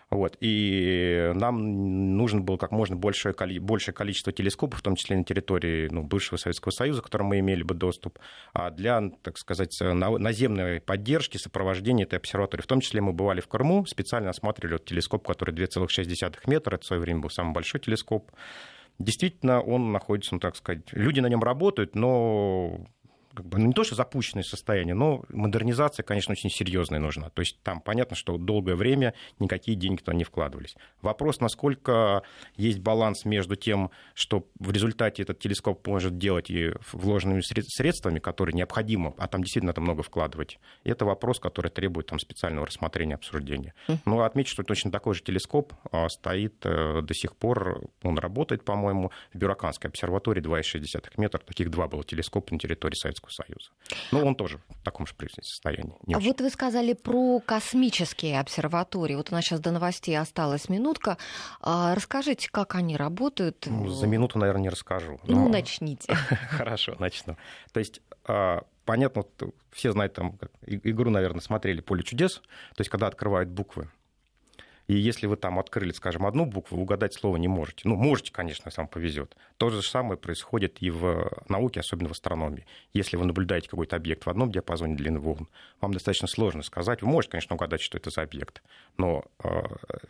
Вот. 0.10 0.38
И 0.40 1.32
нам 1.36 2.16
нужно 2.16 2.40
было 2.40 2.58
как 2.58 2.72
можно 2.72 2.96
большее, 2.96 3.36
большее 3.60 3.94
количество 3.94 4.32
телескопов, 4.32 4.80
в 4.80 4.82
том 4.82 4.96
числе 4.96 5.18
на 5.18 5.26
территории 5.26 5.90
ну, 5.92 6.02
бывшего 6.04 6.38
Советского 6.38 6.72
Союза, 6.72 7.02
к 7.02 7.06
которым 7.06 7.28
мы 7.28 7.40
имели 7.40 7.64
бы 7.64 7.76
доступ, 7.76 8.20
а 8.54 8.72
для, 8.72 9.12
так 9.22 9.38
сказать, 9.38 9.78
наземной 9.82 10.80
поддержки, 10.80 11.38
сопровождения 11.38 12.06
этой 12.06 12.20
обсерватории. 12.20 12.62
В 12.62 12.68
том 12.68 12.80
числе 12.80 13.02
мы 13.02 13.12
бывали 13.12 13.42
в 13.42 13.48
Крыму, 13.48 13.86
специально 13.86 14.30
осматривали 14.30 14.74
вот 14.74 14.86
телескоп, 14.86 15.28
который 15.28 15.54
2,6 15.54 16.40
метра, 16.48 16.76
это 16.76 16.84
в 16.84 16.88
свое 16.88 17.02
время 17.02 17.20
был 17.20 17.30
самый 17.30 17.54
большой 17.54 17.82
телескоп. 17.82 18.32
Действительно, 19.00 19.62
он 19.62 19.92
находится, 19.92 20.34
ну, 20.34 20.40
так 20.40 20.56
сказать, 20.56 20.92
люди 20.92 21.20
на 21.20 21.28
нем 21.28 21.44
работают, 21.44 21.94
но 21.96 22.88
как 23.38 23.46
бы, 23.46 23.60
ну, 23.60 23.68
не 23.68 23.74
то, 23.74 23.84
что 23.84 23.94
запущенное 23.94 24.44
состояние, 24.44 24.96
но 24.96 25.24
модернизация, 25.30 26.04
конечно, 26.04 26.32
очень 26.32 26.50
серьезная 26.50 27.00
нужна. 27.00 27.30
То 27.30 27.44
есть 27.44 27.62
там 27.62 27.82
понятно, 27.82 28.16
что 28.16 28.40
долгое 28.40 28.74
время 28.74 29.14
никакие 29.38 29.78
деньги 29.78 30.00
туда 30.00 30.14
не 30.14 30.24
вкладывались. 30.24 30.76
Вопрос, 31.04 31.40
насколько 31.40 32.24
есть 32.56 32.80
баланс 32.80 33.26
между 33.26 33.56
тем, 33.56 33.92
что 34.16 34.48
в 34.60 34.72
результате 34.72 35.22
этот 35.22 35.38
телескоп 35.38 35.86
может 35.86 36.18
делать 36.18 36.50
и 36.50 36.72
вложенными 36.94 37.42
средствами, 37.42 38.18
которые 38.18 38.56
необходимо, 38.56 39.14
а 39.20 39.28
там 39.28 39.44
действительно 39.44 39.70
это 39.70 39.82
много 39.82 40.02
вкладывать. 40.02 40.58
И 40.84 40.90
это 40.90 41.06
вопрос, 41.06 41.40
который 41.40 41.70
требует 41.70 42.08
там, 42.08 42.18
специального 42.18 42.66
рассмотрения, 42.66 43.14
обсуждения. 43.14 43.76
Ну, 44.06 44.22
отмечу, 44.22 44.52
что 44.52 44.64
точно 44.64 44.90
такой 44.90 45.14
же 45.14 45.22
телескоп 45.22 45.74
а, 45.92 46.10
стоит 46.10 46.56
э, 46.66 47.02
до 47.04 47.14
сих 47.14 47.36
пор, 47.36 47.84
он 48.02 48.18
работает, 48.18 48.66
по-моему, 48.66 49.12
в 49.32 49.38
Бюроканской 49.38 49.92
обсерватории 49.92 50.42
2,6 50.42 51.12
метра. 51.18 51.38
Таких 51.38 51.70
два 51.70 51.88
было 51.88 52.04
телескопа 52.04 52.52
на 52.52 52.60
территории 52.60 52.96
Советского 52.96 53.27
Советского 53.30 53.48
Союза. 53.48 53.70
Но 54.12 54.26
он 54.26 54.36
тоже 54.36 54.60
в 54.70 54.84
таком 54.84 55.06
же 55.06 55.14
состоянии. 55.42 55.96
а 56.14 56.20
вот 56.20 56.42
вы 56.42 56.50
сказали 56.50 56.94
про 56.94 57.40
космические 57.40 58.40
обсерватории. 58.40 59.16
Вот 59.16 59.32
у 59.32 59.36
нас 59.36 59.46
сейчас 59.46 59.60
до 59.60 59.72
новостей 59.72 60.18
осталась 60.18 60.70
минутка. 60.70 61.18
А, 61.62 61.96
расскажите, 61.96 62.50
как 62.52 62.76
они 62.76 62.98
работают? 62.98 63.66
Ну, 63.68 63.88
за 63.88 64.08
минуту, 64.08 64.40
наверное, 64.40 64.64
не 64.64 64.70
расскажу. 64.70 65.20
Ну, 65.24 65.36
но... 65.36 65.44
Ну, 65.44 65.50
начните. 65.50 66.14
Хорошо, 66.50 66.96
начну. 67.00 67.38
То 67.72 67.80
есть 67.80 68.02
а, 68.26 68.64
понятно, 68.86 69.24
все 69.72 69.92
знают 69.92 70.14
там 70.14 70.38
игру, 70.66 71.10
наверное, 71.10 71.42
смотрели 71.42 71.82
«Поле 71.82 72.04
чудес», 72.04 72.42
то 72.76 72.82
есть 72.82 72.90
когда 72.90 73.08
открывают 73.08 73.50
буквы, 73.50 73.90
и 74.88 74.96
если 74.96 75.28
вы 75.28 75.36
там 75.36 75.60
открыли, 75.60 75.92
скажем, 75.92 76.26
одну 76.26 76.46
букву, 76.46 76.80
угадать 76.80 77.14
слово 77.14 77.36
не 77.38 77.50
можете. 77.50 77.82
Ну, 77.88 77.96
можете, 77.96 78.32
конечно, 78.32 78.70
если 78.70 78.80
вам 78.80 78.88
повезет. 78.88 79.36
То 79.58 79.70
же 79.70 79.82
самое 79.82 80.18
происходит 80.18 80.78
и 80.80 80.90
в 80.90 81.30
науке, 81.50 81.82
особенно 81.82 82.08
в 82.08 82.14
астрономии. 82.14 82.66
Если 82.94 83.18
вы 83.18 83.26
наблюдаете 83.26 83.70
какой-то 83.70 83.98
объект 83.98 84.26
в 84.26 84.30
одном 84.30 84.50
диапазоне 84.50 84.96
длины 84.96 85.20
волн, 85.20 85.50
вам 85.82 85.94
достаточно 85.94 86.28
сложно 86.28 86.64
сказать. 86.64 87.02
Вы 87.02 87.10
можете, 87.10 87.32
конечно, 87.32 87.56
угадать, 87.56 87.82
что 87.82 87.98
это 87.98 88.10
за 88.12 88.22
объект. 88.22 88.64
Но 88.98 89.26
э, 89.44 89.50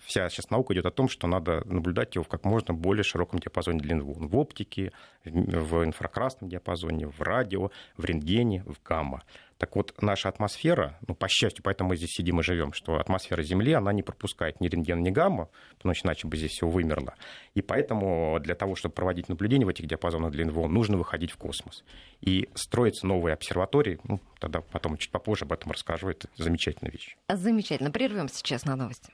вся 0.06 0.30
сейчас 0.30 0.52
наука 0.52 0.76
идет 0.76 0.86
о 0.86 0.92
том, 0.92 1.10
что 1.10 1.26
надо 1.28 1.64
наблюдать 1.66 2.14
его 2.14 2.24
в 2.24 2.28
как 2.28 2.46
можно 2.46 2.74
более 2.74 3.04
широком 3.04 3.40
диапазоне 3.40 3.80
длины 3.80 4.04
волн. 4.04 4.28
В 4.28 4.38
оптике, 4.38 4.92
в 5.26 5.84
инфракрасном 5.84 6.50
диапазоне, 6.52 7.08
в 7.08 7.20
радио, 7.22 7.72
в 7.98 8.06
рентгене, 8.06 8.64
в 8.64 8.78
гамма. 8.88 9.24
Так 9.58 9.76
вот, 9.76 9.94
наша 10.02 10.30
атмосфера, 10.30 10.98
ну, 11.08 11.16
по 11.16 11.28
счастью, 11.28 11.64
поэтому 11.64 11.90
мы 11.90 11.98
здесь 11.98 12.12
сидим 12.12 12.40
и 12.40 12.44
живем, 12.44 12.74
что 12.74 12.98
атмосфера 12.98 13.42
Земли, 13.42 13.74
она 13.74 13.92
не 13.92 14.04
пропускает 14.04 14.62
ни 14.62 14.68
рентген, 14.68 15.02
ни 15.02 15.10
гамма, 15.10 15.50
потому 15.78 15.96
что 15.96 16.08
иначе 16.08 16.28
бы 16.28 16.38
здесь 16.38 16.52
все 16.52 16.68
вымерло. 16.68 17.16
И 17.56 17.62
поэтому 17.62 18.40
для 18.40 18.56
того, 18.56 18.76
чтобы 18.76 18.94
проводить 18.94 19.30
наблюдения 19.30 19.66
в 19.66 19.70
этих 19.70 19.88
диапазонах 19.88 20.32
длин 20.32 20.52
волн, 20.52 20.72
нужно 20.72 20.98
выходить 20.98 21.32
в 21.32 21.38
космос. 21.38 21.84
И 22.22 22.50
строятся 22.54 23.08
новые 23.08 23.34
обсерватории, 23.34 24.00
ну, 24.04 24.20
тогда 24.40 24.62
потом 24.62 24.98
чуть 24.98 25.12
попозже 25.12 25.46
об 25.46 25.54
этом 25.54 25.72
расскажу, 25.72 26.10
это 26.10 26.30
замечательная 26.36 26.92
вещь. 26.92 27.18
Замечательно. 27.28 27.92
Прервем 27.92 28.30
сейчас 28.30 28.66
на 28.66 28.76
новости. 28.76 29.12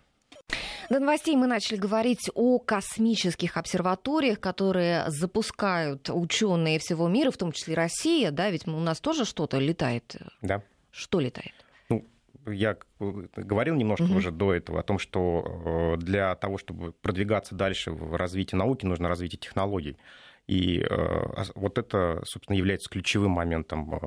До 0.90 1.00
новостей 1.00 1.36
мы 1.36 1.48
начали 1.48 1.78
говорить 1.78 2.30
о 2.36 2.60
космических 2.60 3.58
обсерваториях, 3.58 4.40
которые 4.40 5.10
запускают 5.10 6.10
ученые 6.12 6.78
всего 6.78 7.08
мира, 7.08 7.32
в 7.32 7.38
том 7.38 7.52
числе 7.52 7.74
Россия, 7.74 8.30
да, 8.32 8.52
ведь 8.52 8.68
у 8.68 8.80
нас 8.80 9.00
тоже 9.00 9.26
что-то 9.26 9.58
летает. 9.58 10.16
Да. 10.44 10.62
Что 10.92 11.20
летает? 11.20 11.54
Ну, 11.90 12.06
я 12.46 12.78
говорил 13.00 13.74
немножко 13.74 14.04
угу. 14.04 14.18
уже 14.18 14.32
до 14.32 14.54
этого 14.54 14.82
о 14.82 14.84
том, 14.84 15.00
что 15.00 15.96
э, 15.96 15.98
для 15.98 16.36
того, 16.36 16.60
чтобы 16.60 16.92
продвигаться 16.92 17.56
дальше 17.56 17.92
в 17.92 18.16
развитии 18.16 18.56
науки, 18.56 18.86
нужно 18.86 19.10
развитие 19.10 19.40
технологий. 19.40 19.98
И 20.46 20.82
э, 20.82 21.44
вот 21.56 21.78
это, 21.78 22.22
собственно, 22.26 22.58
является 22.58 22.90
ключевым 22.90 23.32
моментом, 23.32 23.96
э, 23.96 23.98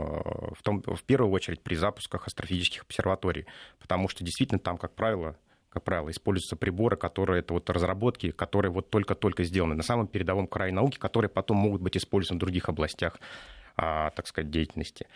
в, 0.54 0.62
том, 0.62 0.82
в 0.82 1.02
первую 1.02 1.32
очередь, 1.32 1.62
при 1.62 1.74
запусках 1.74 2.26
астрофизических 2.28 2.82
обсерваторий, 2.82 3.46
потому 3.80 4.08
что 4.08 4.22
действительно 4.22 4.60
там, 4.60 4.76
как 4.76 4.94
правило, 4.94 5.36
как 5.76 5.84
правило, 5.84 6.10
используются 6.10 6.56
приборы, 6.56 6.96
которые 6.96 7.40
это 7.40 7.52
вот 7.52 7.68
разработки, 7.68 8.30
которые 8.30 8.72
вот 8.72 8.88
только-только 8.88 9.44
сделаны 9.44 9.74
на 9.74 9.82
самом 9.82 10.06
передовом 10.06 10.46
крае 10.46 10.72
науки, 10.72 10.96
которые 10.96 11.28
потом 11.28 11.58
могут 11.58 11.82
быть 11.82 11.98
использованы 11.98 12.38
в 12.38 12.40
других 12.40 12.70
областях, 12.70 13.20
а, 13.76 14.08
так 14.12 14.26
сказать, 14.26 14.50
деятельности. 14.50 15.06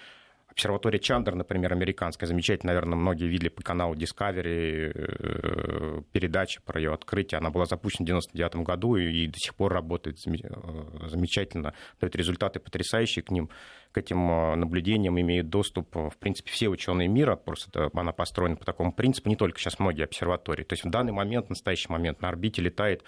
Обсерватория 0.50 0.98
Чандер, 0.98 1.34
например, 1.36 1.72
американская, 1.72 2.26
замечательная, 2.26 2.74
наверное, 2.74 2.96
многие 2.96 3.26
видели 3.28 3.48
по 3.48 3.62
каналу 3.62 3.94
Discovery 3.94 4.92
э, 4.94 6.02
передачи 6.12 6.60
про 6.64 6.80
ее 6.80 6.92
открытие. 6.92 7.38
Она 7.38 7.50
была 7.50 7.66
запущена 7.66 8.04
в 8.04 8.24
1999 8.24 8.66
году 8.66 8.96
и 8.96 9.26
до 9.28 9.38
сих 9.38 9.54
пор 9.54 9.72
работает 9.72 10.16
э, 10.26 11.08
замечательно, 11.08 11.74
дает 12.00 12.16
результаты 12.16 12.58
потрясающие 12.58 13.22
к 13.22 13.30
ним. 13.30 13.48
К 13.92 13.98
этим 13.98 14.30
э, 14.30 14.56
наблюдениям 14.56 15.20
имеют 15.20 15.48
доступ, 15.48 15.94
в 15.94 16.16
принципе, 16.18 16.50
все 16.50 16.68
ученые 16.68 17.08
мира, 17.08 17.36
просто 17.36 17.90
она 17.94 18.12
построена 18.12 18.56
по 18.56 18.64
такому 18.64 18.92
принципу, 18.92 19.28
не 19.28 19.36
только 19.36 19.60
сейчас 19.60 19.78
многие 19.78 20.04
обсерватории. 20.04 20.64
То 20.64 20.72
есть 20.72 20.84
в 20.84 20.90
данный 20.90 21.12
момент, 21.12 21.46
в 21.46 21.50
настоящий 21.50 21.90
момент 21.92 22.20
на 22.22 22.28
орбите 22.28 22.60
летает 22.60 23.04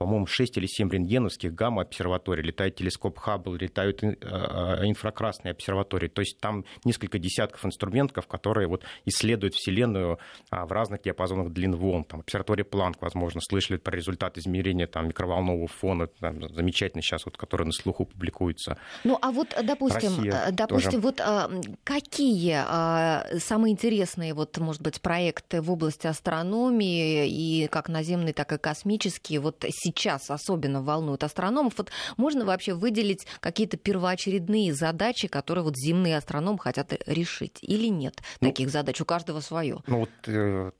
по-моему, 0.00 0.24
6 0.24 0.56
или 0.56 0.66
7 0.66 0.88
рентгеновских 0.88 1.54
гамма-обсерваторий, 1.54 2.42
летает 2.42 2.74
телескоп 2.76 3.18
Хаббл, 3.18 3.56
летают 3.56 4.02
э, 4.02 4.16
э, 4.18 4.86
инфракрасные 4.86 5.52
обсерватории. 5.52 6.08
То 6.08 6.22
есть 6.22 6.40
там 6.40 6.64
несколько 6.86 7.18
десятков 7.18 7.66
инструментов, 7.66 8.26
которые 8.26 8.66
вот 8.66 8.82
исследуют 9.04 9.52
Вселенную 9.52 10.18
а, 10.48 10.64
в 10.64 10.72
разных 10.72 11.02
диапазонах 11.02 11.52
длин 11.52 11.76
волн. 11.76 12.04
Там, 12.04 12.20
обсерватория 12.20 12.64
Планк, 12.64 12.96
возможно, 13.02 13.42
слышали 13.42 13.76
про 13.76 13.94
результат 13.94 14.38
измерения 14.38 14.86
там, 14.86 15.06
микроволнового 15.06 15.68
фона, 15.68 16.06
там, 16.06 16.48
замечательный 16.48 17.02
сейчас, 17.02 17.26
вот, 17.26 17.36
который 17.36 17.66
на 17.66 17.72
слуху 17.72 18.06
публикуется. 18.06 18.78
Ну, 19.04 19.18
а 19.20 19.30
вот, 19.30 19.54
допустим, 19.62 20.16
Россия 20.16 20.44
э, 20.46 20.52
допустим 20.52 20.92
тоже. 20.92 21.02
вот 21.02 21.20
а, 21.20 21.50
какие 21.84 22.54
а, 22.56 23.26
самые 23.38 23.72
интересные, 23.72 24.32
вот, 24.32 24.56
может 24.56 24.80
быть, 24.80 25.02
проекты 25.02 25.60
в 25.60 25.70
области 25.70 26.06
астрономии 26.06 27.28
и 27.28 27.66
как 27.66 27.90
наземные, 27.90 28.32
так 28.32 28.50
и 28.54 28.56
космические 28.56 29.40
вот 29.40 29.62
сейчас 29.68 29.89
особенно 30.30 30.82
волнуют 30.82 31.24
астрономов. 31.24 31.74
Вот 31.76 31.90
можно 32.16 32.44
вообще 32.44 32.74
выделить 32.74 33.26
какие-то 33.40 33.76
первоочередные 33.76 34.74
задачи, 34.74 35.28
которые 35.28 35.64
вот 35.64 35.76
земные 35.76 36.16
астрономы 36.16 36.58
хотят 36.58 36.94
решить 37.06 37.58
или 37.62 37.88
нет? 37.88 38.16
Ну, 38.40 38.48
Таких 38.48 38.70
задач 38.70 39.00
у 39.00 39.04
каждого 39.04 39.40
свое. 39.40 39.78
Ну 39.86 40.00
вот 40.00 40.10
э, 40.26 40.70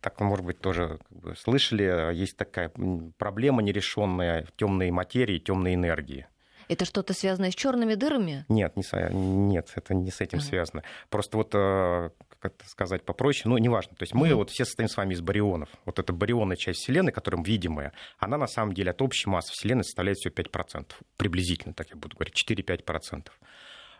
так, 0.00 0.20
может 0.20 0.44
быть, 0.44 0.60
тоже 0.60 0.98
как 1.08 1.18
бы, 1.18 1.36
слышали, 1.36 2.14
есть 2.14 2.36
такая 2.36 2.70
проблема 3.18 3.62
нерешенная 3.62 4.46
темной 4.56 4.90
материи, 4.90 5.38
темной 5.38 5.74
энергии. 5.74 6.26
Это 6.68 6.84
что-то 6.84 7.14
связанное 7.14 7.50
с 7.50 7.54
черными 7.54 7.94
дырами? 7.94 8.44
Нет, 8.48 8.76
не, 8.76 8.84
нет, 9.12 9.72
это 9.74 9.94
не 9.94 10.10
с 10.10 10.20
этим 10.20 10.38
uh-huh. 10.38 10.42
связано. 10.42 10.82
Просто 11.08 11.38
вот, 11.38 11.50
э, 11.54 12.10
как 12.40 12.54
это 12.54 12.68
сказать 12.68 13.04
попроще, 13.04 13.44
ну, 13.46 13.58
неважно. 13.58 13.96
То 13.96 14.02
есть 14.02 14.14
мы 14.14 14.28
uh-huh. 14.28 14.36
вот 14.36 14.50
все 14.50 14.64
состоим 14.64 14.88
с 14.88 14.96
вами 14.96 15.14
из 15.14 15.20
барионов. 15.20 15.68
Вот 15.84 15.98
эта 15.98 16.12
барионная 16.12 16.56
часть 16.56 16.80
Вселенной, 16.80 17.12
которая 17.12 17.42
видимая, 17.42 17.92
она 18.18 18.36
на 18.38 18.46
самом 18.46 18.74
деле 18.74 18.90
от 18.90 19.02
общей 19.02 19.28
массы 19.28 19.52
Вселенной 19.52 19.84
составляет 19.84 20.18
всего 20.18 20.32
5%. 20.34 20.86
Приблизительно, 21.16 21.74
так 21.74 21.90
я 21.90 21.96
буду 21.96 22.16
говорить, 22.16 22.34
4-5%. 22.48 23.28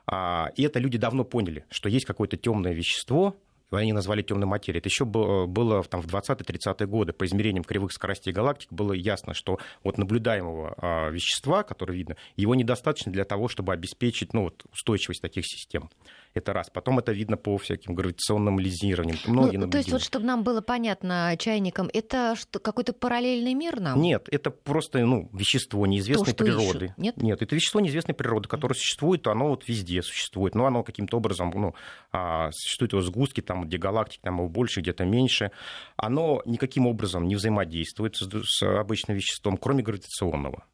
А, 0.06 0.50
и 0.56 0.62
это 0.62 0.78
люди 0.78 0.98
давно 0.98 1.24
поняли, 1.24 1.66
что 1.70 1.88
есть 1.88 2.06
какое-то 2.06 2.36
темное 2.36 2.72
вещество, 2.72 3.36
они 3.70 3.92
назвали 3.92 4.22
темной 4.22 4.46
материей. 4.46 4.80
Это 4.80 4.88
еще 4.88 5.04
было 5.04 5.82
там, 5.84 6.00
в 6.00 6.06
20-30-е 6.06 6.86
годы. 6.86 7.12
По 7.12 7.26
измерениям 7.26 7.64
кривых 7.64 7.92
скоростей 7.92 8.32
галактик 8.32 8.72
было 8.72 8.92
ясно, 8.92 9.34
что 9.34 9.58
вот 9.84 9.98
наблюдаемого 9.98 10.74
а, 10.78 11.10
вещества, 11.10 11.62
которое 11.62 11.94
видно, 11.94 12.16
его 12.36 12.54
недостаточно 12.54 13.12
для 13.12 13.24
того, 13.24 13.48
чтобы 13.48 13.72
обеспечить 13.72 14.32
ну, 14.32 14.44
вот, 14.44 14.64
устойчивость 14.72 15.20
таких 15.20 15.44
систем. 15.46 15.90
Это 16.34 16.52
раз. 16.52 16.70
Потом 16.70 16.98
это 16.98 17.12
видно 17.12 17.36
по 17.36 17.56
всяким 17.58 17.94
гравитационным 17.94 18.58
лизированиям. 18.58 19.18
Многие 19.26 19.56
ну, 19.56 19.68
то 19.68 19.78
есть, 19.78 19.90
вот, 19.90 20.02
чтобы 20.02 20.26
нам 20.26 20.44
было 20.44 20.60
понятно 20.60 21.34
чайникам, 21.38 21.90
это 21.92 22.36
что, 22.36 22.58
какой-то 22.58 22.92
параллельный 22.92 23.54
мир 23.54 23.80
нам? 23.80 24.00
Нет, 24.00 24.28
это 24.30 24.50
просто 24.50 25.04
ну, 25.04 25.30
вещество 25.32 25.86
неизвестной 25.86 26.34
то, 26.34 26.44
природы. 26.44 26.86
Ищут. 26.86 26.98
Нет? 26.98 27.16
Нет, 27.16 27.42
это 27.42 27.54
вещество 27.54 27.80
неизвестной 27.80 28.14
природы, 28.14 28.48
которое 28.48 28.74
существует, 28.74 29.26
оно 29.26 29.48
вот 29.48 29.66
везде 29.68 30.02
существует. 30.02 30.54
Но 30.54 30.66
оно 30.66 30.82
каким-то 30.82 31.16
образом, 31.16 31.52
ну, 31.54 31.74
а, 32.12 32.50
существует 32.52 32.92
его 32.92 33.02
сгустки, 33.02 33.40
там, 33.40 33.64
где 33.64 33.78
галактик, 33.78 34.20
там 34.22 34.36
его 34.36 34.48
больше, 34.48 34.80
где-то 34.80 35.04
меньше. 35.04 35.50
Оно 35.96 36.42
никаким 36.44 36.86
образом 36.86 37.26
не 37.26 37.36
взаимодействует 37.36 38.16
с, 38.16 38.28
с 38.28 38.62
обычным 38.62 39.16
веществом, 39.16 39.56
кроме 39.56 39.82
гравитационного. 39.82 40.64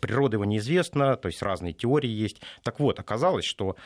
Природа 0.00 0.36
его 0.36 0.44
неизвестна, 0.44 1.16
то 1.16 1.28
есть 1.28 1.42
разные 1.42 1.72
теории 1.72 2.10
есть. 2.10 2.40
Так 2.62 2.80
вот, 2.80 2.98
оказалось, 2.98 3.44
что 3.44 3.76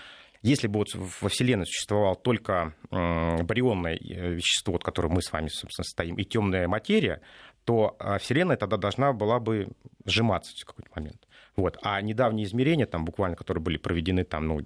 Если 0.42 0.68
бы 0.68 0.78
вот 0.78 0.88
во 0.94 1.28
Вселенной 1.28 1.66
существовало 1.66 2.14
только 2.14 2.74
барионное 2.90 3.96
э, 3.96 4.34
вещество, 4.34 4.76
от 4.76 4.84
которого 4.84 5.12
мы 5.12 5.22
с 5.22 5.32
вами, 5.32 5.48
собственно, 5.48 5.84
стоим, 5.84 6.16
и 6.16 6.24
темная 6.24 6.68
материя, 6.68 7.20
то 7.64 7.96
а, 7.98 8.18
Вселенная 8.18 8.56
тогда 8.56 8.76
должна 8.76 9.12
была 9.12 9.40
бы 9.40 9.68
сжиматься 10.06 10.52
в 10.56 10.64
какой-то 10.64 10.90
момент. 10.94 11.26
Вот. 11.56 11.76
А 11.82 12.00
недавние 12.00 12.46
измерения, 12.46 12.86
там, 12.86 13.04
буквально, 13.04 13.36
которые 13.36 13.62
были 13.62 13.76
проведены 13.76 14.24
там, 14.24 14.46
ну, 14.46 14.60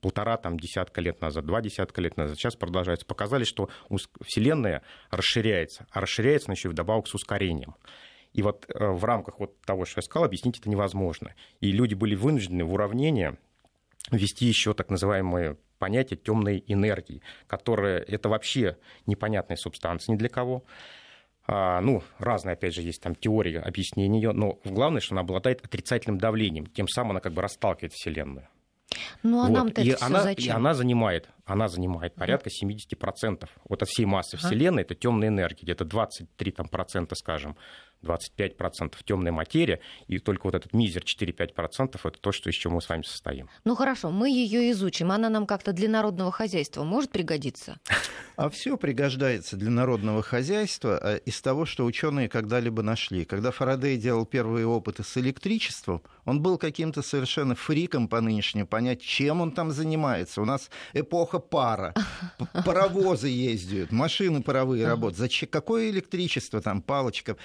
полтора 0.00 0.36
там, 0.36 0.58
десятка 0.58 1.00
лет 1.00 1.20
назад, 1.20 1.44
два 1.46 1.60
десятка 1.60 2.00
лет 2.00 2.16
назад, 2.16 2.36
сейчас 2.36 2.54
продолжаются, 2.54 3.06
показали, 3.06 3.44
что 3.44 3.68
Вселенная 4.22 4.82
расширяется, 5.10 5.86
а 5.90 6.00
расширяется 6.00 6.48
она 6.48 6.54
еще 6.54 6.68
и 6.68 6.70
вдобавок 6.70 7.08
с 7.08 7.14
ускорением. 7.14 7.74
И 8.32 8.42
вот 8.42 8.66
э, 8.68 8.86
в 8.86 9.04
рамках 9.04 9.40
вот 9.40 9.60
того, 9.62 9.84
что 9.84 9.98
я 9.98 10.02
сказал, 10.02 10.26
объяснить 10.26 10.58
это 10.58 10.70
невозможно. 10.70 11.34
И 11.60 11.72
люди 11.72 11.94
были 11.94 12.14
вынуждены 12.14 12.64
в 12.64 12.72
уравнение 12.72 13.38
ввести 14.10 14.46
еще 14.46 14.74
так 14.74 14.90
называемые 14.90 15.56
понятие 15.78 16.18
темной 16.18 16.62
энергии, 16.66 17.22
которая 17.46 18.00
это 18.00 18.28
вообще 18.28 18.76
непонятная 19.06 19.56
субстанция 19.56 20.14
ни 20.14 20.18
для 20.18 20.28
кого. 20.28 20.64
А, 21.46 21.80
ну, 21.80 22.02
разные, 22.18 22.52
опять 22.52 22.74
же, 22.74 22.82
есть 22.82 23.02
там 23.02 23.14
теории 23.14 23.56
объяснения 23.56 24.20
ее, 24.20 24.32
но 24.32 24.60
главное, 24.64 25.00
что 25.00 25.14
она 25.14 25.22
обладает 25.22 25.64
отрицательным 25.64 26.18
давлением, 26.18 26.66
тем 26.66 26.86
самым 26.86 27.12
она 27.12 27.20
как 27.20 27.32
бы 27.32 27.42
расталкивает 27.42 27.92
Вселенную. 27.92 28.48
Ну, 29.22 29.40
а 29.40 29.48
вот. 29.48 29.50
нам-то 29.52 29.82
и 29.82 29.88
это 29.90 30.04
она, 30.06 30.22
зачем? 30.22 30.46
И 30.46 30.56
она 30.56 30.74
занимает, 30.74 31.28
она 31.44 31.68
занимает 31.68 32.14
порядка 32.14 32.50
70% 32.50 33.48
вот 33.68 33.82
от 33.82 33.88
всей 33.88 34.04
массы 34.04 34.36
Вселенной, 34.36 34.82
это 34.82 34.94
темная 34.94 35.28
энергия, 35.28 35.62
где-то 35.62 35.84
23 35.84 36.52
там, 36.52 36.68
процента, 36.68 37.14
скажем, 37.14 37.56
25% 38.02 38.94
темная 39.04 39.32
материя, 39.32 39.80
и 40.06 40.18
только 40.18 40.46
вот 40.46 40.54
этот 40.54 40.72
мизер 40.72 41.02
4-5% 41.02 41.98
это 42.02 42.20
то, 42.20 42.32
что, 42.32 42.50
из 42.50 42.54
чего 42.54 42.74
мы 42.74 42.82
с 42.82 42.88
вами 42.88 43.02
состоим. 43.02 43.48
Ну 43.64 43.74
хорошо, 43.74 44.10
мы 44.10 44.30
ее 44.30 44.70
изучим. 44.72 45.12
Она 45.12 45.28
нам 45.28 45.46
как-то 45.46 45.72
для 45.72 45.88
народного 45.88 46.32
хозяйства 46.32 46.84
может 46.84 47.10
пригодиться? 47.10 47.78
А 48.36 48.48
все 48.48 48.76
пригождается 48.76 49.56
для 49.56 49.70
народного 49.70 50.22
хозяйства 50.22 50.98
а, 50.98 51.16
из 51.16 51.40
того, 51.42 51.66
что 51.66 51.84
ученые 51.84 52.28
когда-либо 52.28 52.82
нашли. 52.82 53.24
Когда 53.24 53.50
Фарадей 53.50 53.98
делал 53.98 54.24
первые 54.24 54.66
опыты 54.66 55.04
с 55.04 55.16
электричеством, 55.18 56.02
он 56.24 56.40
был 56.40 56.56
каким-то 56.56 57.02
совершенно 57.02 57.54
фриком 57.54 58.08
по 58.08 58.20
нынешнему 58.20 58.66
понять, 58.66 59.02
чем 59.02 59.40
он 59.40 59.52
там 59.52 59.70
занимается. 59.72 60.40
У 60.40 60.44
нас 60.44 60.70
эпоха 60.94 61.38
пара, 61.38 61.94
паровозы 62.64 63.28
ездят, 63.28 63.92
машины 63.92 64.42
паровые 64.42 64.86
работают. 64.86 65.18
Зачем? 65.18 65.48
Какое 65.50 65.90
электричество 65.90 66.60
там, 66.60 66.82
палочка, 66.82 67.36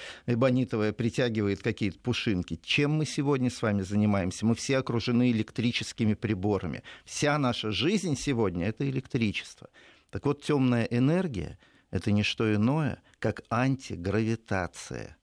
эбонитовая 0.45 0.93
притягивает 0.93 1.63
какие-то 1.63 1.99
пушинки. 1.99 2.59
Чем 2.63 2.91
мы 2.91 3.05
сегодня 3.05 3.49
с 3.49 3.61
вами 3.61 3.81
занимаемся? 3.81 4.45
Мы 4.45 4.55
все 4.55 4.77
окружены 4.77 5.31
электрическими 5.31 6.13
приборами. 6.13 6.83
Вся 7.03 7.37
наша 7.37 7.71
жизнь 7.71 8.15
сегодня— 8.15 8.67
это 8.67 8.87
электричество. 8.87 9.69
Так 10.11 10.25
вот, 10.25 10.43
темная 10.43 10.85
энергия— 10.85 11.57
это 11.91 12.11
не 12.11 12.23
что 12.23 12.53
иное, 12.53 13.01
как 13.19 13.41
антигравитация. 13.49 15.17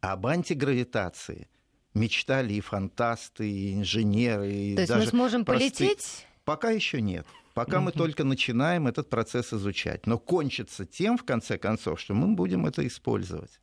А 0.00 0.12
об 0.12 0.26
антигравитации 0.26 1.48
мечтали 1.94 2.54
и 2.54 2.60
фантасты, 2.60 3.50
и 3.50 3.74
инженеры. 3.74 4.50
И 4.50 4.74
То 4.74 4.80
есть 4.80 4.92
даже 4.92 5.04
мы 5.04 5.10
сможем 5.10 5.44
простые... 5.44 5.70
полететь? 5.70 6.26
Пока 6.44 6.70
еще 6.70 7.00
нет. 7.02 7.26
Пока 7.54 7.80
мы 7.80 7.92
только 7.92 8.24
начинаем 8.24 8.86
этот 8.86 9.10
процесс 9.10 9.52
изучать. 9.52 10.06
Но 10.06 10.18
кончится 10.18 10.86
тем, 10.86 11.18
в 11.18 11.24
конце 11.24 11.58
концов, 11.58 12.00
что 12.00 12.14
мы 12.14 12.34
будем 12.34 12.64
это 12.64 12.86
использовать 12.86 13.60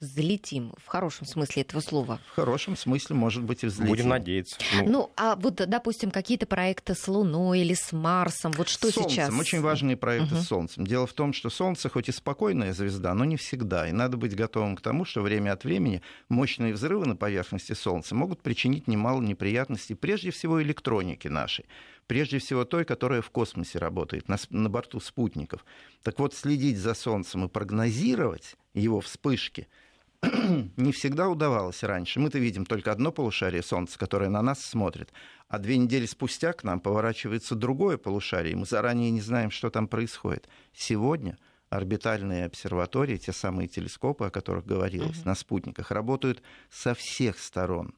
взлетим 0.00 0.72
в 0.76 0.86
хорошем 0.86 1.26
смысле 1.26 1.62
этого 1.62 1.80
слова? 1.80 2.20
В 2.32 2.36
хорошем 2.36 2.76
смысле, 2.76 3.16
может 3.16 3.42
быть, 3.42 3.64
и 3.64 3.66
взлетим. 3.66 3.88
Будем 3.88 4.08
надеяться. 4.08 4.56
Ну, 4.74 4.84
ну 4.84 5.10
а 5.16 5.36
вот, 5.36 5.54
допустим, 5.54 6.10
какие-то 6.10 6.46
проекты 6.46 6.94
с 6.94 7.08
Луной 7.08 7.60
или 7.60 7.74
с 7.74 7.92
Марсом, 7.92 8.52
вот 8.52 8.68
что 8.68 8.90
Солнцем. 8.90 9.10
сейчас? 9.10 9.34
Очень 9.34 9.60
важные 9.60 9.96
проекты 9.96 10.34
угу. 10.34 10.42
с 10.42 10.46
Солнцем. 10.46 10.86
Дело 10.86 11.06
в 11.06 11.12
том, 11.12 11.32
что 11.32 11.50
Солнце 11.50 11.88
хоть 11.88 12.08
и 12.08 12.12
спокойная 12.12 12.72
звезда, 12.72 13.14
но 13.14 13.24
не 13.24 13.36
всегда. 13.36 13.88
И 13.88 13.92
надо 13.92 14.16
быть 14.16 14.34
готовым 14.34 14.76
к 14.76 14.80
тому, 14.80 15.04
что 15.04 15.22
время 15.22 15.52
от 15.52 15.64
времени 15.64 16.02
мощные 16.28 16.74
взрывы 16.74 17.06
на 17.06 17.16
поверхности 17.16 17.72
Солнца 17.72 18.14
могут 18.14 18.42
причинить 18.42 18.88
немало 18.88 19.22
неприятностей, 19.22 19.94
прежде 19.94 20.30
всего 20.30 20.62
электронике 20.62 21.30
нашей 21.30 21.66
прежде 22.06 22.38
всего 22.38 22.64
той, 22.64 22.84
которая 22.84 23.20
в 23.20 23.30
космосе 23.30 23.80
работает, 23.80 24.28
на, 24.28 24.36
на 24.50 24.70
борту 24.70 25.00
спутников. 25.00 25.64
Так 26.04 26.20
вот, 26.20 26.34
следить 26.34 26.78
за 26.78 26.94
Солнцем 26.94 27.44
и 27.44 27.48
прогнозировать 27.48 28.54
его 28.74 29.00
вспышки– 29.00 29.66
не 30.76 30.92
всегда 30.92 31.28
удавалось 31.28 31.82
раньше. 31.82 32.20
Мы-то 32.20 32.38
видим 32.38 32.66
только 32.66 32.92
одно 32.92 33.12
полушарие 33.12 33.62
Солнца, 33.62 33.98
которое 33.98 34.28
на 34.30 34.42
нас 34.42 34.64
смотрит, 34.64 35.12
а 35.48 35.58
две 35.58 35.76
недели 35.76 36.06
спустя 36.06 36.52
к 36.52 36.64
нам 36.64 36.80
поворачивается 36.80 37.54
другое 37.54 37.96
полушарие, 37.96 38.52
и 38.52 38.56
мы 38.56 38.66
заранее 38.66 39.10
не 39.10 39.20
знаем, 39.20 39.50
что 39.50 39.70
там 39.70 39.88
происходит. 39.88 40.48
Сегодня 40.74 41.38
орбитальные 41.68 42.46
обсерватории, 42.46 43.16
те 43.16 43.32
самые 43.32 43.68
телескопы, 43.68 44.26
о 44.26 44.30
которых 44.30 44.66
говорилось, 44.66 45.18
uh-huh. 45.18 45.26
на 45.26 45.34
спутниках, 45.34 45.90
работают 45.90 46.42
со 46.70 46.94
всех 46.94 47.38
сторон 47.38 47.94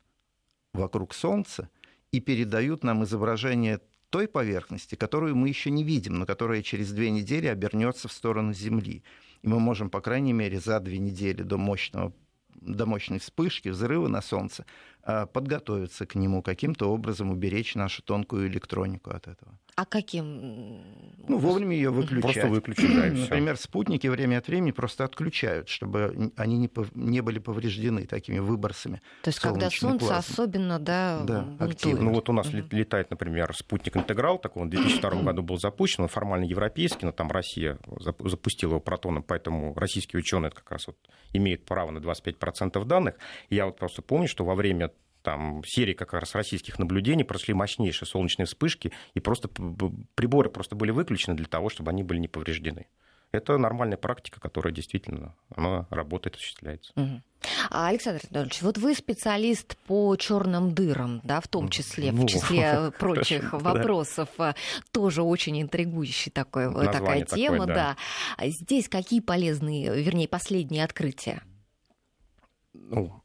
вокруг 0.73 1.15
Солнца 1.15 1.69
и 2.13 2.21
передают 2.21 2.85
нам 2.85 3.05
изображение 3.05 3.81
той 4.11 4.27
поверхности, 4.27 4.95
которую 4.95 5.37
мы 5.37 5.49
еще 5.49 5.71
не 5.71 5.85
видим, 5.85 6.15
но 6.15 6.27
которая 6.27 6.63
через 6.63 6.93
две 6.93 7.11
недели 7.11 7.47
обернется 7.47 8.09
в 8.09 8.13
сторону 8.13 8.53
Земли. 8.55 9.03
И 9.43 9.49
мы 9.49 9.61
можем, 9.61 9.91
по 9.91 10.01
крайней 10.01 10.33
мере, 10.33 10.61
за 10.61 10.81
две 10.81 10.99
недели 10.99 11.43
до 11.43 11.59
мощного 11.59 12.13
до 12.61 12.87
мощной 12.87 13.19
вспышки, 13.19 13.69
взрыва 13.69 14.09
на 14.09 14.21
Солнце, 14.21 14.67
подготовиться 15.33 16.05
к 16.05 16.15
нему, 16.15 16.43
каким-то 16.43 16.91
образом 16.91 17.31
уберечь 17.31 17.75
нашу 17.75 18.03
тонкую 18.03 18.49
электронику 18.49 19.11
от 19.11 19.27
этого. 19.27 19.59
А 19.75 19.85
каким? 19.85 20.83
Ну, 21.29 21.39
вовремя 21.39 21.75
ее 21.77 21.91
выключать. 21.91 22.23
Просто 22.23 22.49
выключить, 22.49 22.95
да, 22.95 23.07
Например, 23.07 23.57
спутники 23.57 24.09
время 24.09 24.39
от 24.39 24.49
времени 24.49 24.73
просто 24.73 25.05
отключают, 25.05 25.69
чтобы 25.69 26.33
они 26.37 26.59
не, 26.59 26.71
не 26.95 27.21
были 27.21 27.39
повреждены 27.39 28.05
такими 28.07 28.41
выбросами. 28.41 29.01
То 29.23 29.29
есть, 29.29 29.39
когда 29.39 29.71
Солнце 29.71 30.07
плазмы. 30.07 30.33
особенно, 30.33 30.79
да, 30.79 31.23
да 31.23 31.49
активно. 31.61 32.03
Ну, 32.03 32.13
вот 32.13 32.29
у 32.29 32.33
нас 32.33 32.49
uh 32.49 32.67
летает, 32.73 33.11
например, 33.11 33.55
спутник 33.55 33.97
«Интеграл», 33.97 34.39
такой 34.39 34.63
он 34.63 34.69
в 34.69 34.73
2002 34.73 35.23
году 35.23 35.43
был 35.43 35.59
запущен, 35.59 36.03
он 36.03 36.09
формально 36.09 36.45
европейский, 36.45 37.07
но 37.07 37.13
там 37.13 37.31
Россия 37.31 37.79
запустила 38.25 38.73
его 38.73 38.81
протоном, 38.81 39.23
поэтому 39.23 39.75
российские 39.75 40.19
ученые 40.19 40.51
как 40.51 40.71
раз 40.71 40.89
вот 40.89 40.97
имеют 41.33 41.65
право 41.65 41.93
на 41.93 41.99
25% 41.99 42.85
данных. 42.85 43.15
Я 43.49 43.67
вот 43.67 43.77
просто 43.77 44.03
помню, 44.03 44.27
что 44.27 44.45
во 44.45 44.55
время 44.55 44.91
там 45.29 45.63
серии 45.63 45.93
как 45.93 46.15
раз 46.15 46.35
российских 46.35 46.79
наблюдений 46.79 47.23
прошли 47.23 47.53
мощнейшие 47.53 48.09
солнечные 48.09 48.47
вспышки, 48.47 48.93
и 49.13 49.21
просто 49.21 49.49
приборы 50.15 50.49
просто 50.49 50.75
были 50.75 50.91
выключены 50.91 51.37
для 51.37 51.45
того, 51.45 51.69
чтобы 51.69 51.91
они 51.91 52.03
были 52.03 52.19
не 52.19 52.29
повреждены. 52.29 52.87
Это 53.31 53.59
нормальная 53.59 53.99
практика, 53.99 54.41
которая 54.41 54.73
действительно 54.73 55.37
она 55.55 55.87
работает, 55.91 56.37
осуществляется. 56.37 56.95
Угу. 56.97 57.23
А, 57.71 57.89
Александр 57.89 58.23
Анатольевич, 58.25 58.63
вот 58.63 58.79
вы 58.79 58.95
специалист 58.95 59.77
по 59.87 60.17
черным 60.17 60.73
дырам, 60.73 61.21
да, 61.25 61.43
в 61.43 61.49
том 61.49 61.69
числе, 61.69 62.11
ну, 62.11 62.23
в 62.23 62.27
числе 62.27 62.91
прочих 62.99 63.53
вопросов, 63.53 64.31
да. 64.39 64.55
тоже 64.93 65.23
очень 65.23 65.61
интригующая 65.61 66.33
такой, 66.33 66.73
такая 66.87 67.27
тема, 67.27 67.67
такое, 67.67 67.75
да. 67.75 67.97
да. 68.39 68.49
Здесь 68.49 68.89
какие 68.89 69.21
полезные, 69.21 70.03
вернее, 70.03 70.27
последние 70.27 70.85
открытия? 70.85 71.43
Ну, 72.73 73.23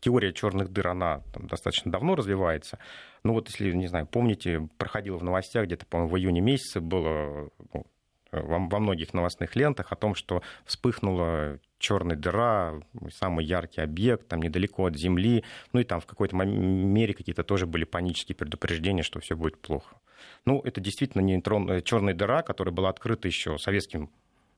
теория 0.00 0.32
черных 0.32 0.72
дыр, 0.72 0.88
она 0.88 1.22
там, 1.32 1.46
достаточно 1.46 1.90
давно 1.90 2.14
развивается. 2.14 2.78
Ну 3.24 3.32
вот 3.32 3.48
если, 3.48 3.72
не 3.72 3.86
знаю, 3.86 4.06
помните, 4.06 4.68
проходило 4.78 5.16
в 5.16 5.24
новостях 5.24 5.66
где-то, 5.66 5.86
по-моему, 5.86 6.12
в 6.12 6.18
июне 6.18 6.40
месяце 6.40 6.80
было 6.80 7.50
ну, 7.72 7.86
во, 8.32 8.58
многих 8.58 9.14
новостных 9.14 9.56
лентах 9.56 9.92
о 9.92 9.96
том, 9.96 10.14
что 10.14 10.42
вспыхнула 10.64 11.58
черная 11.78 12.16
дыра, 12.16 12.74
самый 13.10 13.44
яркий 13.44 13.80
объект, 13.80 14.28
там 14.28 14.42
недалеко 14.42 14.86
от 14.86 14.96
Земли, 14.96 15.44
ну 15.72 15.80
и 15.80 15.84
там 15.84 16.00
в 16.00 16.06
какой-то 16.06 16.36
мере 16.36 17.14
какие-то 17.14 17.44
тоже 17.44 17.66
были 17.66 17.84
панические 17.84 18.36
предупреждения, 18.36 19.02
что 19.02 19.20
все 19.20 19.36
будет 19.36 19.60
плохо. 19.60 19.96
Ну, 20.44 20.60
это 20.64 20.80
действительно 20.80 21.22
нейтрон, 21.22 21.82
черная 21.82 22.14
дыра, 22.14 22.42
которая 22.42 22.74
была 22.74 22.90
открыта 22.90 23.28
еще 23.28 23.58
советским 23.58 24.10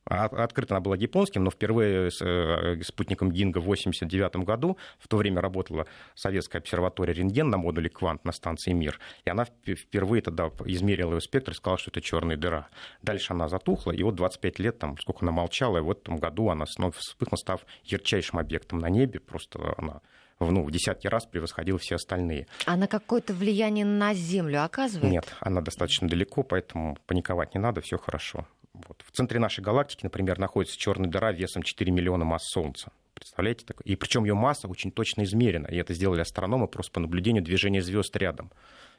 открыта 0.04 0.74
она 0.74 0.80
была 0.80 0.96
японским, 0.96 1.44
но 1.44 1.50
впервые 1.50 2.10
с 2.10 2.20
э, 2.20 2.82
спутником 2.82 3.30
Гинга 3.30 3.58
в 3.58 3.64
1989 3.64 4.44
году, 4.46 4.76
в 4.98 5.08
то 5.08 5.16
время 5.16 5.40
работала 5.40 5.86
советская 6.14 6.60
обсерватория 6.60 7.14
рентген 7.14 7.48
на 7.48 7.58
модуле 7.58 7.88
Квант 7.88 8.24
на 8.24 8.32
станции 8.32 8.72
Мир, 8.72 8.98
и 9.24 9.30
она 9.30 9.44
впервые 9.44 10.22
тогда 10.22 10.50
измерила 10.64 11.14
ее 11.14 11.20
спектр 11.20 11.52
и 11.52 11.54
сказала, 11.54 11.78
что 11.78 11.90
это 11.90 12.00
черная 12.00 12.36
дыра. 12.36 12.68
Дальше 13.02 13.32
она 13.32 13.48
затухла, 13.48 13.92
и 13.92 14.02
вот 14.02 14.14
25 14.14 14.58
лет, 14.58 14.78
там, 14.78 14.96
сколько 14.98 15.20
она 15.22 15.32
молчала, 15.32 15.78
и 15.78 15.80
в 15.80 15.90
этом 15.90 16.16
году 16.16 16.48
она 16.48 16.66
снова 16.66 16.92
вспыхнула, 16.92 17.36
став 17.36 17.66
ярчайшим 17.84 18.38
объектом 18.38 18.78
на 18.78 18.88
небе, 18.88 19.20
просто 19.20 19.74
она 19.76 20.00
ну, 20.40 20.64
в 20.64 20.70
десятки 20.70 21.06
раз 21.06 21.26
превосходила 21.26 21.78
все 21.78 21.96
остальные. 21.96 22.46
А 22.64 22.76
на 22.76 22.86
какое-то 22.86 23.34
влияние 23.34 23.84
на 23.84 24.14
Землю 24.14 24.64
оказывает? 24.64 25.12
Нет, 25.12 25.36
она 25.40 25.60
достаточно 25.60 26.08
далеко, 26.08 26.42
поэтому 26.42 26.96
паниковать 27.06 27.54
не 27.54 27.60
надо, 27.60 27.82
все 27.82 27.98
хорошо. 27.98 28.46
Вот. 28.86 29.02
В 29.06 29.10
центре 29.12 29.38
нашей 29.38 29.62
галактики, 29.62 30.04
например, 30.04 30.38
находится 30.38 30.78
черная 30.78 31.10
дыра 31.10 31.32
весом 31.32 31.62
4 31.62 31.90
миллиона 31.90 32.24
масс 32.24 32.44
Солнца. 32.44 32.92
Представляете? 33.14 33.66
И 33.84 33.96
причем 33.96 34.24
ее 34.24 34.34
масса 34.34 34.68
очень 34.68 34.90
точно 34.90 35.24
измерена. 35.24 35.66
И 35.66 35.76
это 35.76 35.92
сделали 35.94 36.20
астрономы 36.20 36.68
просто 36.68 36.92
по 36.92 37.00
наблюдению 37.00 37.42
движения 37.42 37.82
звезд 37.82 38.16
рядом. 38.16 38.50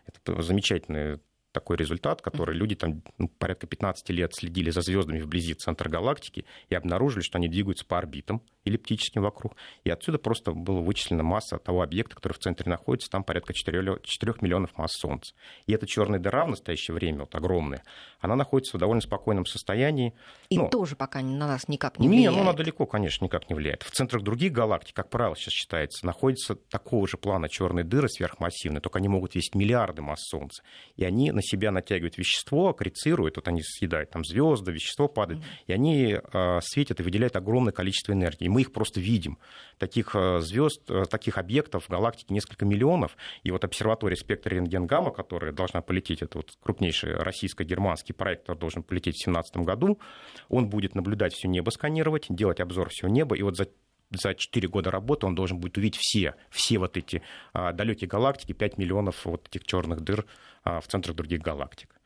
Это 0.06 0.42
замечательная 0.42 1.20
такой 1.52 1.78
результат, 1.78 2.22
который 2.22 2.56
люди 2.56 2.76
там 2.76 3.02
ну, 3.18 3.28
порядка 3.28 3.68
15 3.68 4.10
лет 4.10 4.34
следили 4.34 4.70
за 4.70 4.82
звездами 4.82 5.20
вблизи 5.20 5.54
центра 5.54 5.90
галактики 5.90 6.46
и 6.70 6.76
обнаружили, 6.76 7.22
что 7.22 7.38
они 7.38 7.48
двигаются 7.48 7.86
по 7.86 7.98
орбитам 7.98 8.42
эллиптическим 8.66 9.22
вокруг. 9.22 9.56
И 9.84 9.90
отсюда 9.90 10.18
просто 10.20 10.52
была 10.52 10.82
вычислена 10.82 11.24
масса 11.24 11.58
того 11.58 11.82
объекта, 11.82 12.16
который 12.16 12.34
в 12.34 12.40
центре 12.40 12.70
находится, 12.70 13.10
там 13.10 13.24
порядка 13.24 13.54
4, 13.54 14.00
4 14.04 14.34
миллионов 14.42 14.78
масс 14.78 14.92
Солнца. 14.94 15.34
И 15.66 15.74
эта 15.74 15.88
черная 15.88 16.20
дыра 16.20 16.46
в 16.46 16.50
настоящее 16.50 16.94
время, 16.94 17.22
вот 17.22 17.36
огромная, 17.36 17.84
она 18.20 18.36
находится 18.36 18.78
в 18.78 18.80
довольно 18.80 19.02
спокойном 19.02 19.46
состоянии. 19.46 20.14
И 20.50 20.58
ну, 20.58 20.70
тоже 20.70 20.96
пока 20.96 21.22
на 21.22 21.48
нас 21.48 21.68
никак 21.68 22.00
не 22.00 22.08
влияет. 22.08 22.32
Не, 22.32 22.36
ну 22.38 22.42
она 22.44 22.54
далеко, 22.54 22.86
конечно, 22.86 23.26
никак 23.26 23.50
не 23.50 23.56
влияет. 23.56 23.84
В 23.84 23.92
центрах 23.92 24.24
других 24.24 24.52
галактик, 24.52 24.96
как 24.96 25.10
правило, 25.10 25.36
сейчас 25.36 25.54
считается, 25.54 26.06
находятся 26.06 26.56
такого 26.56 27.08
же 27.08 27.18
плана 27.18 27.50
черные 27.50 27.84
дыры 27.84 28.10
сверхмассивные, 28.10 28.82
только 28.82 29.00
они 29.00 29.08
могут 29.08 29.36
весить 29.36 29.56
миллиарды 29.56 30.02
масс 30.02 30.22
Солнца. 30.22 30.64
И 30.96 31.04
они 31.04 31.32
на 31.42 31.44
себя 31.44 31.72
натягивают 31.72 32.18
вещество, 32.18 32.70
аккрецируют, 32.70 33.36
вот 33.36 33.48
они 33.48 33.62
съедают 33.64 34.12
там 34.12 34.24
звезды, 34.24 34.72
вещество 34.72 35.08
падает, 35.08 35.42
mm-hmm. 35.42 35.64
и 35.68 35.74
они 35.74 36.18
э, 36.22 36.60
светят 36.62 37.00
и 37.00 37.04
выделяют 37.04 37.36
огромное 37.36 37.74
количество 37.74 38.14
энергии. 38.14 38.46
И 38.46 38.50
мы 38.50 38.62
их 38.62 38.72
просто 38.72 39.00
видим. 39.00 39.40
Таких 39.80 40.16
э, 40.16 40.40
звезд, 40.42 40.90
э, 40.90 41.06
таких 41.10 41.38
объектов 41.38 41.86
в 41.86 41.90
галактике 41.90 42.34
несколько 42.34 42.66
миллионов. 42.66 43.18
И 43.44 43.52
вот 43.52 43.64
обсерватория 43.64 44.16
спектра 44.16 44.54
рентген-гамма, 44.56 45.12
которая 45.12 45.52
должна 45.52 45.82
полететь, 45.82 46.22
это 46.22 46.38
вот 46.38 46.52
крупнейший 46.62 47.16
российско-германский 47.16 48.14
проект, 48.14 48.44
который 48.44 48.60
должен 48.60 48.84
полететь 48.84 49.16
в 49.16 49.26
2017 49.26 49.58
году, 49.58 50.00
он 50.48 50.70
будет 50.70 50.94
наблюдать 50.94 51.34
все 51.34 51.48
небо, 51.48 51.72
сканировать, 51.72 52.28
делать 52.30 52.60
обзор 52.60 52.90
всего 52.90 53.10
неба, 53.10 53.36
и 53.36 53.42
вот 53.42 53.58
за 53.58 53.68
за 54.12 54.36
4 54.36 54.68
года 54.68 54.92
работы 54.92 55.26
он 55.26 55.36
должен 55.36 55.58
будет 55.58 55.78
увидеть 55.78 56.00
все, 56.00 56.36
все 56.50 56.78
вот 56.78 56.98
эти 56.98 57.22
а, 57.54 57.72
далекие 57.72 58.08
галактики, 58.08 58.54
5 58.54 58.78
миллионов 58.78 59.26
вот 59.26 59.48
этих 59.48 59.66
черных 59.66 60.02
дыр 60.02 60.26
в 60.64 60.84
центрах 60.88 61.16
других 61.16 61.42
галактик. 61.42 62.02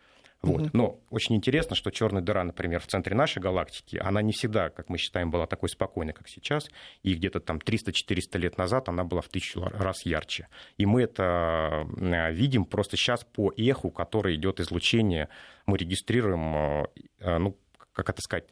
Вот. 0.45 0.61
Угу. 0.61 0.69
Но 0.73 0.99
очень 1.09 1.35
интересно, 1.35 1.75
что 1.75 1.89
черная 1.89 2.21
дыра, 2.21 2.43
например, 2.43 2.79
в 2.79 2.87
центре 2.87 3.15
нашей 3.15 3.41
галактики, 3.41 3.97
она 3.97 4.21
не 4.21 4.31
всегда, 4.31 4.69
как 4.69 4.89
мы 4.89 4.97
считаем, 4.97 5.31
была 5.31 5.47
такой 5.47 5.69
спокойной, 5.69 6.13
как 6.13 6.27
сейчас. 6.27 6.69
И 7.01 7.15
где-то 7.15 7.39
там 7.39 7.57
300-400 7.57 8.37
лет 8.37 8.57
назад 8.57 8.87
она 8.87 9.03
была 9.03 9.21
в 9.21 9.29
тысячу 9.29 9.61
раз 9.63 10.05
ярче. 10.05 10.47
И 10.77 10.85
мы 10.85 11.03
это 11.03 11.87
э, 11.97 12.31
видим 12.31 12.65
просто 12.65 12.95
сейчас 12.95 13.23
по 13.23 13.51
эху, 13.57 13.89
которое 13.89 14.35
идет 14.35 14.59
излучение. 14.59 15.29
Мы 15.65 15.77
регистрируем, 15.77 16.55
э, 16.55 16.85
э, 17.19 17.37
ну, 17.39 17.57
как 17.93 18.09
это 18.11 18.21
сказать, 18.21 18.45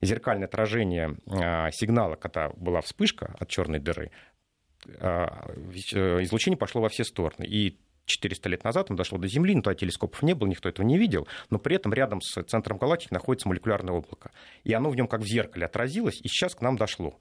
зеркальное 0.00 0.46
отражение 0.46 1.16
сигнала, 1.72 2.16
когда 2.16 2.50
была 2.50 2.80
вспышка 2.80 3.34
от 3.38 3.48
черной 3.48 3.78
дыры, 3.78 4.10
излучение 4.84 6.58
пошло 6.58 6.82
во 6.82 6.88
все 6.88 7.04
стороны. 7.04 7.44
И 7.46 7.78
400 8.06 8.48
лет 8.48 8.64
назад 8.64 8.90
он 8.90 8.96
дошло 8.96 9.18
до 9.18 9.28
Земли, 9.28 9.54
но 9.54 9.62
тогда 9.62 9.78
телескопов 9.78 10.22
не 10.22 10.34
было, 10.34 10.48
никто 10.48 10.68
этого 10.68 10.84
не 10.84 10.98
видел, 10.98 11.26
но 11.50 11.58
при 11.58 11.76
этом 11.76 11.92
рядом 11.92 12.20
с 12.20 12.42
центром 12.44 12.78
галактики 12.78 13.12
находится 13.12 13.48
молекулярное 13.48 13.94
облако. 13.94 14.32
И 14.64 14.72
оно 14.72 14.90
в 14.90 14.96
нем 14.96 15.06
как 15.06 15.20
в 15.20 15.26
зеркале 15.26 15.66
отразилось, 15.66 16.20
и 16.22 16.28
сейчас 16.28 16.54
к 16.54 16.60
нам 16.60 16.76
дошло. 16.76 17.18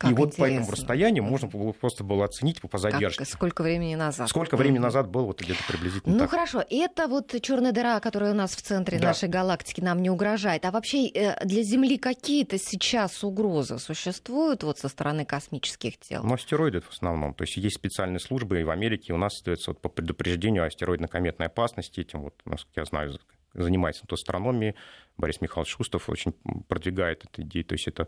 Как 0.00 0.12
и 0.12 0.14
вот 0.14 0.28
интересно. 0.28 0.44
по 0.44 0.50
этому 0.50 0.70
расстоянию 0.72 1.22
можно 1.22 1.46
было, 1.46 1.72
просто 1.72 2.04
было 2.04 2.24
оценить 2.24 2.58
по 2.62 2.78
задержке. 2.78 3.18
Как, 3.18 3.28
сколько 3.28 3.62
времени 3.62 3.94
назад? 3.96 4.30
Сколько 4.30 4.56
времени 4.56 4.78
назад 4.78 5.10
было 5.10 5.24
вот 5.24 5.42
где-то 5.42 5.62
приблизительно 5.68 6.14
Ну 6.14 6.20
так. 6.20 6.30
хорошо, 6.30 6.64
это 6.70 7.06
вот 7.06 7.34
черная 7.42 7.72
дыра, 7.72 8.00
которая 8.00 8.32
у 8.32 8.34
нас 8.34 8.56
в 8.56 8.62
центре 8.62 8.98
да. 8.98 9.08
нашей 9.08 9.28
галактики, 9.28 9.82
нам 9.82 10.00
не 10.00 10.08
угрожает. 10.08 10.64
А 10.64 10.70
вообще 10.70 11.06
э, 11.08 11.44
для 11.44 11.62
Земли 11.62 11.98
какие-то 11.98 12.56
сейчас 12.56 13.22
угрозы 13.22 13.78
существуют 13.78 14.62
вот 14.62 14.78
со 14.78 14.88
стороны 14.88 15.26
космических 15.26 15.98
тел? 15.98 16.22
Ну, 16.24 16.32
астероиды 16.32 16.80
в 16.80 16.88
основном. 16.88 17.34
То 17.34 17.44
есть 17.44 17.58
есть 17.58 17.76
специальные 17.76 18.20
службы, 18.20 18.58
и 18.58 18.64
в 18.64 18.70
Америке 18.70 19.08
и 19.08 19.12
у 19.12 19.18
нас 19.18 19.34
остается 19.34 19.72
вот 19.72 19.82
по 19.82 19.90
предупреждению 19.90 20.64
астероидно-кометной 20.66 21.48
опасности. 21.48 22.00
Этим 22.00 22.22
вот, 22.22 22.40
насколько 22.46 22.80
я 22.80 22.86
знаю, 22.86 23.18
занимается 23.52 24.06
астрономией. 24.10 24.76
Борис 25.18 25.42
Михайлович 25.42 25.72
Шустов 25.76 26.08
очень 26.08 26.32
продвигает 26.68 27.26
эту 27.26 27.42
идею. 27.42 27.66
То 27.66 27.74
есть 27.74 27.86
это 27.86 28.06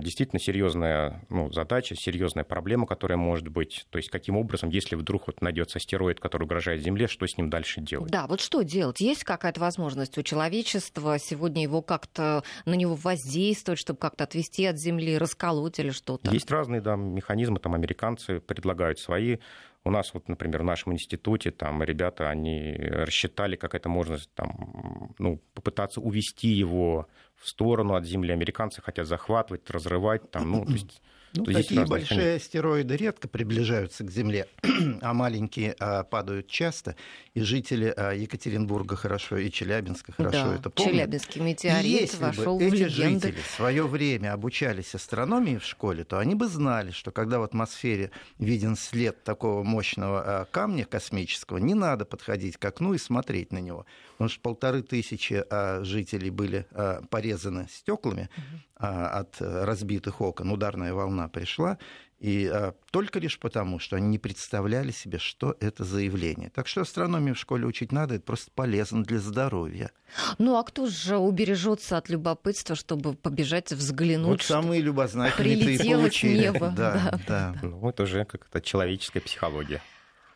действительно 0.00 0.40
серьезная 0.40 1.24
ну, 1.28 1.52
задача, 1.52 1.94
серьезная 1.94 2.44
проблема, 2.44 2.86
которая 2.86 3.18
может 3.18 3.48
быть. 3.48 3.86
То 3.90 3.98
есть 3.98 4.10
каким 4.10 4.36
образом, 4.36 4.70
если 4.70 4.96
вдруг 4.96 5.26
вот 5.26 5.42
найдется 5.42 5.78
астероид, 5.78 6.20
который 6.20 6.44
угрожает 6.44 6.82
Земле, 6.82 7.06
что 7.06 7.26
с 7.26 7.36
ним 7.36 7.50
дальше 7.50 7.80
делать? 7.80 8.10
Да, 8.10 8.26
вот 8.26 8.40
что 8.40 8.62
делать? 8.62 9.00
Есть 9.00 9.24
какая-то 9.24 9.60
возможность 9.60 10.16
у 10.16 10.22
человечества 10.22 11.18
сегодня 11.18 11.62
его 11.62 11.82
как-то 11.82 12.42
на 12.64 12.74
него 12.74 12.94
воздействовать, 12.94 13.78
чтобы 13.78 13.98
как-то 13.98 14.24
отвести 14.24 14.64
от 14.66 14.78
Земли, 14.78 15.18
расколоть 15.18 15.78
или 15.78 15.90
что-то? 15.90 16.30
Есть 16.30 16.50
разные 16.50 16.80
да, 16.80 16.96
механизмы, 16.96 17.58
там 17.58 17.74
американцы 17.74 18.40
предлагают 18.40 18.98
свои 18.98 19.38
у 19.84 19.90
нас 19.90 20.14
вот, 20.14 20.28
например, 20.28 20.62
в 20.62 20.64
нашем 20.64 20.94
институте 20.94 21.50
там 21.50 21.82
ребята, 21.82 22.30
они 22.30 22.74
рассчитали, 22.74 23.54
как 23.54 23.74
это 23.74 23.88
можно 23.88 24.16
там, 24.34 25.14
ну, 25.18 25.42
попытаться 25.52 26.00
увести 26.00 26.48
его 26.48 27.06
в 27.44 27.48
сторону 27.48 27.94
от 27.94 28.06
Земли. 28.06 28.32
Американцы 28.32 28.80
хотят 28.80 29.06
захватывать, 29.06 29.68
разрывать 29.70 30.30
там, 30.30 30.50
ну, 30.50 30.64
то 30.64 30.72
есть 30.72 31.00
ну, 31.36 31.44
такие 31.44 31.84
большие 31.84 32.18
конечно. 32.18 32.36
астероиды 32.36 32.96
редко 32.96 33.26
приближаются 33.26 34.04
к 34.04 34.10
Земле, 34.10 34.46
а 35.02 35.12
маленькие 35.14 35.74
а, 35.80 36.04
падают 36.04 36.46
часто. 36.46 36.94
И 37.34 37.40
жители 37.40 37.92
а, 37.96 38.12
Екатеринбурга 38.12 38.94
хорошо, 38.94 39.36
и 39.38 39.50
Челябинска 39.50 40.12
хорошо 40.12 40.46
да, 40.46 40.54
это 40.54 40.70
помнят. 40.70 40.92
Челябинский 40.94 41.40
метеорит 41.40 41.84
Если 42.02 42.22
вошел 42.22 42.58
бы 42.58 42.64
в 42.64 42.72
эти 42.72 42.82
легенды. 42.82 43.28
жители 43.28 43.40
в 43.40 43.50
свое 43.50 43.86
время 43.86 44.32
обучались 44.32 44.94
астрономии 44.94 45.58
в 45.58 45.64
школе, 45.64 46.04
то 46.04 46.18
они 46.18 46.36
бы 46.36 46.46
знали, 46.46 46.92
что 46.92 47.10
когда 47.10 47.40
в 47.40 47.42
атмосфере 47.42 48.12
виден 48.38 48.76
след 48.76 49.24
такого 49.24 49.64
мощного 49.64 50.22
а, 50.24 50.44
камня 50.44 50.84
космического, 50.84 51.58
не 51.58 51.74
надо 51.74 52.04
подходить 52.04 52.58
к 52.58 52.64
окну 52.64 52.94
и 52.94 52.98
смотреть 52.98 53.52
на 53.52 53.58
него. 53.58 53.86
Потому 54.12 54.28
что 54.28 54.40
полторы 54.40 54.82
тысячи 54.82 55.42
а, 55.50 55.82
жителей 55.82 56.30
были 56.30 56.66
а, 56.70 57.02
порезаны 57.10 57.33
стеклами, 57.68 58.28
угу 58.36 58.60
а, 58.76 59.20
от 59.20 59.36
разбитых 59.40 60.20
окон 60.20 60.50
ударная 60.50 60.92
волна 60.92 61.28
пришла, 61.28 61.78
и 62.18 62.50
а, 62.52 62.74
только 62.90 63.18
лишь 63.18 63.38
потому, 63.38 63.78
что 63.78 63.96
они 63.96 64.08
не 64.08 64.18
представляли 64.18 64.90
себе, 64.90 65.18
что 65.18 65.56
это 65.60 65.84
за 65.84 66.00
явление. 66.00 66.50
Так 66.50 66.66
что 66.66 66.82
астрономию 66.82 67.34
в 67.34 67.38
школе 67.38 67.66
учить 67.66 67.92
надо, 67.92 68.16
это 68.16 68.24
просто 68.24 68.50
полезно 68.54 69.04
для 69.04 69.20
здоровья. 69.20 69.90
Ну 70.38 70.56
а 70.56 70.64
кто 70.64 70.86
же 70.86 71.16
убережется 71.16 71.96
от 71.96 72.08
любопытства, 72.08 72.76
чтобы 72.76 73.14
побежать 73.14 73.72
взглянуть? 73.72 74.26
Вот 74.28 74.42
самые 74.42 74.80
любознательные 74.80 75.76
и 75.76 75.78
получили. 75.78 76.40
Небо. 76.40 76.70
Да, 76.76 76.92
да. 77.12 77.20
да. 77.28 77.54
Ну, 77.62 77.88
это 77.88 78.02
уже 78.02 78.24
как-то 78.24 78.60
человеческая 78.60 79.20
психология. 79.20 79.80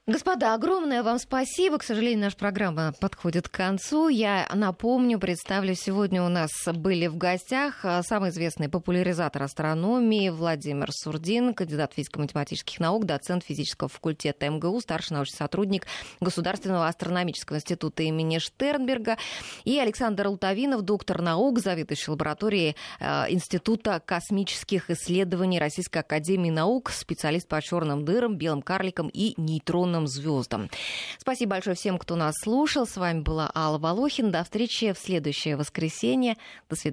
Господа, 0.08 0.54
огромное 0.54 1.02
вам 1.02 1.18
спасибо. 1.18 1.76
К 1.76 1.82
сожалению, 1.82 2.20
наша 2.20 2.36
программа 2.38 2.94
подходит 2.98 3.46
к 3.46 3.54
концу. 3.54 4.08
Я 4.08 4.48
напомню, 4.54 5.18
представлю, 5.18 5.74
сегодня 5.74 6.22
у 6.22 6.30
нас 6.30 6.50
были 6.64 7.08
в 7.08 7.18
гостях 7.18 7.84
а, 7.84 8.02
самый 8.02 8.30
известный 8.30 8.70
популяризатор 8.70 9.42
астрономии 9.42 10.30
Владимир 10.30 10.92
Сурдин, 10.92 11.52
кандидат 11.52 11.92
физико-математических 11.92 12.80
наук, 12.80 13.04
доцент 13.04 13.44
физического 13.44 13.90
факультета 13.90 14.48
МГУ, 14.48 14.80
старший 14.80 15.14
научный 15.14 15.36
сотрудник 15.36 15.86
Государственного 16.20 16.88
астрономического 16.88 17.58
института 17.58 18.02
имени 18.04 18.38
Штернберга, 18.38 19.18
и 19.64 19.78
Александр 19.78 20.28
Лутовинов, 20.28 20.80
доктор 20.80 21.20
наук, 21.20 21.58
заведующий 21.58 22.12
лабораторией 22.12 22.76
а, 22.98 23.26
Института 23.28 24.02
космических 24.02 24.88
исследований 24.88 25.60
Российской 25.60 25.98
академии 25.98 26.48
наук, 26.48 26.88
специалист 26.92 27.46
по 27.46 27.60
черным 27.60 28.06
дырам, 28.06 28.38
белым 28.38 28.62
карликам 28.62 29.10
и 29.12 29.34
нейтронным 29.36 29.97
юным 29.98 30.06
звездам. 30.06 30.70
Спасибо 31.18 31.50
большое 31.52 31.76
всем, 31.76 31.98
кто 31.98 32.16
нас 32.16 32.34
слушал. 32.42 32.86
С 32.86 32.96
вами 32.96 33.20
была 33.20 33.50
Алла 33.54 33.78
Волохин. 33.78 34.30
До 34.30 34.44
встречи 34.44 34.92
в 34.92 34.98
следующее 34.98 35.56
воскресенье. 35.56 36.36
До 36.70 36.76
свидания. 36.76 36.88